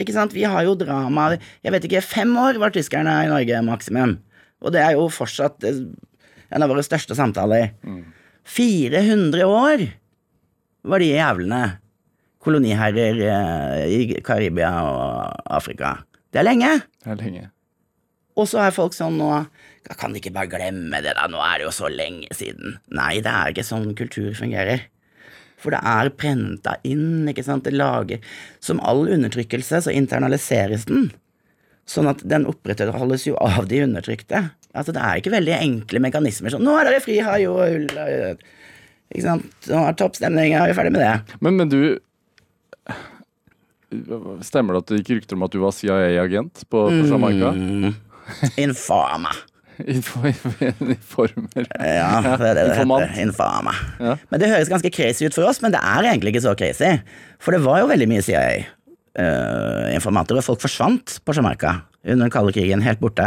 Ikke 0.00 0.14
sant? 0.16 0.32
Vi 0.32 0.46
har 0.48 0.64
jo 0.64 0.76
drama 0.78 1.34
Jeg 1.36 1.74
vet 1.74 1.86
ikke, 1.88 2.00
fem 2.04 2.32
år 2.40 2.58
var 2.62 2.72
tyskerne 2.74 3.18
i 3.26 3.30
Norge 3.30 3.60
maksimum. 3.66 4.16
Og 4.60 4.72
det 4.74 4.82
er 4.84 4.96
jo 4.96 5.06
fortsatt 5.12 5.64
eh, 5.68 5.84
en 6.50 6.64
av 6.64 6.72
våre 6.72 6.84
største 6.84 7.16
samtaler. 7.16 7.74
400 8.48 9.44
år 9.46 9.86
var 10.90 11.02
de 11.02 11.10
jævlene 11.12 11.62
koloniherrer 12.40 13.20
eh, 13.28 13.86
i 13.92 14.20
Karibia 14.24 14.72
og 14.88 15.48
Afrika. 15.60 15.98
Det 16.32 16.40
er 16.40 16.48
lenge. 16.48 16.70
Det 17.04 17.14
er 17.14 17.20
lenge. 17.20 17.48
Og 18.38 18.48
så 18.48 18.62
er 18.64 18.72
folk 18.72 18.94
sånn 18.96 19.18
nå 19.20 19.30
Kan 19.98 20.12
de 20.14 20.20
ikke 20.20 20.32
bare 20.32 20.48
glemme 20.52 21.00
det, 21.02 21.16
da? 21.16 21.24
Nå 21.28 21.40
er 21.42 21.60
det 21.60 21.66
jo 21.66 21.72
så 21.74 21.88
lenge 21.90 22.28
siden. 22.36 22.76
Nei, 22.94 23.18
det 23.24 23.32
er 23.32 23.50
ikke 23.52 23.64
sånn 23.66 23.90
kultur 23.98 24.30
fungerer. 24.36 24.84
For 25.60 25.74
det 25.74 25.80
er 25.86 26.12
prenta 26.16 26.76
inn, 26.88 27.28
ikke 27.30 27.44
sant. 27.44 27.66
Det 27.66 27.76
lager 27.76 28.22
Som 28.64 28.80
all 28.80 29.06
undertrykkelse, 29.08 29.82
så 29.84 29.92
internaliseres 29.94 30.86
den. 30.88 31.10
Sånn 31.90 32.08
at 32.10 32.22
den 32.28 32.46
opprettholdes 32.48 33.26
jo 33.26 33.36
av 33.40 33.66
de 33.70 33.82
undertrykte. 33.84 34.44
Altså, 34.70 34.94
det 34.94 35.02
er 35.02 35.18
ikke 35.18 35.34
veldig 35.34 35.56
enkle 35.56 36.02
mekanismer 36.04 36.52
sånn 36.54 36.62
'Nå 36.62 36.76
er 36.78 36.86
dere 36.86 37.02
fri, 37.02 37.18
hai 37.18 37.42
og 37.50 37.58
hull', 37.64 38.36
ikke 39.10 39.24
sant. 39.24 39.48
Nå 39.66 39.80
er 39.88 39.98
toppstemning, 39.98 40.54
er 40.54 40.68
vi 40.68 40.74
er 40.74 40.78
ferdig 40.78 40.94
med 40.94 41.02
det. 41.02 41.36
Men, 41.42 41.56
men 41.58 41.68
du 41.72 41.98
Stemmer 44.46 44.76
det 44.76 44.80
at 44.84 44.90
det 44.92 44.98
gikk 45.00 45.08
rykter 45.16 45.34
om 45.34 45.42
at 45.42 45.50
du 45.50 45.58
var 45.58 45.72
CIA-agent 45.74 46.62
på, 46.70 46.82
på 46.86 47.06
Jamaica? 47.10 47.50
Mm. 47.50 47.96
Infama. 48.62 49.32
Informer. 49.94 51.66
Ja, 51.80 52.20
det 52.24 52.48
er 52.50 52.54
det 52.56 52.64
det 52.70 52.76
heter. 52.78 53.10
Infame. 53.22 53.74
Ja. 54.00 54.12
Men 54.30 54.38
det 54.42 54.52
høres 54.52 54.72
ganske 54.72 54.94
crazy 54.94 55.22
ut 55.26 55.36
for 55.36 55.44
oss, 55.48 55.60
men 55.64 55.70
det 55.74 55.82
er 55.82 56.00
egentlig 56.12 56.30
ikke 56.34 56.46
så 56.46 56.58
crazy. 56.58 56.92
For 57.42 57.50
det 57.56 57.62
var 57.64 57.76
jo 57.82 57.92
veldig 57.92 58.08
mye 58.10 58.26
CIA-informanter, 58.26 60.34
og 60.40 60.46
folk 60.46 60.60
forsvant 60.64 61.06
på 61.24 61.30
Jamaica 61.36 61.70
under 62.04 62.22
den 62.24 62.32
kalde 62.32 62.52
krigen, 62.56 62.82
helt 62.84 63.02
borte. 63.02 63.26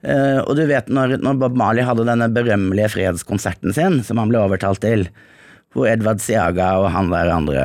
Eh, 0.00 0.40
og 0.40 0.52
du 0.56 0.62
vet 0.68 0.86
når, 0.88 1.18
når 1.20 1.34
Bob 1.42 1.54
Marley 1.60 1.84
hadde 1.84 2.08
denne 2.08 2.28
berømmelige 2.32 2.92
fredskonserten 2.94 3.70
sin, 3.76 3.94
som 4.06 4.16
han 4.20 4.30
ble 4.32 4.38
overtalt 4.40 4.80
til, 4.84 5.00
hvor 5.74 5.86
Edvard 5.86 6.20
Siaga 6.22 6.72
og 6.82 6.88
han 6.94 7.10
der 7.12 7.30
andre 7.30 7.62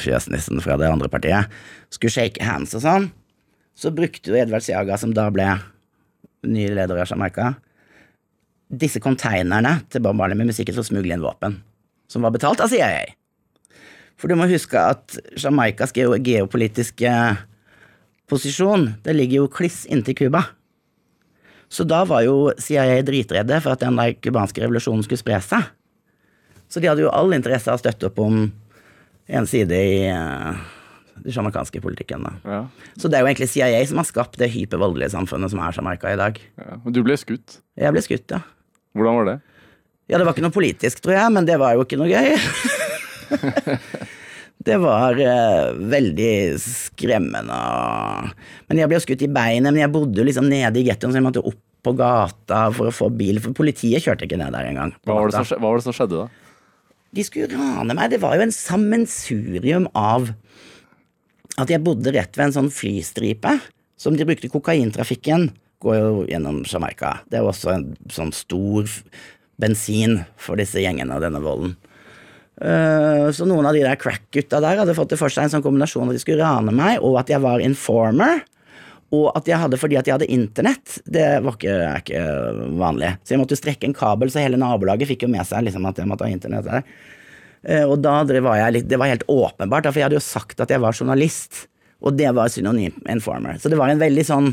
fjøsnissen 0.00 0.62
fra 0.64 0.78
det 0.80 0.88
andre 0.88 1.10
partiet 1.12 1.44
skulle 1.92 2.14
shake 2.14 2.44
hands 2.44 2.74
og 2.78 2.82
sånn, 2.84 3.08
så 3.76 3.92
brukte 3.94 4.32
jo 4.32 4.38
Edvard 4.40 4.64
Siaga, 4.64 4.96
som 5.00 5.12
da 5.16 5.26
ble 5.34 5.48
ny 6.46 6.68
leder 6.70 6.96
av 6.96 7.10
Jamaica, 7.10 7.52
disse 8.66 9.00
konteinerne 9.02 9.78
til 9.92 10.02
Bob 10.02 10.16
Marley 10.18 10.38
med 10.38 10.50
musikken 10.50 10.74
til 10.74 10.82
å 10.82 10.86
smugle 10.86 11.14
inn 11.14 11.24
våpen, 11.24 11.60
som 12.10 12.26
var 12.26 12.34
betalt 12.34 12.62
av 12.62 12.72
CIA. 12.72 13.04
For 14.16 14.32
du 14.32 14.38
må 14.38 14.48
huske 14.48 14.80
at 14.80 15.18
Jamaicas 15.36 15.92
geopolitiske 15.94 17.12
posisjon, 18.30 18.94
det 19.04 19.14
ligger 19.14 19.44
jo 19.44 19.52
kliss 19.52 19.84
inntil 19.92 20.16
Cuba. 20.18 20.42
Så 21.68 21.84
da 21.84 22.04
var 22.06 22.22
jo 22.24 22.52
CIA 22.62 23.02
dritredde 23.06 23.58
for 23.62 23.74
at 23.74 23.82
den 23.82 23.98
der 23.98 24.14
cubanske 24.22 24.62
revolusjonen 24.62 25.04
skulle 25.04 25.20
spre 25.20 25.40
seg. 25.44 25.66
Så 26.70 26.82
de 26.82 26.88
hadde 26.90 27.04
jo 27.04 27.12
all 27.14 27.34
interesse 27.36 27.70
av 27.70 27.78
å 27.78 27.82
støtte 27.82 28.08
opp 28.08 28.18
om 28.22 28.48
en 29.26 29.46
side 29.50 29.74
i 29.74 30.00
den 30.06 30.75
jamaicanske 31.24 31.80
politikken. 31.82 32.26
Ja, 32.44 32.66
Så 32.98 33.08
det 33.10 33.18
er 33.18 33.24
jo 33.24 33.30
egentlig 33.30 33.48
CIA 33.52 33.80
som 33.88 34.00
har 34.02 34.08
skapt 34.08 34.38
det 34.40 34.50
hypervoldelige 34.52 35.12
samfunnet 35.14 35.52
som 35.52 35.60
er 35.64 35.72
Jamaica 35.76 36.12
i 36.12 36.20
dag. 36.20 36.40
ja. 36.60 36.78
Men 36.84 36.92
du 36.96 37.02
ble 37.06 37.16
skutt. 37.20 37.60
Jeg 37.76 37.92
ble 37.94 38.02
skutt, 38.04 38.30
ja. 38.30 38.42
Hvordan 38.96 39.18
var 39.20 39.30
det? 39.30 39.36
Ja, 40.08 40.18
det 40.18 40.26
var 40.26 40.36
ikke 40.36 40.44
noe 40.46 40.54
politisk, 40.54 41.00
tror 41.02 41.16
jeg, 41.16 41.32
men 41.34 41.46
det 41.48 41.58
var 41.58 41.74
jo 41.74 41.82
ikke 41.82 41.98
noe 41.98 42.06
gøy. 42.06 42.36
det 44.68 44.76
var 44.82 45.18
eh, 45.18 45.72
veldig 45.94 46.32
skremmende. 46.62 47.60
Men 48.70 48.80
jeg 48.82 48.90
ble 48.92 49.00
skutt 49.02 49.24
i 49.26 49.30
beinet, 49.30 49.72
men 49.72 49.82
jeg 49.82 49.92
bodde 49.94 50.26
liksom 50.26 50.48
nede 50.50 50.80
i 50.80 50.86
gettoen, 50.86 51.12
så 51.12 51.20
jeg 51.20 51.26
måtte 51.26 51.42
opp 51.42 51.58
på 51.86 51.92
gata 51.98 52.64
for 52.74 52.90
å 52.90 52.94
få 52.94 53.10
bil, 53.14 53.38
for 53.42 53.54
politiet 53.54 54.02
kjørte 54.02 54.26
ikke 54.26 54.38
ned 54.40 54.54
der 54.56 54.70
engang. 54.70 54.94
Hva 55.06 55.20
var 55.20 55.30
det 55.30 55.38
som, 55.38 55.60
hva 55.60 55.70
var 55.70 55.78
det 55.78 55.86
som 55.86 55.94
skjedde 55.94 56.24
da? 56.24 56.26
De 57.16 57.24
skulle 57.24 57.50
rane 57.54 57.94
meg. 57.94 58.10
Det 58.12 58.18
var 58.22 58.34
jo 58.36 58.46
en 58.46 58.54
sammensurium 58.54 59.86
av 59.96 60.32
at 61.56 61.72
jeg 61.72 61.84
bodde 61.84 62.12
rett 62.14 62.36
ved 62.36 62.48
en 62.48 62.56
sånn 62.58 62.72
flystripe 62.72 63.56
som 64.00 64.16
de 64.16 64.26
brukte 64.28 64.50
kokaintrafikken. 64.52 65.50
Går 65.82 65.96
jo 65.96 66.24
gjennom 66.28 66.62
Jamaica. 66.68 67.18
Det 67.30 67.40
er 67.40 67.48
også 67.48 67.72
en 67.72 67.86
sånn 68.12 68.32
stor 68.36 68.88
bensin 69.60 70.20
for 70.40 70.60
disse 70.60 70.80
gjengene 70.82 71.16
og 71.16 71.24
denne 71.24 71.40
volden. 71.44 71.76
Eh, 72.56 73.26
så 73.36 73.44
noen 73.48 73.68
av 73.68 73.76
de 73.76 73.84
der 73.84 73.98
crack-gutta 74.00 74.62
der 74.64 74.80
hadde 74.80 74.96
fått 74.96 75.12
det 75.12 75.20
for 75.20 75.32
seg 75.32 75.46
en 75.46 75.56
sånn 75.56 75.64
kombinasjon 75.64 76.08
at 76.08 76.16
de 76.16 76.22
skulle 76.22 76.44
rane 76.44 76.72
meg, 76.72 77.00
og 77.04 77.18
at 77.20 77.32
jeg 77.32 77.42
var 77.44 77.64
informer. 77.64 78.44
Og 79.14 79.28
at 79.38 79.46
jeg 79.46 79.60
hadde, 79.62 79.78
fordi 79.78 79.98
at 80.00 80.08
jeg 80.08 80.16
hadde 80.16 80.32
internett, 80.34 80.96
det 81.06 81.26
var 81.44 81.54
ikke, 81.54 81.74
er 81.78 82.00
ikke 82.00 82.22
vanlig. 82.80 83.12
Så 83.22 83.36
jeg 83.36 83.42
måtte 83.42 83.58
strekke 83.58 83.86
en 83.86 83.94
kabel, 83.94 84.32
så 84.32 84.42
hele 84.42 84.58
nabolaget 84.58 85.12
fikk 85.12 85.24
jo 85.24 85.30
med 85.30 85.46
seg 85.46 85.62
liksom, 85.68 85.86
at 85.86 86.00
jeg 86.00 86.10
måtte 86.10 86.26
ha 86.26 86.32
internett 86.32 86.66
der. 86.66 86.82
Eh, 87.66 87.82
Og 87.84 87.98
da 88.02 88.20
var 88.24 88.60
jeg 88.60 88.72
litt, 88.76 88.88
det 88.88 88.98
var 89.00 89.10
helt 89.10 89.26
åpenbart, 89.26 89.88
for 89.90 89.98
jeg 89.98 90.06
hadde 90.08 90.20
jo 90.20 90.24
sagt 90.24 90.60
at 90.62 90.70
jeg 90.70 90.82
var 90.82 90.94
journalist. 90.94 91.66
Og 92.04 92.14
det 92.16 92.28
var 92.36 92.48
synonym 92.52 92.94
informer. 93.08 93.58
Så 93.58 93.70
det 93.72 93.78
var 93.80 93.90
en 93.90 94.02
veldig 94.02 94.24
sånn 94.28 94.52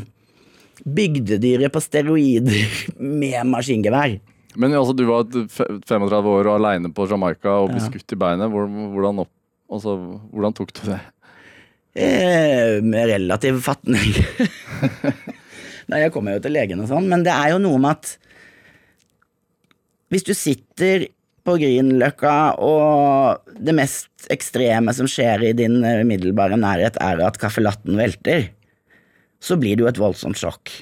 bygdedyret 0.84 1.72
på 1.72 1.82
steroider 1.84 2.64
med 3.22 3.46
maskingevær. 3.46 4.16
Men 4.56 4.74
altså, 4.78 4.94
du 4.96 5.04
var 5.08 5.26
35 5.26 6.30
år 6.30 6.48
og 6.48 6.54
aleine 6.58 6.90
på 6.94 7.06
Jamaica 7.10 7.56
og 7.64 7.72
ble 7.72 7.82
skutt 7.82 8.14
i 8.14 8.18
beinet. 8.18 8.50
Hvordan, 8.52 9.24
opp, 9.24 9.30
altså, 9.70 9.96
hvordan 10.30 10.54
tok 10.54 10.72
du 10.78 10.82
det? 10.92 11.00
Eh, 11.94 12.80
med 12.82 13.10
relativ 13.10 13.60
fatning. 13.66 14.14
Nei, 15.90 16.00
jeg 16.00 16.12
kommer 16.14 16.36
jo 16.36 16.42
til 16.42 16.54
legen 16.56 16.80
og 16.82 16.88
sånn, 16.90 17.06
men 17.10 17.22
det 17.26 17.34
er 17.34 17.52
jo 17.52 17.60
noe 17.62 17.78
med 17.82 17.98
at 17.98 18.14
hvis 20.14 20.24
du 20.26 20.32
sitter 20.38 21.08
på 21.44 21.58
Grünerløkka 21.60 22.34
og 22.64 23.52
det 23.60 23.74
mest 23.76 24.28
ekstreme 24.32 24.94
som 24.96 25.08
skjer 25.10 25.44
i 25.50 25.54
din 25.56 25.82
eh, 25.84 26.00
umiddelbare 26.04 26.56
nærhet 26.60 26.96
er 27.04 27.20
at 27.26 27.38
kaffelatten 27.40 27.98
velter, 28.00 28.48
så 29.44 29.58
blir 29.60 29.76
det 29.76 29.84
jo 29.84 29.90
et 29.90 30.00
voldsomt 30.00 30.40
sjokk. 30.40 30.72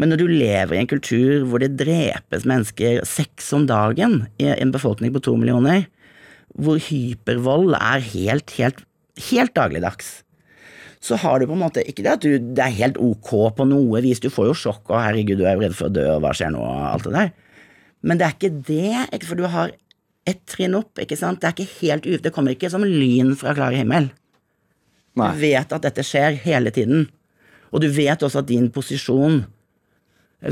Men 0.00 0.12
når 0.12 0.20
du 0.20 0.26
lever 0.28 0.76
i 0.76 0.80
en 0.82 0.90
kultur 0.90 1.46
hvor 1.48 1.62
det 1.62 1.74
drepes 1.80 2.46
mennesker 2.48 3.02
seks 3.08 3.50
om 3.56 3.66
dagen 3.68 4.22
i 4.40 4.48
en 4.52 4.72
befolkning 4.72 5.12
på 5.16 5.24
to 5.24 5.36
millioner, 5.40 5.86
hvor 6.56 6.80
hypervold 6.82 7.76
er 7.78 8.04
helt, 8.12 8.52
helt, 8.58 8.82
helt 9.30 9.54
dagligdags, 9.56 10.20
så 11.00 11.16
har 11.16 11.40
du 11.40 11.48
på 11.48 11.56
en 11.56 11.62
måte 11.62 11.84
ikke 11.88 12.04
det 12.04 12.12
at 12.12 12.24
du, 12.24 12.32
det 12.36 12.64
er 12.64 12.76
helt 12.76 12.98
ok 13.00 13.30
på 13.56 13.66
noe 13.68 14.02
vis, 14.04 14.20
du 14.20 14.28
får 14.32 14.50
jo 14.50 14.56
sjokk 14.66 14.92
og 14.92 15.00
herregud, 15.00 15.40
du 15.40 15.46
er 15.48 15.60
redd 15.60 15.76
for 15.76 15.88
å 15.88 15.94
dø, 15.94 16.04
og 16.16 16.24
hva 16.24 16.34
skjer 16.36 16.52
nå, 16.52 16.60
og 16.60 16.82
alt 16.90 17.06
det 17.08 17.14
der. 17.16 17.30
Men 18.06 18.20
det 18.20 18.26
er 18.26 18.36
ikke 18.36 18.52
det, 18.66 19.24
for 19.28 19.38
du 19.38 19.46
har 19.52 19.72
ett 20.28 20.40
trinn 20.48 20.76
opp, 20.78 20.98
ikke 21.00 21.18
sant, 21.18 21.40
det 21.40 21.48
er 21.48 21.56
ikke 21.56 21.78
helt 21.80 22.06
uv, 22.08 22.18
det 22.24 22.32
kommer 22.34 22.54
ikke 22.54 22.70
som 22.72 22.84
lyn 22.86 23.32
fra 23.38 23.54
klar 23.56 23.74
himmel. 23.76 24.10
Nei. 25.18 25.30
Du 25.34 25.42
vet 25.42 25.72
at 25.74 25.86
dette 25.86 26.04
skjer 26.06 26.38
hele 26.44 26.72
tiden, 26.74 27.08
og 27.70 27.82
du 27.82 27.88
vet 27.92 28.22
også 28.22 28.42
at 28.42 28.48
din 28.50 28.68
posisjon 28.72 29.42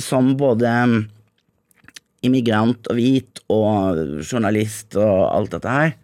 som 0.02 0.32
både 0.38 0.72
mm, 0.90 0.98
immigrant 2.28 2.90
og 2.90 2.98
hvit 2.98 3.40
og 3.52 4.02
journalist 4.26 4.98
og 5.00 5.28
alt 5.30 5.54
dette 5.56 5.76
her, 5.78 5.94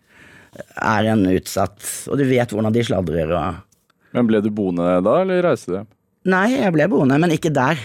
er 0.79 1.11
en 1.11 1.27
utsatt, 1.33 1.83
og 2.07 2.21
du 2.21 2.25
vet 2.29 2.53
hvordan 2.55 2.75
de 2.75 2.85
sladrer 2.87 3.33
og 3.35 3.63
Men 4.15 4.29
ble 4.29 4.39
du 4.39 4.53
boende 4.55 5.01
da, 5.03 5.17
eller 5.25 5.43
reiste 5.43 5.73
du 5.73 5.77
hjem? 5.81 5.89
Nei, 6.31 6.47
jeg 6.55 6.73
ble 6.73 6.87
boende, 6.89 7.19
men 7.21 7.35
ikke 7.35 7.51
der. 7.53 7.81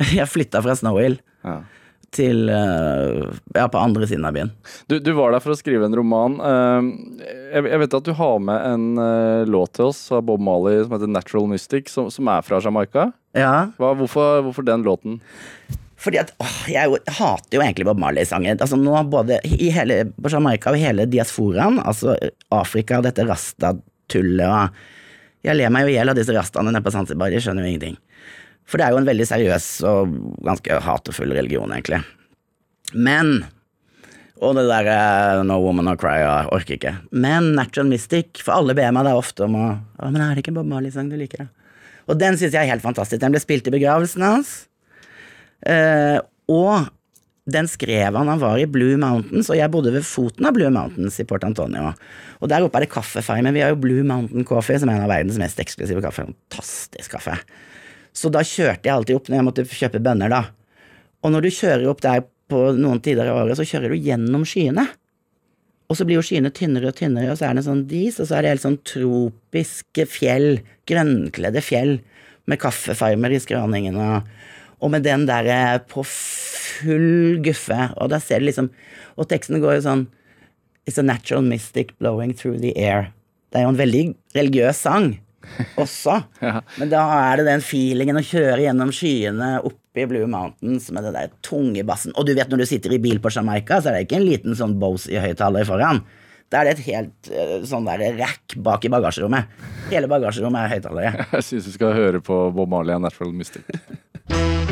Jeg 0.16 0.26
flytta 0.26 0.58
fra 0.64 0.74
Snow 0.74 0.96
Hill 0.98 1.20
Ja. 1.44 1.60
Til 2.14 2.48
eh, 2.52 3.20
Ja, 3.56 3.66
på 3.68 3.80
andre 3.80 4.08
siden 4.10 4.26
av 4.28 4.36
byen. 4.36 4.52
Du, 4.90 4.98
du 5.02 5.12
var 5.16 5.34
der 5.34 5.42
for 5.44 5.54
å 5.54 5.58
skrive 5.58 5.86
en 5.88 5.96
roman. 5.98 6.38
Eh, 6.40 6.88
jeg, 7.54 7.68
jeg 7.70 7.82
vet 7.84 7.96
at 8.00 8.08
du 8.08 8.12
har 8.18 8.42
med 8.42 8.68
en 8.72 8.86
eh, 9.04 9.46
låt 9.50 9.76
til 9.78 9.90
oss 9.90 10.02
av 10.14 10.24
Bob 10.28 10.42
Marley 10.44 10.82
som 10.82 10.96
heter 10.96 11.10
'Natural 11.10 11.48
Mystic', 11.50 11.90
som, 11.92 12.10
som 12.10 12.30
er 12.30 12.44
fra 12.46 12.60
Jamaica. 12.64 13.10
Ja, 13.34 13.70
Hva, 13.78 13.94
hvorfor, 13.98 14.44
hvorfor 14.46 14.66
den 14.66 14.86
låten? 14.86 15.20
fordi 16.04 16.18
at 16.20 16.34
åh, 16.42 16.56
jeg, 16.68 16.80
er 16.82 16.90
jo, 16.90 16.98
hater 17.16 17.56
jo 17.56 17.62
egentlig 17.64 17.86
Bob 17.88 18.00
Marley-sanger. 18.02 18.58
Altså 18.60 18.76
nå 18.76 18.96
både 19.08 19.38
i 19.48 19.70
hele, 19.72 20.02
På 20.20 20.32
Jamaica 20.32 20.74
og 20.74 20.80
hele 20.80 21.06
diasforaen, 21.08 21.78
altså 21.80 22.16
Afrika 22.52 22.98
og 23.00 23.06
dette 23.08 23.24
rasta-tullet 23.24 24.44
og 24.44 24.84
Jeg 25.44 25.58
ler 25.58 25.72
meg 25.72 25.84
jo 25.84 25.92
i 25.92 25.96
hjel 25.98 26.08
av 26.08 26.16
disse 26.16 26.32
rastaene 26.32 26.72
nede 26.72 26.84
på 26.84 26.92
Zanzibar, 26.92 27.28
de 27.28 27.40
skjønner 27.40 27.66
jo 27.66 27.72
ingenting. 27.74 27.96
For 28.68 28.80
det 28.80 28.86
er 28.86 28.94
jo 28.94 29.00
en 29.02 29.08
veldig 29.08 29.26
seriøs 29.28 29.66
og 29.88 30.14
ganske 30.46 30.78
hatefull 30.86 31.34
religion, 31.36 31.72
egentlig. 31.74 32.00
Men 32.94 33.44
Og 34.44 34.56
det 34.58 34.64
derre 34.68 35.44
No 35.46 35.60
Woman 35.62 35.86
No 35.88 35.94
Cry, 35.96 36.18
jeg 36.20 36.48
orker 36.52 36.76
ikke. 36.76 36.94
Men 37.14 37.52
Natural 37.56 37.86
Mystic, 37.88 38.42
for 38.42 38.56
alle 38.56 38.74
ber 38.76 38.90
meg 38.92 39.06
da 39.06 39.14
ofte 39.16 39.46
om 39.46 39.54
å 39.56 39.68
Å, 39.78 40.10
men 40.10 40.20
er 40.20 40.34
det 40.34 40.42
ikke 40.42 40.52
en 40.52 40.58
Bob 40.58 40.68
Marley-sang 40.68 41.08
du 41.08 41.16
liker, 41.16 41.46
da? 41.46 41.70
Og 42.10 42.18
den 42.20 42.36
syns 42.36 42.52
jeg 42.52 42.60
er 42.60 42.72
helt 42.74 42.84
fantastisk. 42.84 43.22
Den 43.22 43.32
ble 43.32 43.40
spilt 43.40 43.68
i 43.70 43.72
begravelsen 43.72 44.24
hans. 44.26 44.50
Eh, 45.64 46.18
og 46.52 46.90
den 47.48 47.68
skrev 47.68 48.16
han 48.16 48.28
han 48.28 48.40
var 48.42 48.58
i 48.60 48.66
Blue 48.68 48.96
Mountains, 49.00 49.48
og 49.52 49.56
jeg 49.56 49.72
bodde 49.72 49.92
ved 49.94 50.04
foten 50.04 50.48
av 50.48 50.56
Blue 50.56 50.68
Mountains 50.72 51.16
i 51.20 51.26
Port 51.28 51.44
Antonio. 51.44 51.94
Og 52.40 52.50
der 52.52 52.64
oppe 52.64 52.80
er 52.80 52.84
det 52.84 52.92
kaffefarmen. 52.92 53.54
Vi 53.56 53.62
har 53.64 53.72
jo 53.72 53.80
Blue 53.80 54.04
Mountain 54.04 54.44
Coffee, 54.48 54.80
som 54.80 54.92
er 54.92 54.98
en 54.98 55.06
av 55.06 55.12
verdens 55.12 55.40
mest 55.40 55.60
eksklusive 55.60 56.04
kaffe. 56.04 56.26
Fantastisk 56.26 57.16
kaffe. 57.16 57.38
Så 58.14 58.30
da 58.32 58.44
kjørte 58.46 58.86
jeg 58.86 58.94
alltid 58.94 59.18
opp 59.18 59.28
når 59.28 59.40
jeg 59.40 59.46
måtte 59.48 59.66
kjøpe 59.68 60.02
bønner, 60.02 60.30
da. 60.30 60.42
Og 61.24 61.32
når 61.34 61.46
du 61.46 61.54
kjører 61.56 61.88
opp 61.90 62.02
der 62.04 62.22
på 62.52 62.60
noen 62.78 63.00
tider 63.02 63.30
av 63.30 63.42
året, 63.42 63.58
så 63.58 63.66
kjører 63.66 63.94
du 63.94 63.98
gjennom 63.98 64.44
skyene. 64.46 64.86
Og 65.90 65.98
så 65.98 66.06
blir 66.06 66.20
jo 66.20 66.24
skyene 66.24 66.52
tynnere 66.54 66.90
og 66.92 66.98
tynnere, 66.98 67.32
og 67.32 67.40
så 67.40 67.48
er 67.48 67.58
det 67.58 67.66
sånn 67.66 67.84
dis, 67.90 68.18
og 68.20 68.28
så 68.28 68.38
er 68.38 68.44
det 68.44 68.54
helt 68.54 68.64
sånn 68.64 68.80
tropiske 68.86 70.06
fjell, 70.08 70.60
grønnkledde 70.88 71.62
fjell, 71.64 71.98
med 72.44 72.60
kaffefarmer 72.60 73.32
i 73.32 73.40
skråningen 73.40 73.96
og 74.84 74.90
med 74.92 75.04
den 75.06 75.22
der 75.24 75.78
på 75.88 76.02
full 76.04 77.38
guffe, 77.44 77.78
og 77.96 78.10
da 78.12 78.20
ser 78.20 78.42
du 78.42 78.50
liksom 78.50 78.70
Og 79.14 79.28
teksten 79.30 79.62
går 79.62 79.78
jo 79.78 79.84
sånn 79.86 80.06
It's 80.84 80.98
a 80.98 81.02
natural 81.02 81.40
mystic 81.40 81.94
blowing 81.96 82.34
through 82.34 82.58
the 82.60 82.74
air. 82.76 83.08
Det 83.48 83.60
er 83.60 83.64
jo 83.64 83.70
en 83.72 83.78
veldig 83.78 84.02
religiøs 84.36 84.82
sang 84.84 85.14
også, 85.82 86.16
Ja. 86.42 86.60
men 86.80 86.90
da 86.92 87.04
er 87.30 87.40
det 87.42 87.46
den 87.50 87.64
feelingen 87.64 88.18
å 88.20 88.24
kjøre 88.24 88.64
gjennom 88.64 88.92
skyene 88.94 89.50
oppe 89.64 90.02
i 90.02 90.06
Blue 90.10 90.26
Mountains 90.30 90.90
med 90.94 91.04
den 91.06 91.14
der 91.16 91.30
tunge 91.46 91.84
bassen. 91.86 92.14
Og 92.18 92.26
du 92.26 92.34
vet 92.34 92.50
når 92.50 92.64
du 92.64 92.66
sitter 92.66 92.96
i 92.96 93.00
bil 93.02 93.20
på 93.22 93.30
Jamaica, 93.34 93.78
så 93.80 93.90
er 93.92 93.98
det 94.00 94.06
ikke 94.08 94.18
en 94.20 94.28
liten 94.28 94.58
sånn 94.58 94.78
Bose 94.82 95.12
i 95.12 95.20
høyttaler 95.22 95.66
foran. 95.68 96.02
Da 96.52 96.60
er 96.60 96.68
det 96.68 96.74
et 96.78 96.86
helt 96.90 97.30
eh, 97.32 97.54
sånn 97.66 97.86
der 97.88 98.02
rack 98.18 98.54
bak 98.62 98.84
i 98.84 98.90
bagasjerommet. 98.92 99.48
Hele 99.90 100.10
bagasjerommet 100.10 100.66
er 100.66 100.74
høyttalere. 100.76 101.26
Jeg 101.38 101.46
syns 101.48 101.70
du 101.70 101.72
skal 101.78 101.96
høre 101.96 102.20
på 102.22 102.44
Bob 102.54 102.68
Marley 102.70 102.94
og 102.94 103.02
'Natural 103.06 103.32
Mystic'. 103.34 104.63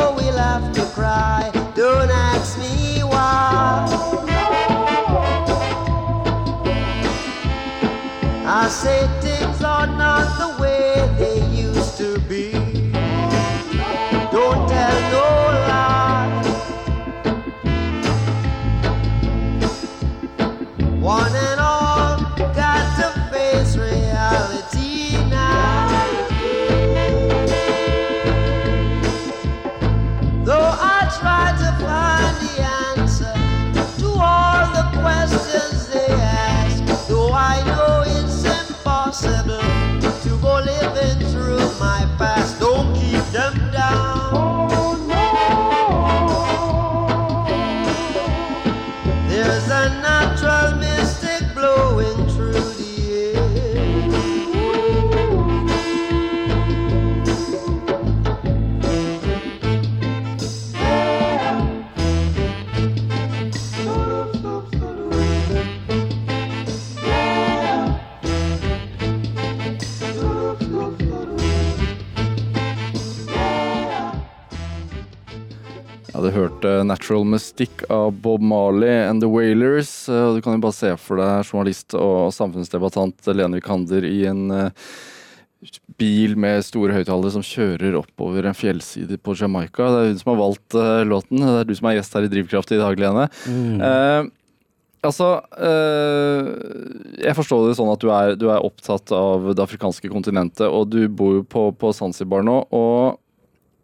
Oh, 0.00 0.12
More 0.12 0.16
will 0.16 0.38
have 0.38 0.72
to 0.74 0.82
cry. 0.94 1.50
Don't 1.74 2.10
ask 2.10 2.58
me 2.58 3.02
why. 3.04 3.86
I 8.46 8.68
say 8.68 9.08
Mystic' 77.40 77.84
av 77.90 78.12
Bob 78.20 78.42
Marley 78.44 79.06
and 79.08 79.22
The 79.22 79.28
Wailers. 79.32 80.08
Eh, 80.08 80.34
Du 80.36 80.42
kan 80.44 80.54
jo 80.58 80.60
bare 80.66 80.76
se 80.76 80.90
for 81.00 81.16
deg 81.16 81.46
journalist 81.48 81.94
og 81.96 82.32
samfunnsdebattant 82.36 83.30
Lene 83.32 83.56
Vikander 83.60 84.04
i 84.04 84.26
en 84.28 84.50
eh, 84.50 84.70
bil 86.00 86.36
med 86.40 86.62
store 86.64 86.92
høyttalere 86.96 87.32
som 87.34 87.44
kjører 87.44 87.96
oppover 87.98 88.46
en 88.48 88.56
fjellside 88.56 89.16
på 89.24 89.34
Jamaica. 89.36 89.88
Det 89.92 90.02
er 90.02 90.10
hun 90.12 90.20
som 90.20 90.32
har 90.34 90.40
valgt 90.42 90.76
eh, 90.76 91.00
låten. 91.08 91.40
Det 91.40 91.56
er 91.62 91.68
du 91.68 91.74
som 91.78 91.88
er 91.90 91.96
gjest 91.98 92.16
her 92.18 92.28
i 92.28 92.30
Drivkraft 92.32 92.72
i 92.76 92.80
dag, 92.80 93.00
Lene. 93.00 93.26
Eh, 93.48 94.28
altså 95.08 95.30
Jeg 97.24 97.32
forstår 97.38 97.68
det 97.70 97.76
sånn 97.78 97.88
at 97.92 98.02
du 98.04 98.10
er, 98.12 98.34
du 98.36 98.46
er 98.52 98.60
opptatt 98.68 99.12
av 99.16 99.50
det 99.56 99.64
afrikanske 99.64 100.10
kontinentet, 100.12 100.66
og 100.68 100.90
du 100.92 101.06
bor 101.08 101.38
jo 101.40 101.44
på, 101.48 101.70
på 101.72 101.92
Zanzibar 101.96 102.44
nå. 102.44 102.58
og 102.68 103.16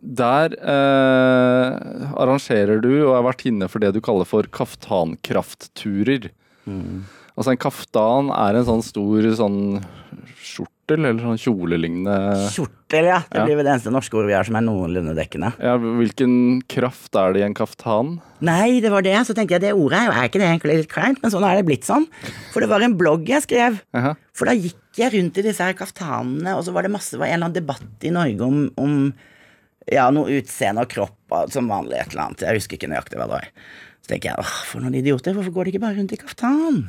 der 0.00 0.52
eh, 0.58 2.10
arrangerer 2.16 2.80
du 2.84 2.90
og 3.08 3.14
er 3.18 3.26
vertinne 3.30 3.68
for 3.72 3.82
det 3.82 3.94
du 3.96 4.00
kaller 4.04 4.28
for 4.28 4.46
kaftankraftturer. 4.50 6.30
Altså 7.36 7.52
en 7.52 7.60
kaftan 7.60 8.30
er 8.32 8.56
en 8.58 8.64
sånn 8.66 8.82
stor 8.84 9.26
sånn 9.36 9.58
skjortel 10.40 11.02
eller 11.04 11.20
sånn 11.20 11.38
kjolelignende 11.42 12.14
Kjortel, 12.54 13.08
ja. 13.10 13.18
Det 13.28 13.36
Ja. 13.40 13.44
blir 13.44 13.56
vel 13.58 13.66
det 13.66 13.72
eneste 13.74 13.92
norske 13.92 14.14
ordet 14.16 14.30
vi 14.30 14.36
har 14.38 14.44
som 14.48 14.56
er 14.56 14.62
noenlunde 14.64 15.14
dekkende. 15.14 15.52
ja, 15.60 15.76
Hvilken 15.76 16.62
kraft 16.66 17.14
er 17.14 17.34
det 17.34 17.42
i 17.42 17.44
en 17.44 17.54
kaftan? 17.54 18.20
Nei, 18.40 18.80
det 18.80 18.90
var 18.90 19.02
det. 19.02 19.14
Så 19.26 19.34
tenkte 19.34 19.58
jeg 19.58 19.60
det 19.66 19.74
ordet 19.74 19.98
er 20.00 20.06
jo 20.06 20.12
er 20.16 20.28
ikke 20.30 20.40
det 20.40 20.48
egentlig 20.48 20.76
litt 20.80 20.88
kleint, 20.92 21.20
men 21.22 21.30
sånn 21.30 21.44
er 21.44 21.56
det 21.60 21.66
blitt 21.66 21.84
sånn. 21.84 22.06
For 22.52 22.60
det 22.60 22.68
var 22.70 22.80
en 22.86 22.96
blogg 22.96 23.26
jeg 23.28 23.42
skrev. 23.42 23.80
For 24.32 24.46
da 24.46 24.52
gikk 24.56 24.96
jeg 24.96 25.12
rundt 25.12 25.36
i 25.38 25.42
disse 25.42 25.60
her 25.62 25.74
kaftanene, 25.74 26.56
og 26.56 26.64
så 26.64 26.72
var 26.72 26.82
det 26.82 26.90
masse, 26.94 27.18
var 27.18 27.26
en 27.26 27.34
eller 27.34 27.50
annen 27.50 27.60
debatt 27.60 27.82
i 28.06 28.10
Norge 28.10 28.40
om, 28.40 28.70
om 28.78 29.12
ja, 29.92 30.06
noe 30.14 30.38
utseende 30.40 30.84
og 30.84 30.92
kropp, 30.92 31.36
som 31.52 31.70
vanlig 31.70 31.98
et 32.00 32.14
eller 32.14 32.28
annet. 32.28 32.46
Jeg 32.46 32.60
husker 32.60 32.78
ikke 32.78 32.90
nøyaktig 32.90 33.18
hva 33.18 33.26
det 33.28 33.36
var. 33.38 33.50
Så 34.02 34.12
tenker 34.12 34.32
jeg, 34.32 34.42
åh, 34.42 34.54
for 34.70 34.84
noen 34.84 34.98
idioter, 34.98 35.34
hvorfor 35.36 35.54
går 35.54 35.66
de 35.66 35.74
ikke 35.74 35.84
bare 35.86 35.98
rundt 35.98 36.14
i 36.14 36.20
kaftan? 36.20 36.80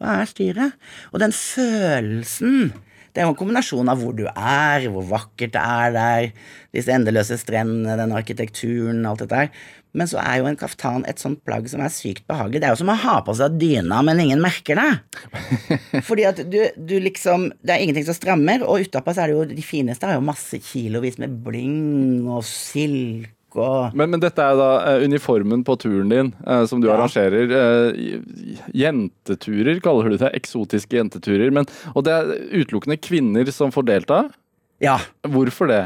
Hva 0.00 0.20
er 0.20 0.30
styret? 0.30 0.78
Og 1.12 1.20
den 1.22 1.34
følelsen 1.36 2.70
Det 3.10 3.22
er 3.22 3.28
jo 3.28 3.34
en 3.34 3.38
kombinasjon 3.38 3.90
av 3.90 4.00
hvor 4.00 4.14
du 4.16 4.24
er, 4.30 4.86
hvor 4.92 5.06
vakkert 5.10 5.54
det 5.56 5.62
er 5.62 5.94
der, 5.96 6.30
disse 6.76 6.94
endeløse 6.94 7.38
strendene, 7.40 7.98
den 7.98 8.14
arkitekturen, 8.16 9.02
alt 9.08 9.24
dette 9.24 9.44
her. 9.44 9.52
Men 9.90 10.06
så 10.06 10.20
er 10.22 10.38
jo 10.38 10.46
en 10.46 10.58
kaftan 10.58 11.02
et 11.10 11.18
sånt 11.18 11.40
plagg 11.46 11.66
som 11.70 11.82
er 11.82 11.90
sykt 11.90 12.22
behagelig. 12.30 12.60
Det 12.62 12.68
er 12.68 12.76
jo 12.76 12.80
som 12.84 12.92
å 12.92 12.98
ha 13.02 13.16
på 13.26 13.34
seg 13.34 13.56
dyna, 13.58 13.98
men 14.06 14.22
ingen 14.22 14.42
merker 14.42 14.78
det. 14.78 15.24
Fordi 16.08 16.28
at 16.28 16.44
du, 16.46 16.60
du 16.78 16.94
liksom 17.02 17.48
Det 17.58 17.74
er 17.74 17.82
ingenting 17.82 18.06
som 18.06 18.14
strammer, 18.14 18.62
og 18.62 18.86
utapå 18.86 19.14
så 19.14 19.24
er 19.24 19.32
det 19.32 19.38
jo 19.38 19.48
de 19.50 19.66
fineste 19.66 20.06
har 20.06 20.20
jo 20.20 20.24
masse 20.30 20.62
kilovis 20.70 21.18
med 21.22 21.34
bling 21.42 22.30
og 22.30 22.46
silk 22.46 23.34
og 23.56 23.94
Men, 23.96 24.10
men 24.10 24.20
dette 24.22 24.38
er 24.44 24.56
da 24.58 24.68
eh, 24.94 25.04
uniformen 25.08 25.64
på 25.66 25.76
turen 25.80 26.08
din, 26.12 26.32
eh, 26.46 26.64
som 26.66 26.80
du 26.80 26.88
Ja. 26.88 26.94
arrangerer. 26.98 27.50
Eh, 27.50 28.20
jenteturer, 28.74 29.80
kaller 29.84 30.10
du 30.10 30.16
det. 30.20 30.30
Eksotiske 30.38 30.96
jenteturer. 30.98 31.50
Men, 31.54 31.66
og 31.94 32.04
det 32.06 32.12
er 32.14 32.30
utelukkende 32.62 32.98
kvinner 33.02 33.50
som 33.54 33.72
får 33.74 33.86
delta. 33.90 34.22
Ja. 34.80 34.98
Hvorfor 35.26 35.68
det? 35.70 35.82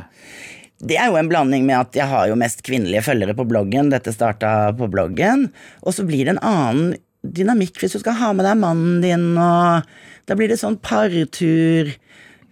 Det 0.85 0.99
er 1.01 1.09
jo 1.09 1.17
en 1.17 1.29
blanding 1.31 1.65
med 1.67 1.79
at 1.79 1.97
jeg 1.97 2.11
har 2.11 2.29
jo 2.29 2.37
mest 2.37 2.63
kvinnelige 2.67 3.05
følgere 3.07 3.35
på 3.39 3.47
bloggen. 3.49 3.91
Dette 3.95 4.13
starta 4.13 4.73
på 4.77 4.89
bloggen. 4.93 5.49
Og 5.87 5.95
så 5.97 6.05
blir 6.07 6.27
det 6.27 6.37
en 6.37 6.45
annen 6.45 6.95
dynamikk 7.25 7.79
hvis 7.81 7.95
du 7.97 8.03
skal 8.03 8.19
ha 8.21 8.33
med 8.37 8.45
deg 8.45 8.59
mannen 8.61 8.99
din, 9.01 9.31
og 9.41 9.87
da 10.29 10.37
blir 10.37 10.51
det 10.53 10.59
sånn 10.61 10.77
partur. 10.85 11.89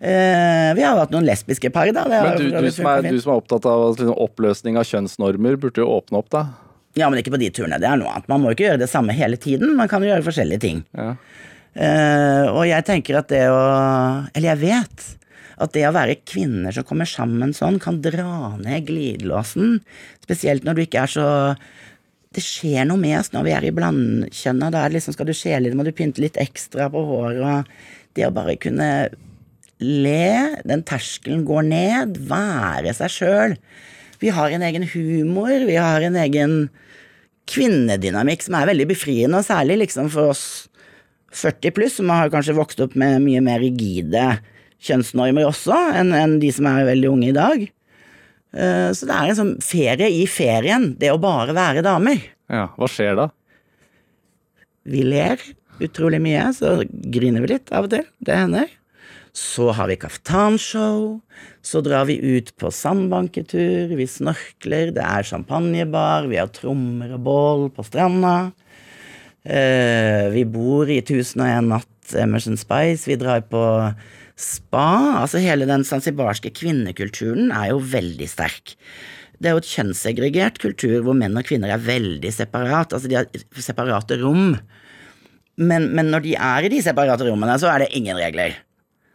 Eh, 0.03 0.75
vi 0.75 0.83
har 0.83 0.97
jo 0.97 1.03
hatt 1.05 1.13
noen 1.15 1.27
lesbiske 1.29 1.71
par, 1.71 1.87
da. 1.95 2.03
Det 2.11 2.21
Men 2.27 2.41
du, 2.41 2.49
du, 2.51 2.71
som 2.75 2.89
er, 2.91 3.07
du 3.07 3.21
som 3.23 3.37
er 3.37 3.39
opptatt 3.39 3.69
av 3.71 3.85
liksom, 3.93 4.17
oppløsning 4.25 4.79
av 4.81 4.89
kjønnsnormer, 4.89 5.59
burde 5.63 5.85
jo 5.85 5.87
åpne 5.95 6.19
opp, 6.19 6.31
da. 6.35 6.43
Ja, 6.99 7.07
men 7.07 7.21
ikke 7.21 7.33
på 7.37 7.41
de 7.41 7.53
turene. 7.55 7.79
Det 7.81 7.87
er 7.89 8.01
noe 8.01 8.11
annet. 8.11 8.27
Man 8.29 8.43
må 8.43 8.53
ikke 8.53 8.67
gjøre 8.67 8.83
det 8.83 8.91
samme 8.91 9.15
hele 9.17 9.39
tiden. 9.41 9.77
Man 9.79 9.89
kan 9.89 10.03
jo 10.03 10.11
gjøre 10.11 10.27
forskjellige 10.27 10.65
ting. 10.65 10.83
Ja. 10.99 11.15
Uh, 11.73 12.51
og 12.51 12.67
jeg 12.69 12.85
tenker 12.85 13.17
at 13.17 13.31
det 13.33 13.47
å 13.49 13.61
Eller 14.37 14.51
jeg 14.51 14.61
vet 14.61 15.05
at 15.57 15.73
det 15.73 15.87
å 15.89 15.95
være 15.95 16.19
kvinner 16.29 16.75
som 16.77 16.85
kommer 16.85 17.09
sammen 17.09 17.55
sånn, 17.57 17.79
kan 17.81 18.03
dra 18.05 18.59
ned 18.59 18.91
glidelåsen. 18.91 19.79
Spesielt 20.21 20.67
når 20.67 20.77
du 20.77 20.83
ikke 20.85 21.07
er 21.07 21.13
så 21.15 21.27
Det 22.33 22.45
skjer 22.45 22.85
noe 22.89 23.01
med 23.01 23.19
oss 23.23 23.33
når 23.33 23.47
vi 23.47 23.55
er 23.57 23.65
i 23.69 23.75
blandkjønna. 23.77 24.69
Da 24.73 24.83
er 24.83 24.93
det 24.93 24.99
liksom, 24.99 25.17
skal 25.17 25.31
du 25.31 25.37
skjele 25.37 25.69
litt, 25.69 25.79
må 25.79 25.87
du 25.87 25.95
pynte 25.97 26.25
litt 26.25 26.41
ekstra 26.41 26.91
på 26.93 27.07
håret. 27.09 27.41
Og 27.45 28.17
det 28.19 28.29
å 28.29 28.35
bare 28.35 28.59
kunne 28.61 28.89
le, 29.83 30.63
den 30.69 30.83
terskelen 30.89 31.45
går 31.49 31.67
ned, 31.69 32.19
være 32.31 32.95
seg 32.97 33.11
sjøl. 33.13 33.57
Vi 34.23 34.31
har 34.35 34.55
en 34.55 34.63
egen 34.63 34.85
humor, 34.93 35.51
vi 35.67 35.75
har 35.81 36.05
en 36.07 36.17
egen 36.23 36.57
kvinnedynamikk 37.51 38.45
som 38.47 38.55
er 38.59 38.69
veldig 38.71 38.87
befriende, 38.93 39.41
og 39.41 39.47
særlig 39.47 39.81
liksom 39.83 40.09
for 40.13 40.31
oss 40.33 40.45
40 41.35 41.73
pluss, 41.75 41.97
som 41.99 42.11
har 42.13 42.31
kanskje 42.33 42.55
vokst 42.57 42.81
opp 42.85 42.95
med 42.99 43.23
mye 43.25 43.41
mer 43.45 43.61
rigide 43.63 44.37
kjønnsnormer 44.83 45.47
også, 45.49 45.77
enn 45.99 46.13
en 46.17 46.37
de 46.43 46.51
som 46.55 46.67
er 46.71 46.87
veldig 46.89 47.11
unge 47.13 47.29
i 47.31 47.37
dag. 47.37 47.65
Eh, 48.53 48.91
Så 48.93 49.07
det 49.09 49.15
er 49.17 49.31
en 49.33 49.39
sånn 49.39 49.55
ferie 49.65 50.09
i 50.11 50.27
ferien, 50.27 50.93
det 50.99 51.11
å 51.13 51.21
bare 51.23 51.55
være 51.57 51.83
damer. 51.87 52.21
ja. 52.51 52.69
Hva 52.77 52.89
skjer 52.91 53.17
da? 53.17 53.29
Vi 54.85 55.03
ler 55.07 55.39
utrolig 55.83 56.19
mye, 56.21 56.49
så 56.55 56.83
griner 56.91 57.41
vi 57.45 57.53
litt 57.55 57.71
av 57.73 57.87
og 57.87 57.91
til. 57.95 58.05
Det 58.21 58.35
hender. 58.37 58.69
Så 59.33 59.71
har 59.73 59.89
vi 59.89 59.97
kaftanshow. 59.97 61.21
Så 61.65 61.81
drar 61.81 62.05
vi 62.09 62.19
ut 62.21 62.53
på 62.61 62.71
sandbanketur, 62.71 63.95
vi 63.97 64.07
snorkler, 64.07 64.93
det 64.93 65.05
er 65.05 65.25
champagnebar, 65.25 66.29
vi 66.29 66.41
har 66.41 66.53
trommer 66.53 67.15
og 67.17 67.25
bål 67.25 67.65
på 67.73 67.85
stranda. 67.87 68.53
Eh, 69.43 70.29
vi 70.35 70.45
bor 70.45 70.91
i 70.93 71.01
Tusen 71.07 71.43
og 71.43 71.49
en 71.49 71.73
natt 71.73 72.17
Emerson 72.19 72.59
Spice, 72.61 73.09
vi 73.09 73.17
drar 73.17 73.41
på 73.49 73.63
spa. 74.37 75.23
Altså 75.23 75.41
hele 75.43 75.69
den 75.71 75.87
sansibarske 75.87 76.53
kvinnekulturen 76.55 77.51
er 77.57 77.73
jo 77.73 77.81
veldig 77.81 78.29
sterk. 78.29 78.77
Det 79.43 79.51
er 79.51 79.57
jo 79.57 79.63
et 79.63 79.73
kjønnssegregert 79.73 80.61
kultur 80.63 81.01
hvor 81.03 81.17
menn 81.19 81.39
og 81.39 81.47
kvinner 81.49 81.73
er 81.75 81.83
veldig 81.83 82.31
separat. 82.31 82.93
Altså 82.95 83.11
de 83.11 83.19
har 83.19 83.31
separate 83.59 84.21
rom. 84.21 84.53
Men, 85.59 85.89
men 85.97 86.13
når 86.13 86.27
de 86.27 86.37
er 86.37 86.67
i 86.67 86.71
de 86.73 86.83
separate 86.85 87.27
rommene, 87.27 87.57
så 87.59 87.73
er 87.73 87.83
det 87.83 87.95
ingen 87.97 88.19
regler. 88.21 88.55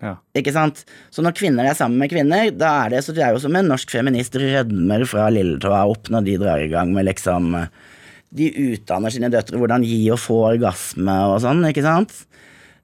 Ja. 0.03 0.13
Ikke 0.37 0.53
sant? 0.53 0.83
Så 1.09 1.23
når 1.25 1.35
kvinner 1.39 1.65
er 1.65 1.77
sammen 1.77 1.97
med 2.01 2.11
kvinner, 2.11 2.51
da 2.53 2.73
er 2.83 2.93
det 2.93 3.03
så 3.05 3.15
det 3.17 3.23
er 3.25 3.33
jo 3.33 3.41
som 3.41 3.55
en 3.57 3.69
norsk 3.71 3.89
feminist 3.95 4.35
rødmer 4.37 5.05
fra 5.09 5.29
lilletåa 5.33 5.85
opp 5.89 6.11
når 6.13 6.27
de 6.27 6.35
drar 6.41 6.61
i 6.61 6.69
gang 6.69 6.93
med 6.93 7.07
liksom 7.09 7.55
De 8.37 8.49
utdanner 8.73 9.13
sine 9.13 9.31
døtre 9.33 9.57
hvordan 9.57 9.85
gi 9.87 10.01
og 10.13 10.19
få 10.21 10.41
orgasme 10.51 11.15
og 11.31 11.39
sånn, 11.41 11.63
ikke 11.69 11.85
sant? 11.85 12.13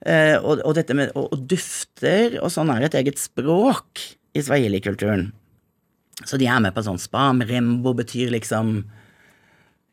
Eh, 0.03 0.35
og, 0.39 0.63
og 0.65 0.73
dette 0.75 0.95
med 0.97 1.13
og, 1.13 1.29
og 1.35 1.45
dufter 1.51 2.39
og 2.41 2.49
sånn 2.51 2.71
er 2.73 2.87
et 2.87 2.97
eget 2.99 3.21
språk 3.21 4.01
i 4.33 4.41
swahili-kulturen. 4.43 5.29
Så 6.23 6.39
de 6.39 6.47
er 6.49 6.61
med 6.63 6.73
på 6.75 6.83
sånn 6.85 7.01
spam. 7.01 7.43
Rembo 7.45 7.93
betyr 7.97 8.31
liksom 8.33 8.75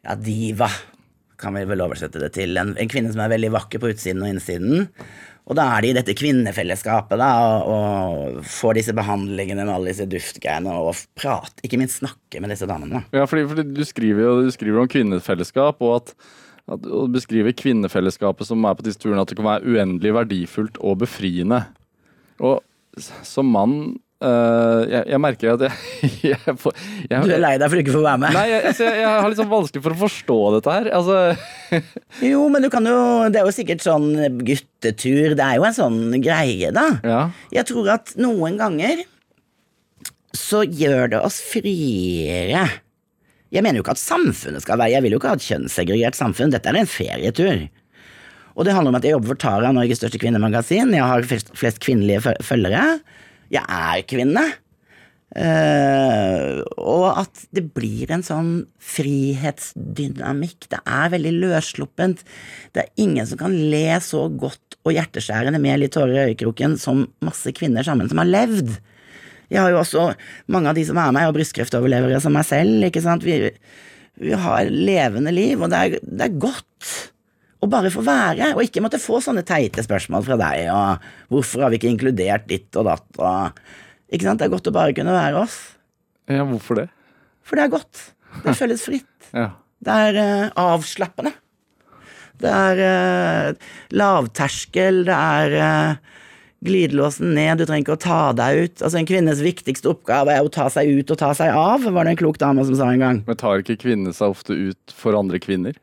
ja, 0.07 0.17
diva, 0.17 0.69
kan 1.41 1.57
vi 1.57 1.65
vel 1.69 1.83
oversette 1.85 2.21
det 2.23 2.33
til. 2.37 2.57
En, 2.61 2.75
en 2.79 2.91
kvinne 2.91 3.13
som 3.13 3.23
er 3.25 3.33
veldig 3.35 3.53
vakker 3.55 3.83
på 3.83 3.93
utsiden 3.93 4.25
og 4.25 4.33
innsiden. 4.33 4.89
Og 5.51 5.57
da 5.59 5.65
er 5.75 5.83
de 5.83 5.89
i 5.91 5.95
dette 5.97 6.15
kvinnefellesskapet 6.15 7.19
da, 7.19 7.31
og, 7.43 7.71
og 7.75 8.45
får 8.47 8.77
disse 8.79 8.95
behandlingene 8.95 9.65
med 9.65 9.75
alle 9.75 9.91
disse 9.91 10.07
duftgreiene, 10.07 10.77
og 10.79 11.01
prate, 11.19 11.59
ikke 11.67 11.81
minst 11.81 11.99
snakke 11.99 12.43
med 12.43 12.55
disse 12.55 12.69
damene. 12.71 13.03
Ja, 13.11 13.27
fordi, 13.27 13.49
fordi 13.51 13.65
du 13.75 13.83
skriver 13.87 14.45
du 14.47 14.53
skriver 14.55 14.85
om 14.85 14.91
kvinnefellesskap, 14.91 15.83
og 15.83 15.97
at, 15.99 16.15
du 16.85 17.11
beskriver 17.11 17.57
kvinnefellesskapet 17.59 18.47
som 18.47 18.63
er 18.63 18.77
på 18.79 18.87
disse 18.87 19.03
turene, 19.03 19.25
at 19.25 19.33
det 19.33 19.41
kan 19.41 19.49
være 19.49 19.67
uendelig 19.67 20.15
verdifullt 20.15 20.79
og 20.87 21.01
befriende. 21.03 21.65
Og 22.39 22.63
som 23.27 23.51
mann 23.51 23.97
eh, 24.25 24.81
jeg, 24.91 25.05
jeg 25.13 25.21
merker 25.23 25.53
at 25.55 25.65
jeg, 25.67 25.75
jeg, 26.31 26.39
jeg, 26.41 27.23
Du 27.25 27.33
er 27.35 27.43
lei 27.43 27.55
deg 27.61 27.67
for 27.67 27.81
ikke 27.81 27.89
ikke 27.91 27.97
få 27.99 28.05
være 28.05 28.23
med? 28.25 28.37
Nei, 28.37 28.45
jeg, 28.51 28.65
altså, 28.71 28.89
jeg 29.01 29.07
har 29.09 29.29
litt 29.33 29.41
sånn 29.41 29.53
vanskelig 29.53 29.85
for 29.87 29.97
å 29.97 30.01
forstå 30.03 30.39
dette 30.57 30.75
her. 30.77 30.91
Altså, 30.99 31.79
Jo, 32.33 32.43
men 32.53 32.67
du 32.67 32.71
kan 32.73 32.87
jo 32.87 32.99
Det 33.33 33.41
er 33.41 33.49
jo 33.49 33.55
sikkert 33.57 33.87
sånn 33.87 34.11
guttetur. 34.47 35.37
Det 35.39 35.47
er 35.47 35.57
jo 35.61 35.67
en 35.69 35.79
sånn 35.81 36.03
greie, 36.23 36.71
da. 36.77 36.87
ja. 37.07 37.25
Jeg 37.55 37.69
tror 37.73 37.95
at 37.97 38.15
noen 38.21 38.61
ganger 38.61 39.05
så 40.37 40.63
gjør 40.63 41.11
det 41.17 41.25
oss 41.27 41.41
friere. 41.43 42.69
Jeg 43.51 43.65
mener 43.67 43.81
jo 43.81 43.83
ikke 43.83 43.97
at 43.97 44.03
samfunnet 44.03 44.63
skal 44.63 44.79
være 44.79 44.95
Jeg 44.95 45.03
vil 45.03 45.17
jo 45.17 45.19
ikke 45.19 45.33
ha 45.33 45.39
et 45.39 45.47
kjønnssegregert 45.49 46.19
samfunn. 46.19 46.53
Dette 46.55 46.71
er 46.71 46.79
en 46.79 46.91
ferietur. 46.91 47.65
Og 48.59 48.67
det 48.67 48.75
handler 48.77 48.93
om 48.93 48.99
at 48.99 49.07
jeg 49.07 49.15
jobber 49.15 49.33
for 49.33 49.41
Tara, 49.41 49.73
Norges 49.75 50.01
største 50.03 50.21
kvinnemagasin. 50.23 50.93
Jeg 50.95 51.07
har 51.07 51.27
flest, 51.27 51.51
flest 51.59 51.81
kvinnelige 51.83 52.35
følgere. 52.47 53.01
Jeg 53.51 53.65
er 53.67 54.03
kvinne. 54.11 54.45
Uh, 55.31 56.59
og 56.83 57.21
at 57.21 57.45
det 57.55 57.63
blir 57.71 58.11
en 58.11 58.25
sånn 58.27 58.51
frihetsdynamikk. 58.83 60.67
Det 60.73 60.81
er 60.83 61.13
veldig 61.13 61.35
løssluppent. 61.37 62.25
Det 62.75 62.83
er 62.83 63.05
ingen 63.05 63.29
som 63.31 63.39
kan 63.39 63.55
le 63.55 64.01
så 64.03 64.27
godt 64.31 64.81
og 64.81 64.97
hjerteskjærende 64.97 65.61
med 65.63 65.83
litt 65.83 65.95
tårer 65.95 66.17
i 66.17 66.33
øyekroken 66.33 66.75
som 66.81 67.05
masse 67.23 67.53
kvinner 67.55 67.87
sammen 67.87 68.11
som 68.11 68.23
har 68.23 68.31
levd. 68.31 68.73
Jeg 69.51 69.63
har 69.63 69.71
jo 69.75 69.81
også 69.83 70.09
mange 70.51 70.71
av 70.71 70.79
de 70.79 70.85
som 70.87 70.99
er 70.99 71.15
med, 71.15 71.29
og 71.29 71.37
brystkreftoverlevere 71.37 72.21
som 72.23 72.35
meg 72.35 72.47
selv. 72.49 72.83
ikke 72.87 73.03
sant? 73.05 73.27
Vi, 73.27 73.51
vi 74.23 74.35
har 74.47 74.71
levende 74.71 75.35
liv, 75.35 75.61
og 75.61 75.71
det 75.73 75.79
er, 75.79 75.97
det 76.07 76.27
er 76.27 76.43
godt 76.43 76.91
å 77.61 77.69
bare 77.69 77.91
få 77.93 78.03
være, 78.05 78.55
og 78.55 78.65
ikke 78.65 78.83
måtte 78.85 79.01
få 79.03 79.21
sånne 79.25 79.45
teite 79.47 79.85
spørsmål 79.85 80.25
fra 80.27 80.39
deg, 80.41 80.71
og 80.73 81.35
hvorfor 81.35 81.65
har 81.65 81.73
vi 81.73 81.81
ikke 81.81 81.91
inkludert 81.93 82.49
ditt 82.49 82.77
og 82.81 82.89
datt, 82.89 83.09
og 83.21 83.61
Ikke 84.11 84.27
sant? 84.27 84.41
Det 84.41 84.49
er 84.49 84.51
godt 84.51 84.67
å 84.67 84.75
bare 84.75 84.95
kunne 84.97 85.13
være 85.15 85.39
oss. 85.39 85.59
ja, 86.27 86.43
hvorfor 86.43 86.81
det? 86.81 86.89
For 87.47 87.55
det 87.55 87.63
er 87.63 87.75
godt. 87.77 88.01
Det 88.43 88.57
føles 88.59 88.87
fritt. 88.89 89.07
Ja. 89.31 89.53
Det 89.81 89.95
er 89.95 90.17
uh, 90.19 90.49
avslappende. 90.59 91.31
Det 92.43 92.51
er 92.51 92.81
uh, 92.83 93.69
lavterskel, 93.95 95.05
det 95.07 95.15
er 95.15 95.55
uh, 95.55 96.19
glidelåsen 96.67 97.31
ned, 97.37 97.61
du 97.61 97.69
trenger 97.69 97.85
ikke 97.85 97.95
å 97.95 98.03
ta 98.03 98.21
deg 98.37 98.65
ut. 98.65 98.83
Altså 98.83 99.01
En 99.01 99.09
kvinnes 99.09 99.41
viktigste 99.45 99.93
oppgave 99.93 100.35
er 100.35 100.45
å 100.45 100.53
ta 100.53 100.67
seg 100.73 100.91
ut 100.99 101.15
og 101.15 101.21
ta 101.23 101.31
seg 101.39 101.55
av, 101.55 101.87
var 101.87 102.09
det 102.09 102.17
en 102.17 102.21
klok 102.21 102.41
dame 102.43 102.65
som 102.67 102.77
sa 102.77 102.91
en 102.93 103.05
gang. 103.05 103.23
Men 103.29 103.41
tar 103.41 103.63
ikke 103.63 103.79
kvinnene 103.81 104.13
seg 104.17 104.35
ofte 104.35 104.57
ut 104.59 104.97
for 104.97 105.17
andre 105.17 105.41
kvinner? 105.43 105.79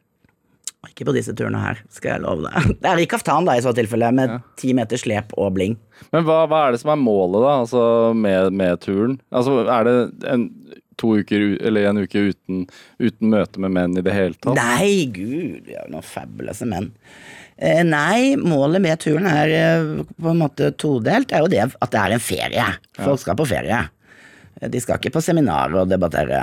Ikke 0.89 1.07
på 1.07 1.13
disse 1.15 1.35
turene 1.37 1.61
her, 1.61 1.81
skal 1.93 2.15
jeg 2.15 2.23
love 2.25 2.47
deg. 2.47 2.73
Det 2.81 2.91
er 2.91 3.03
i 3.03 3.07
kaftan, 3.09 3.47
da, 3.47 3.57
i 3.57 3.63
så 3.65 3.73
tilfelle, 3.77 4.09
med 4.15 4.37
ti 4.59 4.73
meter 4.77 4.99
slep 4.99 5.35
og 5.37 5.53
bling. 5.57 5.77
Men 6.13 6.25
hva, 6.27 6.43
hva 6.49 6.65
er 6.65 6.75
det 6.75 6.81
som 6.83 6.93
er 6.93 7.01
målet, 7.01 7.39
da, 7.43 7.55
altså 7.63 7.85
med, 8.17 8.51
med 8.57 8.83
turen? 8.83 9.17
Altså, 9.35 9.59
er 9.65 9.87
det 9.87 9.97
en, 10.31 10.47
to 10.97 11.13
uker 11.21 11.49
eller 11.61 11.89
en 11.89 12.01
uke 12.03 12.27
uten, 12.31 12.63
uten 13.01 13.33
møte 13.33 13.61
med 13.61 13.75
menn 13.75 13.97
i 13.99 14.05
det 14.05 14.15
hele 14.15 14.37
tatt? 14.39 14.57
Nei, 14.57 15.09
gud, 15.13 15.67
vi 15.67 15.77
har 15.77 15.89
noen 15.93 16.05
fabulous 16.05 16.63
menn. 16.65 16.91
Eh, 17.57 17.83
nei, 17.85 18.37
målet 18.37 18.83
med 18.83 19.01
turen 19.01 19.25
er 19.29 19.53
eh, 19.53 19.91
på 20.13 20.31
en 20.33 20.41
måte 20.41 20.71
todelt. 20.77 21.29
Det 21.29 21.37
er 21.37 21.45
jo 21.45 21.53
det 21.53 21.63
at 21.69 21.93
det 21.93 22.01
er 22.01 22.15
en 22.15 22.23
ferie. 22.23 22.67
Folk 22.99 23.23
skal 23.23 23.37
på 23.39 23.47
ferie. 23.49 23.81
De 24.57 24.81
skal 24.81 24.97
ikke 24.97 25.13
på 25.13 25.21
seminar 25.21 25.73
og 25.77 25.89
debattere. 25.89 26.41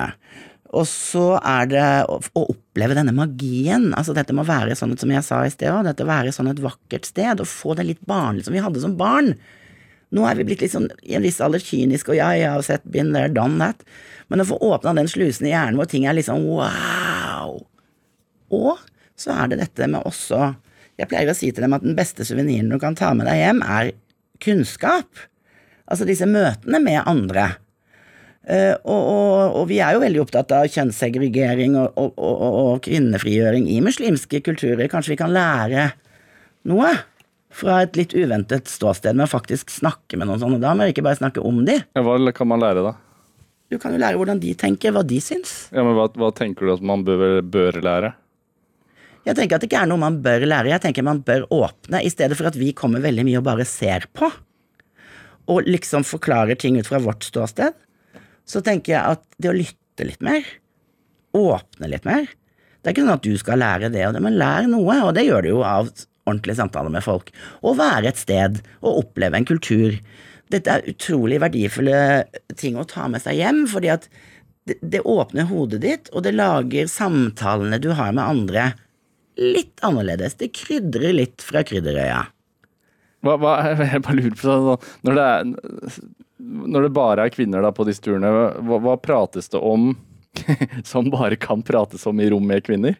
Og 0.74 0.86
så 0.90 1.36
er 1.38 1.68
det 1.70 1.88
å, 2.10 2.18
oppleve 2.42 2.96
denne 2.98 3.14
magien. 3.14 3.92
Altså 3.94 4.14
Dette 4.16 4.34
må 4.36 4.46
være 4.46 4.76
sånn 4.78 4.96
som 4.98 5.12
jeg 5.12 5.24
sa 5.26 5.44
i 5.46 5.52
sted 5.52 5.70
òg, 5.70 5.84
dette 5.86 6.06
være 6.08 6.32
sånn 6.34 6.50
et 6.50 6.62
vakkert 6.62 7.06
sted. 7.06 7.42
Og 7.42 7.50
få 7.50 7.76
det 7.78 7.86
litt 7.88 8.02
barnlig 8.08 8.46
som 8.46 8.56
vi 8.56 8.62
hadde 8.64 8.82
som 8.82 8.96
barn. 8.98 9.34
Nå 10.14 10.24
er 10.28 10.38
vi 10.38 10.46
blitt 10.46 10.62
litt 10.62 10.74
sånn 10.74 10.90
i 11.02 11.16
en 11.18 11.24
viss 11.26 11.40
alder 11.42 11.62
kyniske, 11.62 12.12
og 12.12 12.18
ja, 12.18 12.30
jeg 12.38 12.50
har 12.52 12.62
sett 12.62 12.84
been 12.86 13.10
there, 13.16 13.32
done 13.32 13.58
that, 13.58 13.80
men 14.30 14.42
å 14.42 14.46
få 14.46 14.60
åpna 14.62 14.92
den 14.94 15.08
slusen 15.10 15.48
i 15.48 15.50
hjernen 15.50 15.80
hvor 15.80 15.88
ting 15.90 16.06
er 16.06 16.20
sånn 16.22 16.44
wow. 16.46 17.56
Og 18.54 18.84
så 19.18 19.34
er 19.34 19.50
det 19.50 19.58
dette 19.62 19.88
med 19.90 20.06
også 20.06 20.52
Jeg 20.98 21.10
pleier 21.10 21.30
å 21.30 21.34
si 21.34 21.48
til 21.50 21.64
dem 21.64 21.74
at 21.74 21.82
den 21.82 21.96
beste 21.98 22.22
suveniren 22.26 22.70
du 22.70 22.78
kan 22.78 22.94
ta 22.94 23.10
med 23.18 23.26
deg 23.26 23.40
hjem, 23.40 23.64
er 23.66 23.90
kunnskap. 24.44 25.08
Altså 25.90 26.06
disse 26.06 26.28
møtene 26.30 26.78
med 26.78 27.00
andre. 27.10 27.48
Uh, 28.44 28.76
og, 28.84 29.02
og, 29.08 29.54
og, 29.56 29.62
vi 29.70 29.78
er 29.80 29.94
jo 29.96 30.02
veldig 30.02 30.20
opptatt 30.20 30.50
av 30.52 30.66
kjønnssegregering 30.68 31.78
og, 31.80 31.96
og, 31.96 32.74
kvinnefrigjøring 32.84 33.70
i 33.72 33.78
muslimske 33.84 34.42
kulturer. 34.44 34.84
Kanskje 34.92 35.14
vi 35.14 35.20
kan 35.22 35.32
lære 35.32 35.86
noe 36.68 36.90
fra 37.54 37.78
et 37.86 37.96
litt 37.96 38.12
uventet 38.12 38.68
ståsted 38.68 39.16
med 39.16 39.24
å 39.24 39.32
faktisk 39.32 39.72
snakke 39.72 40.18
med 40.18 40.28
noen 40.28 40.42
sånne 40.42 40.60
damer, 40.60 40.90
ikke 40.92 41.06
bare 41.06 41.20
snakke 41.22 41.40
om 41.40 41.62
de. 41.64 41.78
Ja, 41.96 42.04
hva 42.04 42.18
kan 42.36 42.50
man 42.50 42.60
lære, 42.60 42.82
da? 42.84 42.92
Du 43.72 43.78
kan 43.80 43.94
jo 43.94 44.00
lære 44.02 44.18
hvordan 44.20 44.42
de 44.42 44.52
tenker, 44.58 44.92
hva 44.92 45.04
de 45.06 45.20
syns. 45.24 45.54
Ja, 45.72 45.80
men 45.86 45.96
Hva, 45.96 46.10
hva 46.20 46.28
tenker 46.36 46.66
du 46.66 46.74
at 46.74 46.84
man 46.84 47.04
bør, 47.06 47.40
bør, 47.40 47.78
lære? 47.80 48.12
Jeg 49.24 49.38
tenker 49.38 49.56
at 49.56 49.64
det 49.64 49.70
ikke 49.70 49.86
er 49.86 49.88
noe 49.88 50.02
man 50.02 50.18
bør 50.24 50.44
lære, 50.44 50.74
jeg 50.74 50.84
tenker 50.84 51.06
man 51.06 51.22
bør 51.24 51.46
åpne, 51.48 52.02
i 52.04 52.12
stedet 52.12 52.36
for 52.36 52.50
at 52.50 52.58
vi 52.60 52.74
kommer 52.76 53.00
veldig 53.00 53.24
mye 53.24 53.40
og 53.40 53.46
bare 53.46 53.64
ser 53.64 54.04
på, 54.12 54.28
og 55.48 55.68
liksom 55.68 56.04
forklarer 56.04 56.60
ting 56.60 56.76
ut 56.76 56.88
fra 56.88 57.00
vårt 57.00 57.24
ståsted 57.24 57.72
så 58.48 58.62
tenker 58.64 58.94
jeg 58.94 59.16
at 59.16 59.24
det 59.40 59.50
å 59.50 59.56
lytte 59.56 60.06
litt 60.06 60.24
mer, 60.24 60.44
åpne 61.34 61.88
litt 61.90 62.04
mer 62.06 62.28
Det 62.28 62.90
er 62.90 62.92
ikke 62.94 63.02
sånn 63.02 63.16
at 63.16 63.24
du 63.24 63.38
skal 63.40 63.58
lære 63.58 63.88
det 63.90 64.04
og 64.06 64.12
det, 64.14 64.20
men 64.22 64.36
lær 64.38 64.68
noe, 64.70 64.98
og 65.08 65.14
det 65.16 65.24
gjør 65.26 65.42
du 65.42 65.48
jo 65.48 65.62
av 65.66 65.88
ordentlige 66.28 66.58
samtaler 66.58 66.92
med 66.92 67.04
folk. 67.04 67.30
Å 67.64 67.72
være 67.78 68.10
et 68.10 68.20
sted 68.20 68.60
og 68.82 69.00
oppleve 69.00 69.40
en 69.40 69.48
kultur. 69.48 69.96
Dette 70.52 70.70
er 70.70 70.86
utrolig 70.92 71.40
verdifulle 71.42 71.98
ting 72.60 72.76
å 72.76 72.86
ta 72.88 73.08
med 73.10 73.24
seg 73.24 73.40
hjem, 73.40 73.64
fordi 73.72 73.90
at 73.94 74.08
det, 74.68 74.78
det 74.80 75.00
åpner 75.00 75.48
hodet 75.48 75.80
ditt, 75.84 76.12
og 76.12 76.24
det 76.24 76.34
lager 76.36 76.88
samtalene 76.90 77.80
du 77.80 77.90
har 77.96 78.12
med 78.16 78.24
andre, 78.24 78.68
litt 79.40 79.80
annerledes. 79.84 80.36
Det 80.40 80.52
krydrer 80.56 81.16
litt 81.16 81.44
fra 81.44 81.64
krydderøya. 81.66 82.22
Hva, 83.24 83.38
hva, 83.40 83.54
jeg 83.80 84.04
bare 84.04 84.18
lurer 84.20 84.36
på 84.36 84.44
sånn, 84.46 84.90
Når 85.08 85.18
det 85.18 85.26
er 85.30 85.98
når 86.44 86.86
det 86.86 86.94
bare 86.94 87.24
er 87.24 87.32
kvinner 87.32 87.64
da 87.64 87.70
på 87.74 87.86
disse 87.88 88.02
turene, 88.04 88.30
hva, 88.66 88.78
hva 88.82 88.98
prates 89.00 89.48
det 89.52 89.60
om 89.62 89.94
som 90.90 91.10
bare 91.12 91.38
kan 91.40 91.62
prates 91.64 92.04
om 92.10 92.20
i 92.20 92.28
rom 92.32 92.46
med 92.50 92.64
kvinner? 92.66 92.98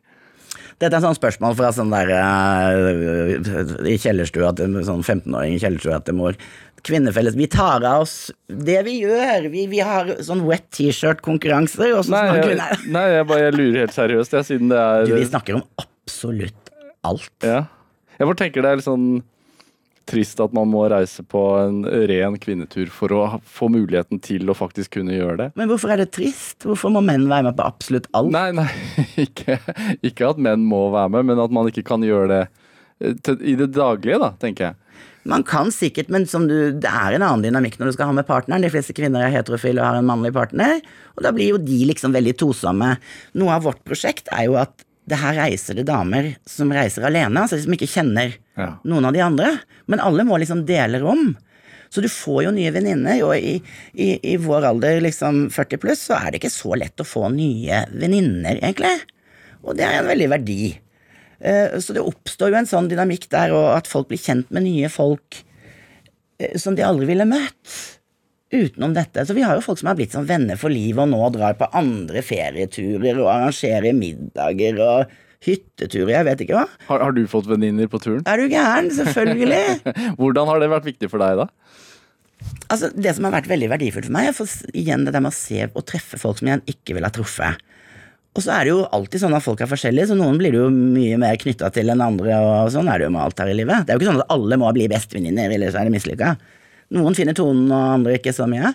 Dette 0.79 0.91
er 0.91 1.01
et 1.01 1.05
sånt 1.05 1.19
spørsmål 1.19 1.57
fra 1.59 1.71
sånn 1.75 1.93
der 1.93 2.11
uh, 2.15 3.89
i 3.91 3.97
kjellerstua 4.01 4.53
til 4.59 4.79
sånn 4.87 5.03
15-åring 5.03 5.57
i 5.57 5.61
kjellerstua 5.63 6.01
til 6.07 6.19
mor. 6.19 6.39
Kvinnefelles. 6.85 7.37
Vi 7.39 7.47
tar 7.51 7.85
av 7.87 8.05
oss 8.05 8.17
det 8.47 8.81
vi 8.87 8.99
gjør. 9.03 9.49
Vi, 9.53 9.67
vi 9.71 9.81
har 9.87 10.11
sånn 10.25 10.45
wet 10.47 10.67
T-shirt-konkurranser. 10.77 11.95
Nei, 12.13 12.25
jeg, 12.41 12.59
nei 12.93 13.05
jeg, 13.15 13.29
bare, 13.31 13.47
jeg 13.47 13.57
lurer 13.57 13.79
helt 13.85 13.97
seriøst, 13.97 14.37
jeg, 14.37 14.49
siden 14.51 14.75
det 14.75 14.83
er 14.83 15.07
Du, 15.09 15.15
vi 15.17 15.31
snakker 15.31 15.61
om 15.61 15.65
absolutt 15.81 16.75
alt. 17.07 17.33
Ja. 17.47 17.65
Jeg 18.19 18.31
bare 18.31 18.41
tenker 18.43 18.67
det 18.67 18.75
er 18.75 18.83
litt 18.83 18.89
sånn 18.89 19.09
trist 20.09 20.41
at 20.43 20.55
man 20.57 20.69
må 20.71 20.85
reise 20.93 21.25
på 21.27 21.43
en 21.63 21.83
ren 22.11 22.37
kvinnetur 22.41 22.91
for 22.93 23.15
å 23.15 23.23
få 23.49 23.71
muligheten 23.73 24.21
til 24.25 24.51
å 24.51 24.57
faktisk 24.57 24.99
kunne 24.99 25.17
gjøre 25.17 25.39
det. 25.41 25.49
Men 25.59 25.71
hvorfor 25.71 25.95
er 25.95 26.03
det 26.03 26.11
trist? 26.17 26.61
Hvorfor 26.67 26.93
må 26.95 27.03
menn 27.05 27.27
være 27.31 27.49
med 27.49 27.59
på 27.59 27.67
absolutt 27.67 28.09
alt? 28.17 28.33
Nei, 28.35 28.51
nei, 28.57 28.69
ikke, 29.27 29.59
ikke 30.05 30.31
at 30.33 30.41
menn 30.43 30.67
må 30.69 30.87
være 30.95 31.17
med, 31.17 31.33
men 31.33 31.45
at 31.45 31.55
man 31.55 31.71
ikke 31.71 31.87
kan 31.89 32.05
gjøre 32.05 32.31
det 32.33 32.43
eh, 33.01 33.37
i 33.41 33.57
det 33.61 33.73
daglige, 33.77 34.21
da, 34.23 34.33
tenker 34.41 34.71
jeg. 34.71 34.81
Man 35.25 35.45
kan 35.49 35.71
sikkert, 35.73 36.11
men 36.13 36.27
du, 36.29 36.57
det 36.77 36.91
er 36.91 37.17
en 37.17 37.25
annen 37.25 37.45
dynamikk 37.47 37.79
når 37.81 37.89
du 37.89 37.97
skal 37.97 38.11
ha 38.11 38.17
med 38.17 38.27
partneren. 38.29 38.65
De 38.65 38.69
fleste 38.73 38.93
kvinner 38.97 39.25
er 39.25 39.33
heterofile 39.33 39.81
og 39.81 39.89
har 39.89 40.01
en 40.03 40.09
mannlig 40.09 40.35
partner, 40.37 40.83
og 41.17 41.25
da 41.25 41.33
blir 41.33 41.55
jo 41.55 41.61
de 41.63 41.79
liksom 41.89 42.13
veldig 42.13 42.35
tosomme. 42.43 42.91
Noe 43.41 43.57
av 43.57 43.65
vårt 43.65 43.81
prosjekt 43.89 44.29
er 44.37 44.51
jo 44.51 44.59
at 44.61 44.84
det 45.09 45.21
her 45.21 45.37
reiser 45.37 45.77
det 45.77 45.87
damer 45.89 46.33
som 46.49 46.73
reiser 46.73 47.05
alene, 47.05 47.43
altså 47.43 47.59
som 47.61 47.75
ikke 47.77 47.91
kjenner 47.91 48.37
ja. 48.57 48.71
noen 48.89 49.09
av 49.09 49.17
de 49.17 49.23
andre. 49.25 49.51
Men 49.91 50.03
alle 50.03 50.25
må 50.25 50.39
liksom 50.41 50.65
dele 50.69 51.01
rom. 51.03 51.35
Så 51.93 52.03
du 52.03 52.09
får 52.11 52.47
jo 52.47 52.53
nye 52.57 52.73
venninner, 52.75 53.21
og 53.23 53.37
i, 53.37 53.59
i, 53.93 54.09
i, 54.33 54.37
vår 54.41 54.67
alder, 54.73 55.03
liksom 55.05 55.45
40 55.55 55.83
pluss, 55.83 56.07
så 56.09 56.17
er 56.19 56.33
det 56.33 56.41
ikke 56.41 56.51
så 56.51 56.75
lett 56.81 57.01
å 57.01 57.07
få 57.07 57.29
nye 57.31 57.85
venninner, 57.93 58.57
egentlig. 58.57 58.97
Og 59.63 59.77
det 59.79 59.87
er 59.87 60.01
en 60.01 60.09
veldig 60.09 60.31
verdi. 60.33 60.73
Eh, 61.39 61.77
så 61.79 61.95
det 61.95 62.03
oppstår 62.03 62.51
jo 62.51 62.59
en 62.63 62.71
sånn 62.71 62.89
dynamikk 62.91 63.29
der, 63.31 63.55
og 63.55 63.69
at 63.77 63.91
folk 63.91 64.09
blir 64.11 64.23
kjent 64.23 64.51
med 64.55 64.67
nye 64.67 64.91
folk 64.91 65.39
eh, 66.41 66.57
som 66.59 66.75
de 66.75 66.87
aldri 66.87 67.13
ville 67.13 67.29
møtt 67.29 67.77
utenom 68.55 68.95
dette. 68.97 69.25
Så 69.27 69.37
vi 69.37 69.45
har 69.45 69.59
jo 69.59 69.65
folk 69.65 69.81
som 69.81 69.91
har 69.91 69.99
blitt 69.99 70.15
sånn 70.15 70.29
venner 70.29 70.59
for 70.61 70.73
livet, 70.73 71.03
og 71.05 71.11
nå 71.13 71.29
drar 71.35 71.59
på 71.59 71.69
andre 71.77 72.23
ferieturer 72.25 73.21
og 73.21 73.31
arrangerer 73.33 73.97
middager 73.97 74.81
og 74.85 75.15
hytteturer, 75.45 76.15
jeg 76.15 76.27
vet 76.29 76.45
ikke 76.45 76.57
hva. 76.57 76.65
Har, 76.89 77.03
har 77.05 77.13
du 77.17 77.25
fått 77.29 77.49
venninner 77.51 77.91
på 77.91 78.01
turen? 78.01 78.23
Er 78.31 78.41
du 78.41 78.49
gæren? 78.49 78.89
Selvfølgelig. 78.95 79.83
Hvordan 80.21 80.49
har 80.51 80.63
det 80.63 80.71
vært 80.73 80.89
viktig 80.89 81.11
for 81.13 81.21
deg, 81.21 81.43
da? 81.43 81.51
Altså, 82.73 82.91
Det 82.97 83.13
som 83.17 83.29
har 83.29 83.37
vært 83.37 83.51
veldig 83.51 83.71
verdifullt 83.73 84.09
for 84.09 84.17
meg, 84.17 84.31
er 84.33 84.81
igjen 84.81 85.05
det 85.07 85.15
der 85.15 85.25
med 85.25 85.35
å 85.35 85.37
se 85.37 85.69
og 85.71 85.85
treffe 85.89 86.21
folk 86.21 86.41
som 86.41 86.51
jeg 86.51 86.65
ikke 86.75 86.97
ville 86.97 87.09
ha 87.09 87.15
truffet. 87.15 87.61
Og 88.35 88.43
så 88.43 88.51
er 88.51 88.67
det 88.67 88.73
jo 88.73 88.81
alltid 88.97 89.23
sånn 89.23 89.37
at 89.37 89.45
folk 89.45 89.61
er 89.63 89.71
forskjellige, 89.71 90.09
så 90.11 90.17
noen 90.19 90.41
blir 90.41 90.55
du 90.55 90.59
jo 90.65 90.71
mye 90.73 91.19
mer 91.23 91.37
knytta 91.39 91.69
til 91.75 91.93
enn 91.93 92.03
andre, 92.03 92.35
og 92.43 92.73
sånn 92.75 92.89
er 92.91 92.99
det 92.99 93.07
jo 93.07 93.13
med 93.15 93.23
alt 93.23 93.39
her 93.39 93.53
i 93.53 93.55
livet. 93.61 93.85
Det 93.87 93.95
er 93.95 93.99
jo 93.99 94.03
ikke 94.03 94.11
sånn 94.11 94.25
at 94.25 94.35
alle 94.35 94.59
må 94.59 94.73
bli 94.75 94.89
bestevenninner, 94.91 95.55
ellers 95.55 95.79
er 95.79 95.87
det 95.87 95.95
mislykka. 95.95 96.33
Noen 96.95 97.17
finner 97.19 97.37
tonen, 97.37 97.67
og 97.73 97.95
andre 97.99 98.19
ikke 98.19 98.35
så 98.37 98.47
mye. 98.51 98.73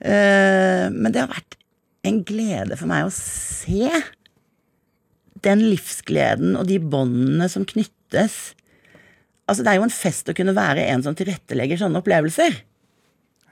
Eh, 0.00 0.86
men 0.92 1.12
det 1.12 1.22
har 1.22 1.32
vært 1.32 1.58
en 2.06 2.20
glede 2.26 2.78
for 2.78 2.90
meg 2.90 3.06
å 3.06 3.14
se 3.14 3.90
den 5.46 5.64
livsgleden 5.70 6.56
og 6.58 6.68
de 6.70 6.78
båndene 6.82 7.48
som 7.50 7.66
knyttes. 7.68 8.54
Altså, 9.46 9.62
det 9.62 9.72
er 9.72 9.78
jo 9.78 9.86
en 9.86 9.94
fest 9.94 10.30
å 10.30 10.34
kunne 10.36 10.56
være 10.56 10.88
en 10.90 11.04
som 11.06 11.16
tilrettelegger 11.18 11.78
sånne 11.80 12.02
opplevelser. 12.02 12.56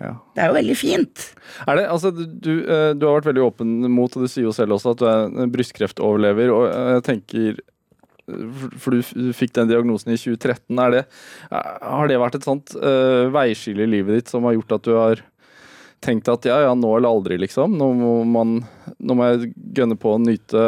Ja. 0.03 0.17
Det 0.35 0.43
er 0.43 0.51
jo 0.51 0.57
veldig 0.57 0.75
fint. 0.77 1.27
Er 1.69 1.79
det, 1.79 1.85
altså, 1.87 2.11
du, 2.11 2.55
eh, 2.67 2.91
du, 2.99 3.07
har 3.07 3.21
vært 3.21 3.31
veldig 3.31 3.45
åpen 3.45 3.77
mot, 3.95 4.11
og 4.11 4.25
du 4.25 4.31
sier 4.31 4.49
jo 4.49 4.55
selv 4.55 4.75
også 4.77 4.95
at 4.95 5.03
du 5.03 5.07
er 5.11 5.53
brystkreftoverlever. 5.55 6.51
og 6.51 6.67
jeg 6.67 7.05
tenker 7.07 7.63
for 8.81 8.95
du 8.97 9.31
fikk 9.37 9.55
den 9.59 9.71
diagnosen 9.71 10.15
i 10.15 10.19
2013. 10.21 10.81
Det, 10.95 11.05
har 11.51 12.11
det 12.11 12.21
vært 12.23 12.39
et 12.39 12.49
sånt 12.49 12.75
uh, 12.79 13.31
veiskille 13.35 13.85
i 13.85 13.93
livet 13.99 14.21
ditt 14.21 14.33
som 14.33 14.47
har 14.49 14.57
gjort 14.57 14.79
at 14.79 14.89
du 14.89 14.95
har 14.97 15.25
tenkt 16.05 16.29
at 16.29 16.45
ja, 16.49 16.59
ja, 16.67 16.73
nå 16.77 16.91
eller 16.99 17.13
aldri, 17.13 17.39
liksom. 17.41 17.77
Nå 17.81 17.91
må, 17.97 18.15
man, 18.29 18.59
nå 19.01 19.17
må 19.17 19.29
jeg 19.31 19.53
gønne 19.77 19.97
på 20.01 20.15
å 20.15 20.21
nyte, 20.21 20.65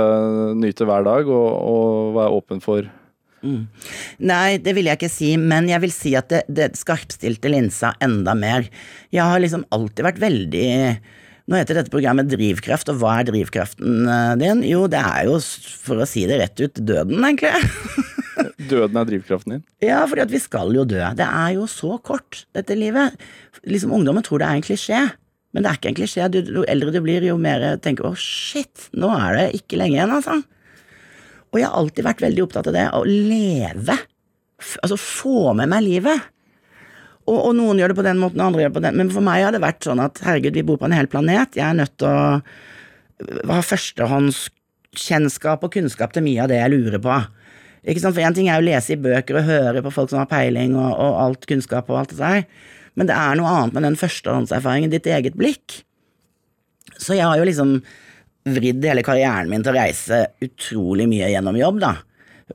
nyte 0.56 0.86
hver 0.88 1.04
dag 1.06 1.28
og, 1.28 1.50
og 1.72 2.14
være 2.20 2.38
åpen 2.40 2.64
for 2.64 2.92
Mm. 3.46 3.66
Nei, 4.26 4.56
det 4.58 4.72
vil 4.74 4.88
jeg 4.88 4.98
ikke 4.98 5.12
si, 5.12 5.28
men 5.38 5.68
jeg 5.70 5.82
vil 5.84 5.92
si 5.94 6.14
at 6.18 6.32
det, 6.32 6.40
det 6.50 6.70
skarpstilte 6.80 7.50
linsa 7.52 7.92
enda 8.02 8.32
mer. 8.34 8.64
Jeg 9.14 9.22
har 9.22 9.42
liksom 9.42 9.66
alltid 9.76 10.06
vært 10.08 10.22
veldig 10.24 10.70
nå 11.46 11.58
heter 11.60 11.78
dette 11.78 11.92
programmet 11.92 12.26
Drivkraft, 12.30 12.88
og 12.90 12.98
hva 13.00 13.20
er 13.20 13.28
drivkraften 13.28 14.08
eh, 14.10 14.32
din? 14.40 14.64
Jo, 14.66 14.86
det 14.90 14.98
er 14.98 15.28
jo, 15.28 15.36
for 15.82 16.02
å 16.02 16.08
si 16.08 16.24
det 16.26 16.40
rett 16.40 16.62
ut, 16.62 16.80
døden, 16.82 17.22
egentlig. 17.22 17.52
døden 18.72 18.98
er 18.98 19.06
drivkraften 19.12 19.54
din? 19.54 19.62
Ja, 19.84 20.00
fordi 20.10 20.24
at 20.24 20.34
vi 20.34 20.42
skal 20.42 20.74
jo 20.74 20.82
dø. 20.88 20.98
Det 21.18 21.28
er 21.28 21.52
jo 21.54 21.68
så 21.70 22.00
kort, 22.02 22.42
dette 22.56 22.74
livet. 22.78 23.14
Liksom 23.66 23.94
Ungdommen 23.94 24.26
tror 24.26 24.42
det 24.42 24.48
er 24.50 24.58
en 24.58 24.66
klisjé, 24.66 25.04
men 25.54 25.62
det 25.62 25.70
er 25.70 25.78
ikke 25.78 25.92
en 25.92 26.00
klisjé. 26.00 26.26
Jo 26.34 26.66
eldre 26.66 26.96
du 26.96 27.00
blir, 27.04 27.28
jo 27.30 27.38
mer 27.38 27.68
tenker 27.84 28.10
å 28.10 28.16
shit, 28.18 28.90
nå 28.98 29.12
er 29.14 29.38
det 29.38 29.48
ikke 29.62 29.78
lenge 29.78 30.00
igjen, 30.00 30.18
altså. 30.18 30.40
Og 31.54 31.60
jeg 31.62 31.70
har 31.70 31.78
alltid 31.78 32.08
vært 32.10 32.26
veldig 32.26 32.42
opptatt 32.42 32.72
av 32.72 32.74
det, 32.74 32.88
å 32.90 33.04
leve. 33.06 33.94
Altså 34.82 34.98
få 34.98 35.52
med 35.56 35.70
meg 35.70 35.86
livet. 35.86 36.32
Og, 37.26 37.38
og, 37.40 37.52
noen 37.58 37.78
gjør 37.80 37.90
det 37.92 37.98
på 37.98 38.06
den 38.06 38.20
måten, 38.22 38.40
og 38.40 38.46
andre 38.50 38.62
gjør 38.62 38.70
det 38.70 38.78
på 38.78 38.84
den. 38.86 38.98
Men 39.00 39.08
for 39.14 39.22
meg 39.26 39.38
har 39.42 39.52
det 39.54 39.64
vært 39.64 39.86
sånn 39.86 40.02
at 40.02 40.14
herregud, 40.22 40.54
vi 40.54 40.66
bor 40.66 40.78
på 40.78 40.86
en 40.88 40.94
hel 40.94 41.08
planet. 41.10 41.50
Jeg 41.58 41.66
er 41.66 41.80
nødt 41.80 41.96
til 41.98 42.06
å 42.06 42.10
ha 43.50 43.60
førstehåndskjennskap 43.64 45.60
og 45.66 45.72
kunnskap 45.74 46.10
til 46.14 46.22
mye 46.26 46.42
av 46.44 46.48
det 46.52 46.60
jeg 46.60 46.72
lurer 46.74 47.00
på. 47.02 47.14
Ikke 47.86 48.02
sant? 48.02 48.16
For 48.16 48.24
én 48.26 48.36
ting 48.36 48.48
er 48.50 48.58
å 48.60 48.66
lese 48.66 48.94
i 48.94 49.00
bøker 49.00 49.34
og 49.40 49.48
høre 49.48 49.82
på 49.84 49.94
folk 49.94 50.08
som 50.12 50.20
har 50.22 50.30
peiling 50.30 50.72
og, 50.78 50.90
og 50.90 51.12
alt 51.24 51.42
kunnskap 51.50 51.84
og 51.90 51.96
alt 52.00 52.10
det 52.14 52.22
der, 52.22 52.40
men 52.96 53.06
det 53.10 53.16
er 53.18 53.32
noe 53.38 53.52
annet 53.52 53.74
med 53.76 53.84
den 53.84 54.00
førstehåndserfaringen, 54.00 54.92
ditt 54.92 55.06
eget 55.10 55.36
blikk. 55.38 55.66
Så 56.96 57.14
jeg 57.14 57.26
har 57.28 57.38
jo 57.38 57.46
liksom 57.46 57.70
vridd 58.56 58.84
hele 58.86 59.04
karrieren 59.06 59.50
min 59.50 59.64
til 59.64 59.74
å 59.74 59.76
reise 59.76 60.22
utrolig 60.44 61.06
mye 61.10 61.30
gjennom 61.32 61.58
jobb, 61.58 61.80
da. 61.82 61.94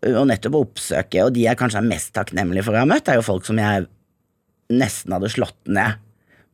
Og 0.07 0.23
nettopp 0.29 0.55
å 0.55 0.63
oppsøke, 0.65 1.25
og 1.25 1.33
de 1.35 1.45
jeg 1.45 1.59
kanskje 1.59 1.81
er 1.81 1.89
mest 1.89 2.13
takknemlig 2.15 2.63
for 2.65 2.75
å 2.75 2.83
ha 2.83 2.89
møtt, 2.89 3.11
er 3.11 3.19
jo 3.19 3.27
folk 3.27 3.47
som 3.47 3.59
jeg 3.61 3.87
nesten 4.73 5.15
hadde 5.15 5.31
slått 5.31 5.59
ned 5.67 5.99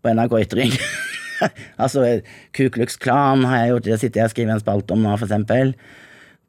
på 0.03 0.13
NRK 0.13 0.35
Ytring. 0.45 0.73
altså, 1.83 2.05
Ku 2.55 2.67
Klux 2.73 2.97
Klan 3.01 3.45
har 3.47 3.63
jeg 3.63 3.73
gjort, 3.73 3.87
det 3.87 3.99
sitter 4.01 4.21
jeg 4.21 4.29
og 4.29 4.35
skriver 4.35 4.55
en 4.55 4.63
spalt 4.63 4.93
om 4.93 5.03
nå, 5.03 5.15
for 5.17 5.27
eksempel. 5.27 5.73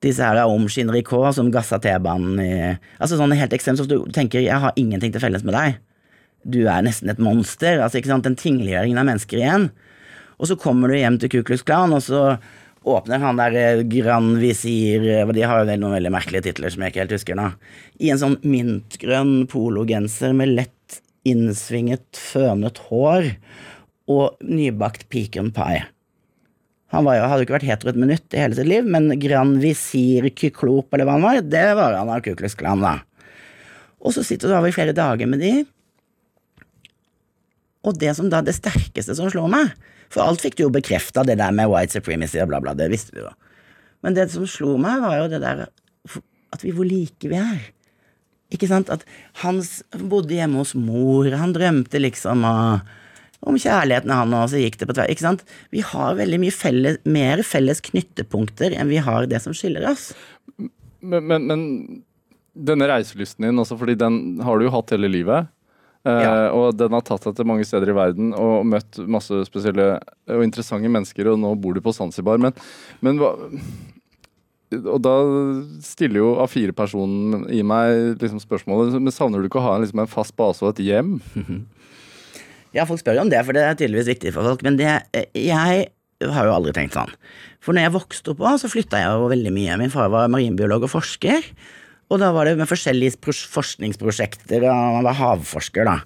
Disse 0.04 0.22
her 0.22 0.38
er 0.38 0.46
om 0.46 0.68
K 0.68 1.32
som 1.34 1.50
gassa 1.50 1.80
T-banen 1.82 2.38
i 2.38 2.52
Altså 3.00 3.18
sånn 3.18 3.34
helt 3.34 3.54
ekstremt, 3.56 3.80
så 3.80 3.88
du 3.88 4.06
tenker 4.14 4.44
jeg 4.44 4.62
har 4.62 4.76
ingenting 4.78 5.12
til 5.12 5.22
felles 5.24 5.42
med 5.42 5.56
deg. 5.56 5.78
du 6.44 6.68
er 6.68 6.82
nesten 6.82 7.10
et 7.10 7.18
monster. 7.18 7.80
Altså, 7.82 7.98
ikke 7.98 8.12
sant, 8.12 8.24
Den 8.24 8.36
tingliggjøringen 8.38 8.98
av 8.98 9.04
mennesker 9.04 9.38
igjen. 9.38 9.70
Og 10.38 10.46
så 10.46 10.56
kommer 10.56 10.88
du 10.88 10.94
hjem 10.94 11.18
til 11.18 11.28
Ku 11.28 11.42
Klux 11.42 11.64
Klan, 11.66 11.92
og 11.92 12.02
så 12.02 12.38
åpner 12.86 13.18
han 13.18 13.36
der 13.36 13.56
eh, 13.58 13.82
Grand 13.90 14.38
Visir 14.38 15.02
eh, 15.02 15.32
De 15.34 15.42
har 15.42 15.64
jo 15.64 15.76
noen 15.76 15.96
veldig 15.98 16.12
merkelige 16.14 16.46
titler 16.46 16.70
som 16.70 16.84
jeg 16.84 16.94
ikke 16.94 17.02
helt 17.02 17.16
husker 17.16 17.38
nå. 17.38 17.50
I 17.98 18.12
en 18.14 18.20
sånn 18.22 18.38
mintgrønn 18.46 19.48
pologenser 19.50 20.32
med 20.36 20.54
lett 20.54 20.74
innsvinget, 21.28 22.06
fønet 22.16 22.80
hår 22.88 23.32
og 24.08 24.38
nybakt 24.44 25.06
pecan 25.12 25.52
pie. 25.54 25.84
Han 26.94 27.04
jo, 27.04 27.24
hadde 27.28 27.42
jo 27.42 27.46
ikke 27.46 27.58
vært 27.58 27.68
hetero 27.68 27.92
et 27.92 28.00
minutt 28.00 28.32
i 28.32 28.40
hele 28.40 28.56
sitt 28.56 28.68
liv, 28.68 28.86
men 28.88 29.12
Grand 29.20 29.58
Visir 29.60 30.24
Kyklop, 30.32 30.88
eller 30.94 31.04
hva 31.04 31.18
han 31.18 31.26
var, 31.26 31.40
det 31.44 31.66
var 31.76 31.98
han 31.98 32.12
av 32.12 32.22
Ku 32.24 32.32
Klan, 32.38 32.84
da. 32.84 32.94
Og 34.00 34.14
så 34.14 34.24
sitter 34.24 34.48
du 34.48 34.56
over 34.56 34.70
i 34.70 34.76
flere 34.76 34.96
dager 34.96 35.28
med 35.28 35.42
de, 35.44 35.52
og 37.86 37.98
det 38.00 38.14
som 38.16 38.30
da, 38.32 38.40
det 38.44 38.56
sterkeste 38.56 39.14
som 39.16 39.30
slår 39.30 39.46
meg 39.52 39.68
For 40.10 40.24
alt 40.24 40.42
fikk 40.42 40.56
du 40.58 40.64
jo 40.64 40.72
bekrefta, 40.74 41.22
det 41.24 41.38
der 41.38 41.54
med 41.54 41.70
white 41.70 41.94
supremacy 41.94 42.40
og 42.42 42.50
bla, 42.50 42.58
bla, 42.64 42.74
det 42.76 42.88
visste 42.90 43.14
du 43.14 43.22
jo. 43.22 43.30
Men 44.04 44.16
det 44.16 44.28
som 44.32 44.46
slo 44.48 44.76
meg, 44.80 45.02
var 45.04 45.18
jo 45.20 45.28
det 45.32 45.40
der 45.42 45.66
at 46.48 46.64
vi 46.64 46.72
hvor 46.72 46.88
like 46.88 47.28
vi 47.28 47.36
er. 47.38 47.60
Ikke 48.54 48.68
sant? 48.70 48.88
At 48.92 49.04
han 49.42 49.60
bodde 50.08 50.36
hjemme 50.36 50.62
hos 50.62 50.74
mor, 50.78 51.28
han 51.36 51.52
drømte 51.56 52.00
liksom 52.00 52.46
av 52.48 52.80
om 53.46 53.54
kjærligheten 53.54 54.10
han 54.10 54.32
og 54.34 54.48
så 54.50 54.58
gikk 54.58 54.80
det 54.80 54.88
på 54.90 54.94
tvers. 54.98 55.10
Ikke 55.12 55.22
sant? 55.22 55.44
Vi 55.70 55.82
har 55.86 56.16
veldig 56.18 56.40
mye 56.42 56.54
felles, 56.54 56.96
mer 57.06 57.44
felles 57.46 57.78
knyttepunkter 57.86 58.74
enn 58.74 58.90
vi 58.90 58.98
har 59.04 59.28
det 59.30 59.38
som 59.44 59.54
skiller 59.54 59.86
oss. 59.92 60.08
Men, 60.58 61.22
men, 61.28 61.46
men 61.46 61.62
denne 62.58 62.88
reiselysten 62.90 63.46
din, 63.46 63.60
også, 63.62 63.78
fordi 63.78 63.94
den 64.00 64.40
har 64.42 64.58
du 64.58 64.66
jo 64.66 64.74
hatt 64.74 64.90
hele 64.96 65.10
livet. 65.12 65.52
Eh, 66.02 66.22
Ja. 66.24 66.32
Og 66.56 66.74
den 66.78 66.94
har 66.96 67.04
tatt 67.06 67.28
deg 67.28 67.36
til 67.38 67.46
mange 67.46 67.66
steder 67.68 67.92
i 67.92 67.96
verden 67.96 68.32
og 68.34 68.66
møtt 68.66 68.98
masse 69.06 69.44
spesielle 69.46 70.00
og 70.26 70.42
interessante 70.42 70.90
mennesker, 70.90 71.30
og 71.30 71.38
nå 71.38 71.54
bor 71.62 71.78
du 71.78 71.82
på 71.84 71.94
Zanzibar. 71.94 72.42
Men, 72.42 72.56
men 73.04 73.22
hva 73.22 73.36
Og 74.76 74.98
da 75.00 75.14
stiller 75.84 76.20
jo 76.20 76.34
A4-personen 76.44 77.46
i 77.54 77.62
meg 77.64 78.18
liksom 78.20 78.40
spørsmålet 78.42 78.98
Men 79.00 79.14
savner 79.14 79.40
du 79.40 79.48
ikke 79.48 79.62
å 79.62 79.64
ha 79.64 79.76
en, 79.78 79.84
liksom 79.86 80.02
en 80.02 80.10
fast 80.10 80.34
base 80.36 80.64
og 80.64 80.74
et 80.74 80.84
hjem? 80.90 81.18
Ja, 82.76 82.84
folk 82.84 83.00
spør 83.00 83.16
jo 83.16 83.22
om 83.24 83.30
det, 83.32 83.38
for 83.46 83.56
det 83.56 83.62
er 83.64 83.76
tydeligvis 83.78 84.10
viktig 84.10 84.34
for 84.34 84.44
folk, 84.44 84.60
men 84.66 84.76
det 84.76 84.90
Jeg 85.32 85.88
har 86.20 86.44
jo 86.44 86.52
aldri 86.52 86.74
tenkt 86.76 86.98
sånn. 86.98 87.14
For 87.64 87.72
når 87.72 87.86
jeg 87.86 87.94
vokste 87.94 88.34
opp 88.34 88.42
så 88.60 88.68
flytta 88.68 89.00
jeg 89.00 89.08
jo 89.08 89.30
veldig 89.32 89.52
mye. 89.54 89.78
Min 89.80 89.92
far 89.92 90.10
var 90.12 90.28
marinbiolog 90.28 90.84
og 90.84 90.92
forsker, 90.92 91.48
og 92.12 92.20
da 92.20 92.28
var 92.36 92.48
det 92.48 92.58
med 92.60 92.68
forskjellige 92.68 93.16
forskningsprosjekter, 93.24 94.68
og 94.68 94.98
han 94.98 95.08
var 95.08 95.16
havforsker, 95.16 95.88
da. 95.88 95.96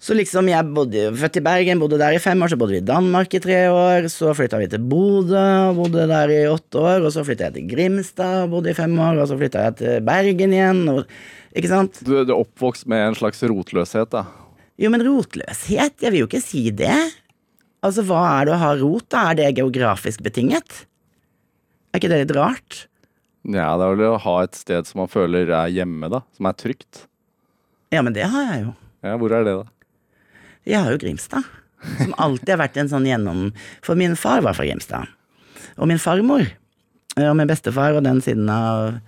Så 0.00 0.14
liksom, 0.16 0.48
jeg 0.48 0.64
bodde 0.72 1.10
født 1.20 1.36
i 1.36 1.42
Bergen, 1.44 1.80
bodde 1.82 1.98
der 2.00 2.14
i 2.16 2.20
fem 2.22 2.40
år, 2.40 2.48
så 2.48 2.56
bodde 2.56 2.72
vi 2.72 2.80
i 2.80 2.86
Danmark 2.88 3.34
i 3.36 3.40
tre 3.44 3.58
år, 3.68 4.06
så 4.08 4.32
flytta 4.36 4.56
vi 4.62 4.68
til 4.72 4.80
Bodø, 4.88 5.42
bodde 5.76 6.06
der 6.08 6.32
i 6.32 6.38
åtte 6.48 6.80
år, 6.80 7.04
og 7.04 7.12
så 7.12 7.24
flytta 7.26 7.50
jeg 7.50 7.58
til 7.58 7.66
Grimstad, 7.74 8.46
bodde 8.48 8.72
i 8.72 8.76
fem 8.78 8.94
år, 8.96 9.20
og 9.20 9.28
så 9.28 9.36
flytta 9.36 9.66
jeg 9.66 9.76
til 9.82 10.06
Bergen 10.08 10.56
igjen, 10.56 10.82
og 10.94 11.04
Ikke 11.50 11.68
sant? 11.68 11.98
Du, 12.06 12.14
du 12.22 12.30
er 12.30 12.38
oppvokst 12.38 12.86
med 12.88 13.02
en 13.08 13.16
slags 13.18 13.42
rotløshet, 13.42 14.08
da. 14.14 14.24
Jo, 14.80 14.88
men 14.94 15.02
rotløshet, 15.04 15.96
jeg 16.00 16.14
vil 16.14 16.22
jo 16.22 16.28
ikke 16.30 16.40
si 16.44 16.62
det. 16.70 16.94
Altså, 17.84 18.04
hva 18.06 18.20
er 18.38 18.46
det 18.46 18.54
å 18.54 18.60
ha 18.60 18.70
rot, 18.78 19.08
da? 19.10 19.24
Er 19.32 19.38
det 19.40 19.48
geografisk 19.58 20.22
betinget? 20.24 20.84
Er 21.90 22.00
ikke 22.00 22.12
det 22.12 22.22
litt 22.22 22.36
rart? 22.38 22.84
Ja, 23.42 23.72
det 23.80 23.84
er 23.88 23.96
vel 23.96 24.06
å 24.12 24.20
ha 24.22 24.36
et 24.44 24.56
sted 24.56 24.86
som 24.88 25.02
man 25.02 25.10
føler 25.10 25.50
er 25.50 25.74
hjemme, 25.74 26.08
da. 26.12 26.22
Som 26.38 26.48
er 26.48 26.56
trygt. 26.60 27.04
Ja, 27.90 28.04
men 28.06 28.14
det 28.14 28.30
har 28.30 28.46
jeg 28.54 28.64
jo. 28.68 28.74
Ja, 29.02 29.16
Hvor 29.18 29.34
er 29.34 29.46
det, 29.48 29.56
da? 29.58 29.79
Jeg 30.68 30.84
har 30.84 30.94
jo 30.94 31.00
Grimstad. 31.00 31.46
Som 31.96 32.12
alltid 32.20 32.54
har 32.54 32.62
vært 32.64 32.80
en 32.80 32.90
sånn 32.90 33.06
gjennom... 33.08 33.50
For 33.84 33.98
min 33.98 34.16
far 34.18 34.42
var 34.44 34.56
fra 34.56 34.66
Grimstad. 34.68 35.08
Og 35.80 35.88
min 35.88 36.00
farmor, 36.02 36.44
eh, 37.16 37.28
og 37.28 37.36
min 37.38 37.48
bestefar 37.48 37.96
og 37.96 38.04
den 38.04 38.20
siden 38.24 38.50
av 38.52 38.98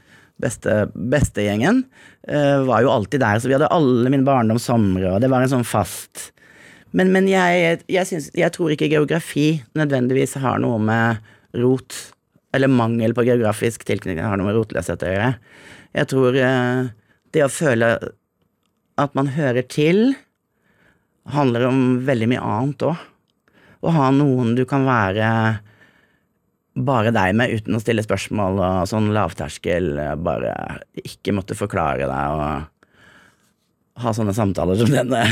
beste, 0.43 0.87
bestegjengen, 0.95 1.85
eh, 2.29 2.63
var 2.65 2.85
jo 2.85 2.93
alltid 2.93 3.21
der. 3.21 3.41
Så 3.41 3.51
vi 3.51 3.57
hadde 3.57 3.71
alle 3.75 4.13
mine 4.13 4.27
barndom 4.27 4.61
somre, 4.63 5.11
og 5.13 5.21
det 5.23 5.31
var 5.33 5.45
en 5.45 5.53
sånn 5.53 5.69
fast 5.69 6.31
Men, 6.93 7.09
men 7.09 7.25
jeg, 7.25 7.79
jeg, 7.89 8.05
synes, 8.05 8.27
jeg 8.37 8.53
tror 8.53 8.75
ikke 8.75 8.91
geografi 8.93 9.63
nødvendigvis 9.73 10.35
har 10.43 10.59
noe 10.61 10.77
med 10.77 11.23
rot 11.57 11.97
eller 12.53 12.69
mangel 12.69 13.15
på 13.17 13.25
geografisk 13.25 13.87
tilknytning 13.89 14.21
har 14.25 14.37
noe 14.37 14.51
med 14.51 14.59
rotløshet 14.59 15.01
å 15.01 15.13
gjøre. 15.15 15.31
Jeg 15.97 16.11
tror 16.13 16.37
uh, 16.37 16.91
det 17.33 17.47
å 17.47 17.49
føle 17.49 17.89
at 19.01 19.17
man 19.17 19.33
hører 19.33 19.65
til, 19.65 20.13
handler 21.31 21.69
om 21.69 21.83
veldig 22.07 22.29
mye 22.33 22.43
annet 22.43 22.87
òg. 22.89 23.05
Å 23.83 23.93
ha 23.95 24.09
noen 24.15 24.55
du 24.59 24.65
kan 24.69 24.87
være 24.87 25.29
bare 26.73 27.13
deg 27.13 27.35
med 27.37 27.53
uten 27.53 27.77
å 27.77 27.81
stille 27.83 28.05
spørsmål 28.05 28.61
og 28.63 28.89
sånn 28.89 29.11
lavterskel, 29.13 29.91
bare 30.25 30.55
ikke 31.03 31.35
måtte 31.37 31.59
forklare 31.59 32.09
deg 32.09 32.37
og 32.39 34.03
ha 34.03 34.15
sånne 34.17 34.33
samtaler 34.37 34.79
som 34.81 34.93
denne. 34.93 35.27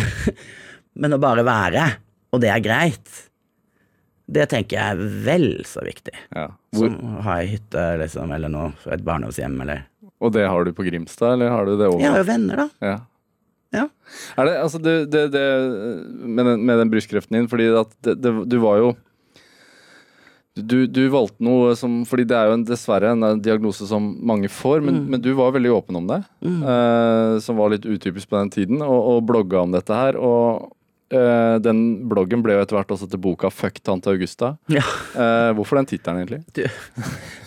Men 1.01 1.16
å 1.16 1.20
bare 1.22 1.47
være, 1.47 1.86
og 2.34 2.43
det 2.43 2.51
er 2.53 2.64
greit, 2.64 3.14
det 4.30 4.51
tenker 4.51 4.76
jeg 4.76 4.97
er 4.97 5.22
vel 5.24 5.49
så 5.66 5.82
viktig. 5.86 6.14
Ja. 6.36 6.51
Hvor, 6.76 6.91
Som 6.91 7.16
å 7.16 7.24
ha 7.24 7.38
ei 7.41 7.55
hytte, 7.55 7.86
liksom, 8.03 8.34
eller 8.36 8.53
noe, 8.53 8.74
et 8.93 9.07
barndomshjem, 9.07 9.57
eller 9.64 9.86
og 10.20 10.34
det 10.34 10.43
har 10.45 10.66
du 10.68 10.74
på 10.76 10.84
Grimstad, 10.84 11.38
eller 11.38 11.49
har 11.49 11.64
du 11.64 11.78
det 11.80 11.86
Jeg 11.97 12.12
har 12.12 12.20
jo 12.20 12.26
venner, 12.28 12.61
da. 12.61 12.66
Ja. 12.84 12.97
Ja. 13.75 13.87
Er 14.35 14.49
det, 14.49 14.57
altså 14.59 14.81
det, 14.83 14.97
det, 15.12 15.29
det 15.35 15.45
med, 16.27 16.45
den, 16.47 16.64
med 16.66 16.81
den 16.83 16.91
brystkreften 16.91 17.39
din, 17.39 17.49
fordi 17.51 17.68
at 17.79 17.95
du 18.11 18.59
var 18.62 18.81
jo 18.83 18.91
du, 20.59 20.83
du 20.91 21.05
valgte 21.12 21.45
noe 21.47 21.77
som 21.79 22.01
Fordi 22.09 22.25
det 22.29 22.35
er 22.37 22.51
jo 22.51 22.57
en, 22.59 22.64
dessverre 22.66 23.12
en 23.14 23.43
diagnose 23.43 23.87
som 23.87 24.11
mange 24.27 24.51
får, 24.51 24.83
men, 24.85 25.05
men 25.12 25.23
du 25.23 25.31
var 25.39 25.55
veldig 25.55 25.73
åpen 25.77 26.01
om 26.01 26.11
det. 26.11 26.18
Eh, 26.43 27.37
som 27.45 27.61
var 27.61 27.71
litt 27.73 27.87
utypisk 27.87 28.29
på 28.31 28.41
den 28.41 28.51
tiden, 28.53 28.83
og, 28.83 28.99
og 29.14 29.25
blogga 29.31 29.62
om 29.62 29.75
dette 29.75 29.95
her. 29.95 30.18
Og 30.18 30.66
eh, 31.15 31.57
den 31.63 31.83
bloggen 32.11 32.43
ble 32.45 32.57
jo 32.57 32.63
etter 32.65 32.79
hvert 32.79 32.95
også 32.95 33.09
til 33.11 33.21
boka 33.23 33.51
'Fuck 33.51 33.83
tante 33.87 34.13
Augusta'. 34.13 34.55
Ja. 34.73 34.85
Uh, 35.15 35.51
hvorfor 35.59 35.81
den 35.81 35.91
tittelen, 35.91 36.23
egentlig? 36.23 36.43
Du, 36.57 36.65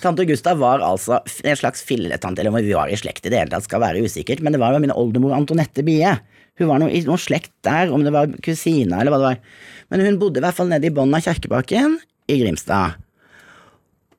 tante 0.04 0.24
Augusta 0.26 0.56
var 0.60 0.84
altså 0.84 1.22
en 1.44 1.60
slags 1.60 1.84
filletante, 1.84 2.42
eller 2.42 2.54
om 2.54 2.60
vi 2.60 2.76
var 2.76 2.92
i 2.92 3.00
slekt 3.00 3.26
i 3.26 3.34
det 3.34 3.40
hele 3.40 3.54
tatt, 3.54 3.68
skal 3.68 3.84
være 3.84 4.04
usikkert, 4.04 4.44
men 4.44 4.56
det 4.56 4.62
var 4.64 4.76
jo 4.76 4.84
min 4.84 4.96
oldemor 4.96 5.36
Antonette 5.38 5.86
Bie. 5.86 6.16
Hun 6.60 6.70
var 6.70 6.82
noe, 6.84 6.94
i 6.94 7.02
noen 7.08 7.22
slekt 7.22 7.54
der, 7.66 7.92
om 7.94 8.04
det 8.06 8.14
var 8.14 8.30
kusina 8.46 9.02
eller 9.02 9.14
hva 9.14 9.22
det 9.22 9.30
var. 9.32 9.40
Men 9.90 10.06
hun 10.06 10.20
bodde 10.22 10.42
i 10.42 10.46
hvert 10.46 10.58
fall 10.58 10.70
nede 10.70 10.90
i 10.90 10.94
bunnen 10.94 11.18
av 11.18 11.26
Kjerkebakken 11.26 11.98
i 12.30 12.40
Grimstad. 12.42 13.00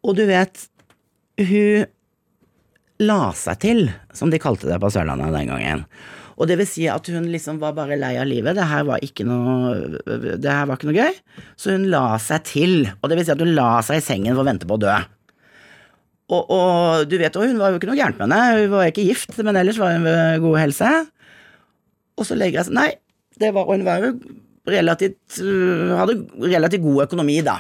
Og 0.05 0.17
du 0.19 0.25
vet, 0.29 0.67
hun 1.41 1.87
la 3.03 3.21
seg 3.37 3.61
til, 3.63 3.87
som 4.15 4.31
de 4.31 4.41
kalte 4.43 4.69
det 4.71 4.81
på 4.83 4.91
Sørlandet 4.93 5.35
den 5.35 5.51
gangen. 5.51 5.87
Og 6.35 6.49
det 6.51 6.57
vil 6.59 6.69
si 6.69 6.87
at 6.91 7.09
hun 7.13 7.27
liksom 7.31 7.61
var 7.63 7.77
bare 7.77 7.99
lei 8.01 8.15
av 8.19 8.27
livet, 8.27 8.57
det 8.59 8.67
her 8.67 8.87
var 8.89 9.03
ikke 9.07 9.27
noe, 9.29 9.75
var 10.05 10.75
ikke 10.75 10.89
noe 10.91 10.97
gøy. 10.97 11.19
Så 11.61 11.77
hun 11.77 11.89
la 11.93 12.17
seg 12.23 12.47
til, 12.49 12.75
og 12.99 13.11
det 13.11 13.19
vil 13.19 13.29
si 13.29 13.35
at 13.35 13.45
hun 13.45 13.55
la 13.55 13.69
seg 13.87 14.01
i 14.01 14.05
sengen 14.05 14.35
for 14.35 14.43
å 14.43 14.49
vente 14.49 14.69
på 14.69 14.79
å 14.79 14.83
dø. 14.83 14.97
Og, 16.33 16.55
og 16.57 17.05
du 17.11 17.19
vet, 17.21 17.37
og 17.37 17.47
hun 17.47 17.61
var 17.61 17.71
jo 17.71 17.79
ikke 17.79 17.91
noe 17.91 18.01
gærent 18.01 18.19
med 18.19 18.33
henne, 18.33 18.65
hun 18.65 18.73
var 18.73 18.89
ikke 18.91 19.05
gift, 19.07 19.37
men 19.45 19.61
ellers 19.61 19.79
var 19.81 19.95
hun 19.95 20.07
ved 20.09 20.41
god 20.47 20.59
helse. 20.63 20.93
Og 22.19 22.27
så 22.27 22.39
legger 22.39 22.63
jeg 22.63 22.71
seg 22.71 22.79
Nei, 22.79 22.91
det 23.43 23.51
var, 23.55 23.69
hun 23.69 23.85
var 23.87 24.03
jo 24.03 24.15
relativt 24.71 25.41
Hadde 25.43 26.15
relativt 26.41 26.85
god 26.85 27.05
økonomi, 27.09 27.41
da. 27.45 27.59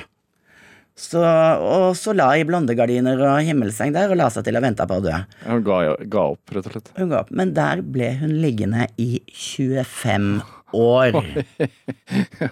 Så, 0.94 1.18
og 1.18 1.96
så 1.98 2.12
la 2.14 2.28
i 2.38 2.44
blondegardiner 2.46 3.18
og 3.18 3.40
himmelseng 3.42 3.90
der 3.96 4.12
og 4.14 4.18
la 4.20 4.28
seg 4.30 4.44
til 4.46 4.54
og 4.54 4.62
venta 4.62 4.86
på 4.86 5.00
å 5.00 5.02
dø. 5.02 5.14
Hun 5.42 5.64
ga, 5.66 5.78
ga 6.06 6.26
opp, 6.36 6.52
rett 6.54 6.68
og 6.70 6.76
slett. 6.76 6.92
Hun 6.94 7.10
ga 7.10 7.24
opp, 7.24 7.32
men 7.34 7.50
der 7.56 7.82
ble 7.82 8.12
hun 8.20 8.36
liggende 8.44 8.86
i 9.02 9.18
25 9.34 10.36
år. 10.74 11.18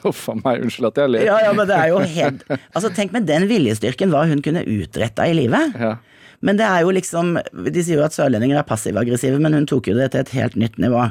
Huff 0.02 0.24
a 0.32 0.36
meg, 0.40 0.66
unnskyld 0.66 0.90
at 0.90 1.00
jeg 1.04 1.14
ler. 1.14 1.26
Ja, 1.30 1.38
ja, 1.46 1.54
men 1.54 1.70
det 1.70 1.78
er 1.78 1.92
jo 1.92 2.02
helt 2.02 2.42
Altså, 2.50 2.90
tenk 2.94 3.14
med 3.14 3.30
den 3.30 3.46
viljestyrken 3.50 4.10
hva 4.14 4.24
hun 4.30 4.42
kunne 4.44 4.64
utretta 4.66 5.26
i 5.30 5.38
livet. 5.38 5.78
Ja. 5.78 5.96
Men 6.42 6.58
det 6.58 6.66
er 6.66 6.82
jo 6.82 6.90
liksom 6.94 7.36
De 7.38 7.82
sier 7.82 8.00
jo 8.00 8.06
at 8.06 8.16
sørlendinger 8.16 8.58
er 8.58 8.66
passiv-aggressive, 8.66 9.38
men 9.42 9.54
hun 9.54 9.68
tok 9.70 9.90
jo 9.92 9.98
det 9.98 10.10
til 10.12 10.24
et 10.24 10.34
helt 10.34 10.58
nytt 10.58 10.82
nivå. 10.82 11.06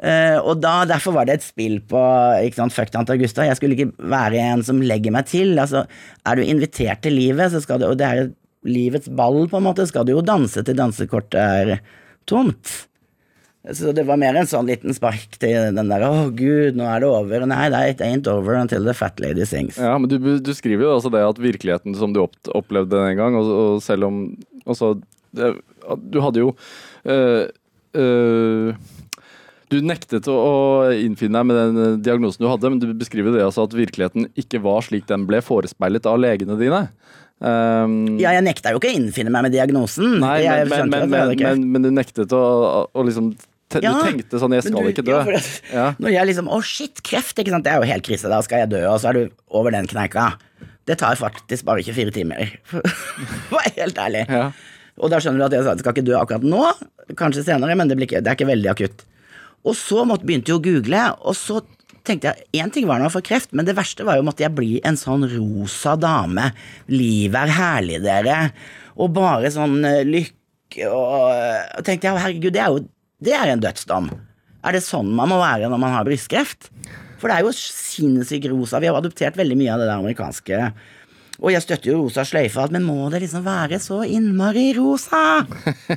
Eh, 0.00 0.38
og 0.40 0.62
da, 0.62 0.82
derfor 0.88 1.12
var 1.18 1.28
det 1.28 1.36
et 1.36 1.44
spill 1.44 1.76
på 1.84 2.00
ikke 2.46 2.62
sant, 2.62 2.74
Fuck 2.74 2.92
tante 2.94 3.12
Augusta. 3.12 3.44
Jeg 3.44 3.58
skulle 3.58 3.76
ikke 3.76 3.92
være 4.12 4.40
en 4.52 4.64
som 4.64 4.80
legger 4.80 5.12
meg 5.14 5.28
til. 5.30 5.52
Altså, 5.60 5.84
er 6.24 6.38
du 6.38 6.46
invitert 6.46 7.02
til 7.04 7.18
livet, 7.18 7.52
så 7.52 7.60
skal 7.64 7.82
du, 7.82 7.90
og 7.90 7.98
det 8.00 8.08
er 8.08 8.30
livets 8.68 9.10
ball, 9.12 9.44
på 9.50 9.58
en 9.58 9.66
måte, 9.66 9.86
skal 9.90 10.06
du 10.06 10.14
jo 10.14 10.24
danse 10.24 10.62
til 10.64 10.78
dansekortet 10.78 11.38
er 11.42 11.76
tomt. 12.30 12.72
Så 13.70 13.92
det 13.94 14.02
var 14.08 14.18
mer 14.18 14.34
en 14.34 14.48
sånn 14.50 14.66
liten 14.66 14.94
spark 14.94 15.36
til 15.38 15.76
den 15.76 15.90
der 15.90 16.02
'Å, 16.02 16.32
gud, 16.34 16.74
nå 16.74 16.82
er 16.82 17.04
det 17.04 17.08
over'. 17.08 17.46
Nei, 17.46 17.68
det 17.70 18.02
ain't 18.02 18.26
over 18.26 18.58
until 18.58 18.82
the 18.82 18.94
fat 18.94 19.20
lady 19.22 19.44
sings. 19.46 19.78
Ja, 19.78 19.94
men 19.98 20.10
du, 20.10 20.18
du 20.18 20.52
skriver 20.54 20.88
jo 20.88 20.94
altså 20.96 21.12
det 21.14 21.22
at 21.22 21.38
virkeligheten 21.38 21.94
som 21.94 22.12
du 22.12 22.24
opp, 22.24 22.34
opplevde 22.50 22.98
den 22.98 23.16
gang, 23.16 23.38
og, 23.38 23.46
og 23.46 23.82
selv 23.82 24.08
om 24.10 24.34
det, 24.66 25.54
Du 26.10 26.20
hadde 26.20 26.38
jo 26.38 26.54
øh, 27.06 27.46
øh, 27.94 28.74
Du 29.72 29.78
nektet 29.84 30.26
å 30.28 30.38
innfinne 30.92 31.40
deg 31.40 31.48
med 31.48 31.56
den 31.58 31.80
eh, 31.82 31.94
diagnosen 32.04 32.44
du 32.44 32.48
hadde, 32.50 32.70
men 32.72 32.80
du 32.82 32.90
beskriver 32.98 33.32
det 33.34 33.44
altså 33.46 33.64
at 33.64 33.76
virkeligheten 33.76 34.28
ikke 34.38 34.60
var 34.64 34.84
slik 34.84 35.06
den 35.08 35.24
ble 35.28 35.40
forespeilet 35.44 36.08
av 36.10 36.18
legene 36.20 36.58
dine. 36.60 36.82
Um, 37.42 38.18
Ja, 38.22 38.34
jeg 38.36 38.44
nekta 38.46 38.70
jo 38.74 38.78
ikke 38.78 38.92
å 38.92 38.98
innfinne 39.00 39.32
meg 39.34 39.48
med 39.48 39.54
diagnosen. 39.56 40.18
Nei, 40.22 40.42
men, 40.68 40.92
men, 40.92 41.08
men, 41.10 41.32
men, 41.40 41.64
men, 41.74 41.86
du 41.88 41.90
nektet 41.90 42.30
å, 42.36 42.42
å 42.92 43.06
liksom 43.08 43.32
te, 43.72 43.80
Ja, 43.82 43.96
Du 43.96 44.04
tenkte 44.06 44.38
sånn 44.38 44.52
'jeg 44.54 44.68
skal 44.68 44.84
du- 44.84 44.90
ikke 44.92 45.06
dø'. 45.08 45.16
Ja, 45.16 45.22
at, 45.24 45.62
Ja. 45.72 45.86
Når 45.98 46.12
jeg 46.12 46.26
liksom 46.30 46.48
Å, 46.52 46.60
shit, 46.62 47.02
kreft, 47.02 47.38
ikke 47.40 47.50
sant. 47.50 47.64
Det 47.64 47.72
er 47.72 47.80
jo 47.80 47.88
helt 47.88 48.04
krise. 48.04 48.28
Da 48.28 48.42
skal 48.44 48.62
jeg 48.62 48.70
dø, 48.76 48.84
og 48.86 49.00
så 49.00 49.08
er 49.10 49.12
du 49.14 49.30
over 49.50 49.72
den 49.72 49.86
kneika. 49.88 50.36
Det 50.86 50.98
tar 50.98 51.16
faktisk 51.16 51.64
bare 51.64 51.82
24 51.82 52.12
timer. 52.12 52.52
For 52.68 53.58
å 53.58 53.72
helt 53.74 53.96
ærlig. 53.96 54.28
Ja. 54.28 54.52
Og 55.00 55.10
da 55.10 55.18
skjønner 55.18 55.38
du 55.40 55.44
at 55.48 55.52
jeg 55.56 55.64
sa 55.64 55.72
jeg 55.72 55.80
skal 55.82 55.94
ikke 55.96 56.04
dø 56.04 56.18
akkurat 56.20 56.44
nå, 56.44 56.62
kanskje 57.16 57.44
senere, 57.46 57.74
men 57.74 57.88
det, 57.88 57.96
blir 57.96 58.06
ikke, 58.06 58.20
det 58.22 58.28
er 58.28 58.36
ikke 58.36 58.50
veldig 58.52 58.70
akutt. 58.70 59.04
Og 59.62 59.76
så 59.78 60.02
måtte, 60.08 60.26
begynte 60.26 60.52
jeg 60.52 60.58
å 60.58 60.64
google, 60.64 61.02
og 61.22 61.36
så 61.38 61.60
tenkte 62.06 62.32
jeg 62.32 62.62
Én 62.62 62.72
ting 62.74 62.88
var 62.90 62.98
nå 63.02 63.10
for 63.14 63.24
kreft, 63.24 63.52
men 63.54 63.66
det 63.68 63.76
verste 63.78 64.06
var 64.06 64.18
jo 64.18 64.26
måtte 64.26 64.42
jeg 64.42 64.54
bli 64.56 64.80
en 64.86 64.98
sånn 64.98 65.26
rosa 65.30 65.94
dame. 66.00 66.50
Livet 66.90 67.38
er 67.44 67.54
herlig, 67.56 68.00
dere. 68.02 68.40
Og 68.98 69.12
bare 69.14 69.52
sånn 69.54 69.78
eh, 69.86 70.02
lykke 70.08 70.88
og 70.88 71.30
og 71.76 71.84
tenkte 71.84 72.08
jeg, 72.08 72.16
herregud, 72.16 72.54
det 72.54 72.60
er 72.64 72.72
jo 72.72 72.84
det 73.22 73.34
er 73.36 73.52
en 73.52 73.62
dødsdom. 73.62 74.08
Er 74.66 74.74
det 74.74 74.82
sånn 74.82 75.10
man 75.14 75.30
må 75.30 75.38
være 75.38 75.68
når 75.70 75.80
man 75.82 75.94
har 75.94 76.06
brystkreft? 76.06 76.70
For 77.20 77.30
det 77.30 77.36
er 77.36 77.46
jo 77.46 77.52
sinnssykt 77.54 78.48
rosa. 78.50 78.80
Vi 78.82 78.88
har 78.90 78.98
adoptert 78.98 79.36
veldig 79.38 79.58
mye 79.60 79.74
av 79.74 79.82
det 79.82 79.86
der 79.86 80.00
amerikanske. 80.00 80.62
Og 81.40 81.48
jeg 81.54 81.64
støtter 81.64 81.90
jo 81.90 82.02
rosa 82.02 82.24
sløyfe, 82.28 82.66
men 82.74 82.84
må 82.84 83.08
det 83.12 83.22
liksom 83.22 83.44
være 83.46 83.78
så 83.82 84.02
innmari 84.04 84.68
rosa? 84.76 85.42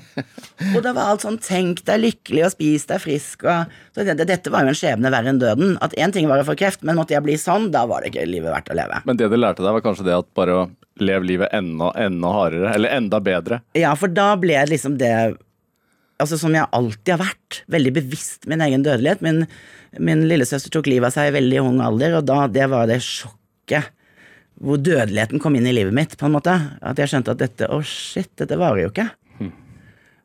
og 0.74 0.80
det 0.80 0.94
var 0.96 1.12
alt 1.12 1.26
sånn 1.26 1.40
tenk 1.44 1.84
deg 1.88 2.02
lykkelig 2.02 2.46
og 2.48 2.54
spis 2.56 2.88
deg 2.90 3.04
frisk 3.04 3.44
og 3.44 3.74
så 3.96 4.06
jeg 4.08 4.18
Dette 4.26 4.52
var 4.54 4.66
jo 4.66 4.72
en 4.72 4.78
skjebne 4.80 5.12
verre 5.14 5.32
enn 5.32 5.42
døden. 5.42 5.76
At 5.84 5.94
én 6.00 6.14
ting 6.16 6.30
var 6.32 6.42
å 6.42 6.48
få 6.48 6.56
kreft, 6.60 6.86
men 6.88 6.98
måtte 6.98 7.16
jeg 7.16 7.26
bli 7.26 7.38
sånn, 7.40 7.70
da 7.76 7.84
var 7.90 8.04
det 8.04 8.14
ikke 8.14 8.26
livet 8.30 8.54
verdt 8.54 8.72
å 8.72 8.78
leve. 8.80 9.02
Men 9.08 9.20
det 9.20 9.30
du 9.32 9.38
lærte 9.38 9.64
deg, 9.64 9.76
var 9.76 9.86
kanskje 9.86 10.08
det 10.08 10.18
at 10.18 10.30
bare 10.38 10.58
å 10.58 10.66
leve 11.04 11.28
livet 11.28 11.56
enda, 11.56 11.92
enda 12.00 12.32
hardere, 12.32 12.72
eller 12.76 12.96
enda 12.96 13.20
bedre. 13.24 13.60
Ja, 13.78 13.94
for 14.00 14.12
da 14.12 14.34
ble 14.40 14.62
liksom 14.72 15.00
det 15.02 15.16
Altså 16.16 16.38
som 16.40 16.54
jeg 16.56 16.64
alltid 16.72 17.10
har 17.12 17.20
vært, 17.20 17.58
veldig 17.68 17.92
bevisst 17.98 18.46
min 18.48 18.62
egen 18.64 18.86
dødelighet. 18.86 19.20
Min, 19.20 19.42
min 20.00 20.22
lillesøster 20.30 20.72
tok 20.72 20.88
livet 20.88 21.10
av 21.10 21.12
seg 21.18 21.28
i 21.28 21.34
veldig 21.36 21.60
ung 21.60 21.82
alder, 21.84 22.16
og 22.22 22.30
da 22.30 22.46
det 22.48 22.70
var 22.72 22.88
det 22.88 23.02
sjokket 23.04 23.90
hvor 24.64 24.80
dødeligheten 24.80 25.42
kom 25.44 25.58
inn 25.58 25.68
i 25.68 25.76
livet 25.76 25.96
mitt, 25.96 26.16
på 26.20 26.28
en 26.28 26.36
måte. 26.38 26.54
At 26.80 27.00
jeg 27.00 27.12
skjønte 27.12 27.34
at 27.36 27.42
dette 27.42 27.68
Å, 27.72 27.82
shit, 27.84 28.32
dette 28.40 28.58
varer 28.60 28.86
jo 28.86 28.92
ikke. 28.94 29.10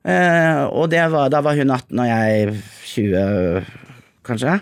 Eh, 0.01 0.62
og 0.72 0.89
det 0.93 1.03
var, 1.12 1.28
da 1.33 1.43
var 1.45 1.59
hun 1.59 1.72
18 1.74 2.01
og 2.01 2.09
jeg 2.09 2.55
20, 2.89 3.66
kanskje. 4.24 4.55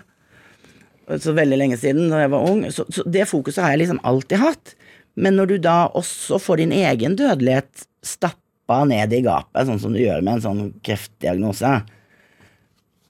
Så 1.23 1.33
veldig 1.37 1.57
lenge 1.57 1.77
siden, 1.79 2.09
da 2.11 2.25
jeg 2.25 2.33
var 2.33 2.49
ung. 2.49 2.65
Så, 2.75 2.85
så 2.93 3.05
det 3.07 3.29
fokuset 3.29 3.63
har 3.63 3.73
jeg 3.73 3.85
liksom 3.85 4.01
alltid 4.07 4.43
hatt. 4.43 4.75
Men 5.19 5.39
når 5.39 5.53
du 5.53 5.55
da 5.63 5.77
også 5.97 6.39
får 6.41 6.61
din 6.61 6.75
egen 6.75 7.15
dødelighet 7.19 7.87
stappa 8.05 8.83
ned 8.87 9.15
i 9.15 9.23
gapet, 9.25 9.65
sånn 9.67 9.81
som 9.81 9.95
du 9.95 10.01
gjør 10.01 10.21
med 10.23 10.37
en 10.37 10.45
sånn 10.45 10.61
kreftdiagnose, 10.85 11.71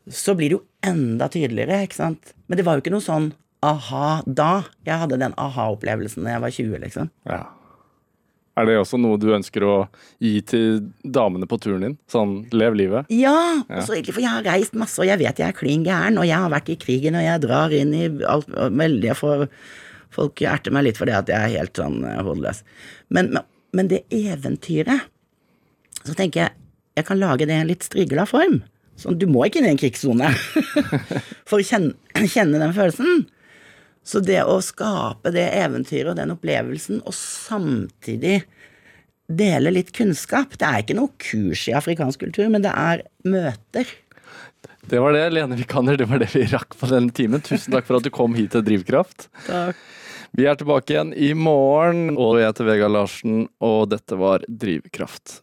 så 0.10 0.34
blir 0.38 0.49
det 0.49 0.57
jo 0.57 0.66
enda 0.89 1.28
tydeligere, 1.30 1.84
ikke 1.86 1.99
sant. 1.99 2.34
Men 2.47 2.57
det 2.57 2.66
var 2.66 2.78
jo 2.78 2.86
ikke 2.86 2.93
noe 2.93 3.05
sånn 3.05 3.32
aha 3.66 4.20
da. 4.26 4.66
Jeg 4.88 5.01
hadde 5.01 5.20
den 5.22 5.36
aha-opplevelsen 5.39 6.28
da 6.28 6.36
jeg 6.36 6.43
var 6.45 6.53
20, 6.55 6.84
liksom. 6.86 7.10
Ja. 7.30 7.41
Er 8.60 8.68
det 8.68 8.76
også 8.82 8.97
noe 8.99 9.16
du 9.20 9.30
ønsker 9.32 9.64
å 9.64 9.74
gi 10.20 10.39
til 10.43 10.80
damene 11.03 11.47
på 11.47 11.60
turen 11.64 11.86
din? 11.86 11.97
Sånn, 12.12 12.41
lev 12.51 12.76
livet? 12.76 13.12
Ja, 13.14 13.62
også 13.64 13.95
egentlig, 13.95 14.18
for 14.18 14.26
jeg 14.26 14.34
har 14.34 14.47
reist 14.47 14.76
masse, 14.76 14.99
og 14.99 15.07
jeg 15.07 15.22
vet 15.22 15.39
jeg 15.39 15.47
er 15.47 15.55
klin 15.55 15.86
gæren, 15.88 16.20
og 16.20 16.28
jeg 16.28 16.36
har 16.36 16.51
vært 16.51 16.72
i 16.74 16.80
krigen, 16.80 17.16
og 17.16 17.24
jeg 17.24 17.43
drar 17.45 17.76
inn 17.76 17.93
i 17.95 18.10
alt 18.28 18.49
veldig 18.51 19.16
for, 19.20 19.47
Folk 20.10 20.41
erter 20.41 20.74
meg 20.74 20.88
litt 20.88 20.97
for 20.97 21.05
det 21.05 21.14
at 21.14 21.30
jeg 21.30 21.38
er 21.38 21.60
helt 21.62 21.78
sånn 21.78 22.01
eh, 22.01 22.22
hodeløs. 22.26 22.64
Men, 23.14 23.30
men, 23.36 23.45
men 23.78 23.91
det 23.91 23.99
eventyret 24.10 25.05
Så 26.01 26.16
tenker 26.18 26.47
jeg 26.47 26.55
jeg 26.97 27.05
kan 27.07 27.20
lage 27.22 27.45
det 27.47 27.55
i 27.55 27.62
en 27.62 27.70
litt 27.70 27.86
strigla 27.86 28.26
form. 28.28 28.57
Sånn, 28.99 29.16
du 29.22 29.24
må 29.30 29.45
ikke 29.45 29.62
inn 29.62 29.70
i 29.70 29.72
en 29.72 29.78
krigssone 29.80 30.34
for 31.49 31.62
å 31.62 31.64
kjenne, 31.64 31.93
kjenne 32.28 32.60
den 32.60 32.74
følelsen. 32.76 33.22
Så 34.10 34.22
det 34.26 34.41
å 34.41 34.57
skape 34.66 35.30
det 35.36 35.45
eventyret 35.60 36.14
og 36.14 36.18
den 36.18 36.34
opplevelsen, 36.34 37.03
og 37.05 37.14
samtidig 37.14 38.41
dele 39.30 39.70
litt 39.76 39.91
kunnskap 39.93 40.55
Det 40.57 40.66
er 40.66 40.82
ikke 40.82 40.95
noe 40.97 41.12
kurs 41.22 41.68
i 41.70 41.76
afrikansk 41.78 42.24
kultur, 42.24 42.47
men 42.49 42.66
det 42.66 42.72
er 42.74 43.03
møter. 43.30 43.91
Det 44.89 44.97
var 45.03 45.14
det, 45.14 45.28
Lene 45.36 45.57
Vikander. 45.60 45.99
Det 45.99 46.07
var 46.10 46.24
det 46.24 46.32
vi 46.34 46.47
rakk 46.49 46.74
på 46.80 46.89
denne 46.89 47.14
timen. 47.14 47.43
Tusen 47.45 47.76
takk 47.76 47.86
for 47.86 47.99
at 47.99 48.07
du 48.07 48.10
kom 48.14 48.34
hit 48.34 48.55
til 48.55 48.66
Drivkraft. 48.66 49.28
Takk. 49.45 49.78
Vi 50.38 50.45
er 50.49 50.57
tilbake 50.57 50.93
igjen 50.93 51.14
i 51.14 51.32
morgen, 51.38 52.16
og 52.18 52.39
jeg 52.39 52.49
heter 52.49 52.68
Vegard 52.68 52.93
Larsen, 52.93 53.45
og 53.66 53.91
dette 53.93 54.18
var 54.18 54.45
Drivkraft. 54.49 55.39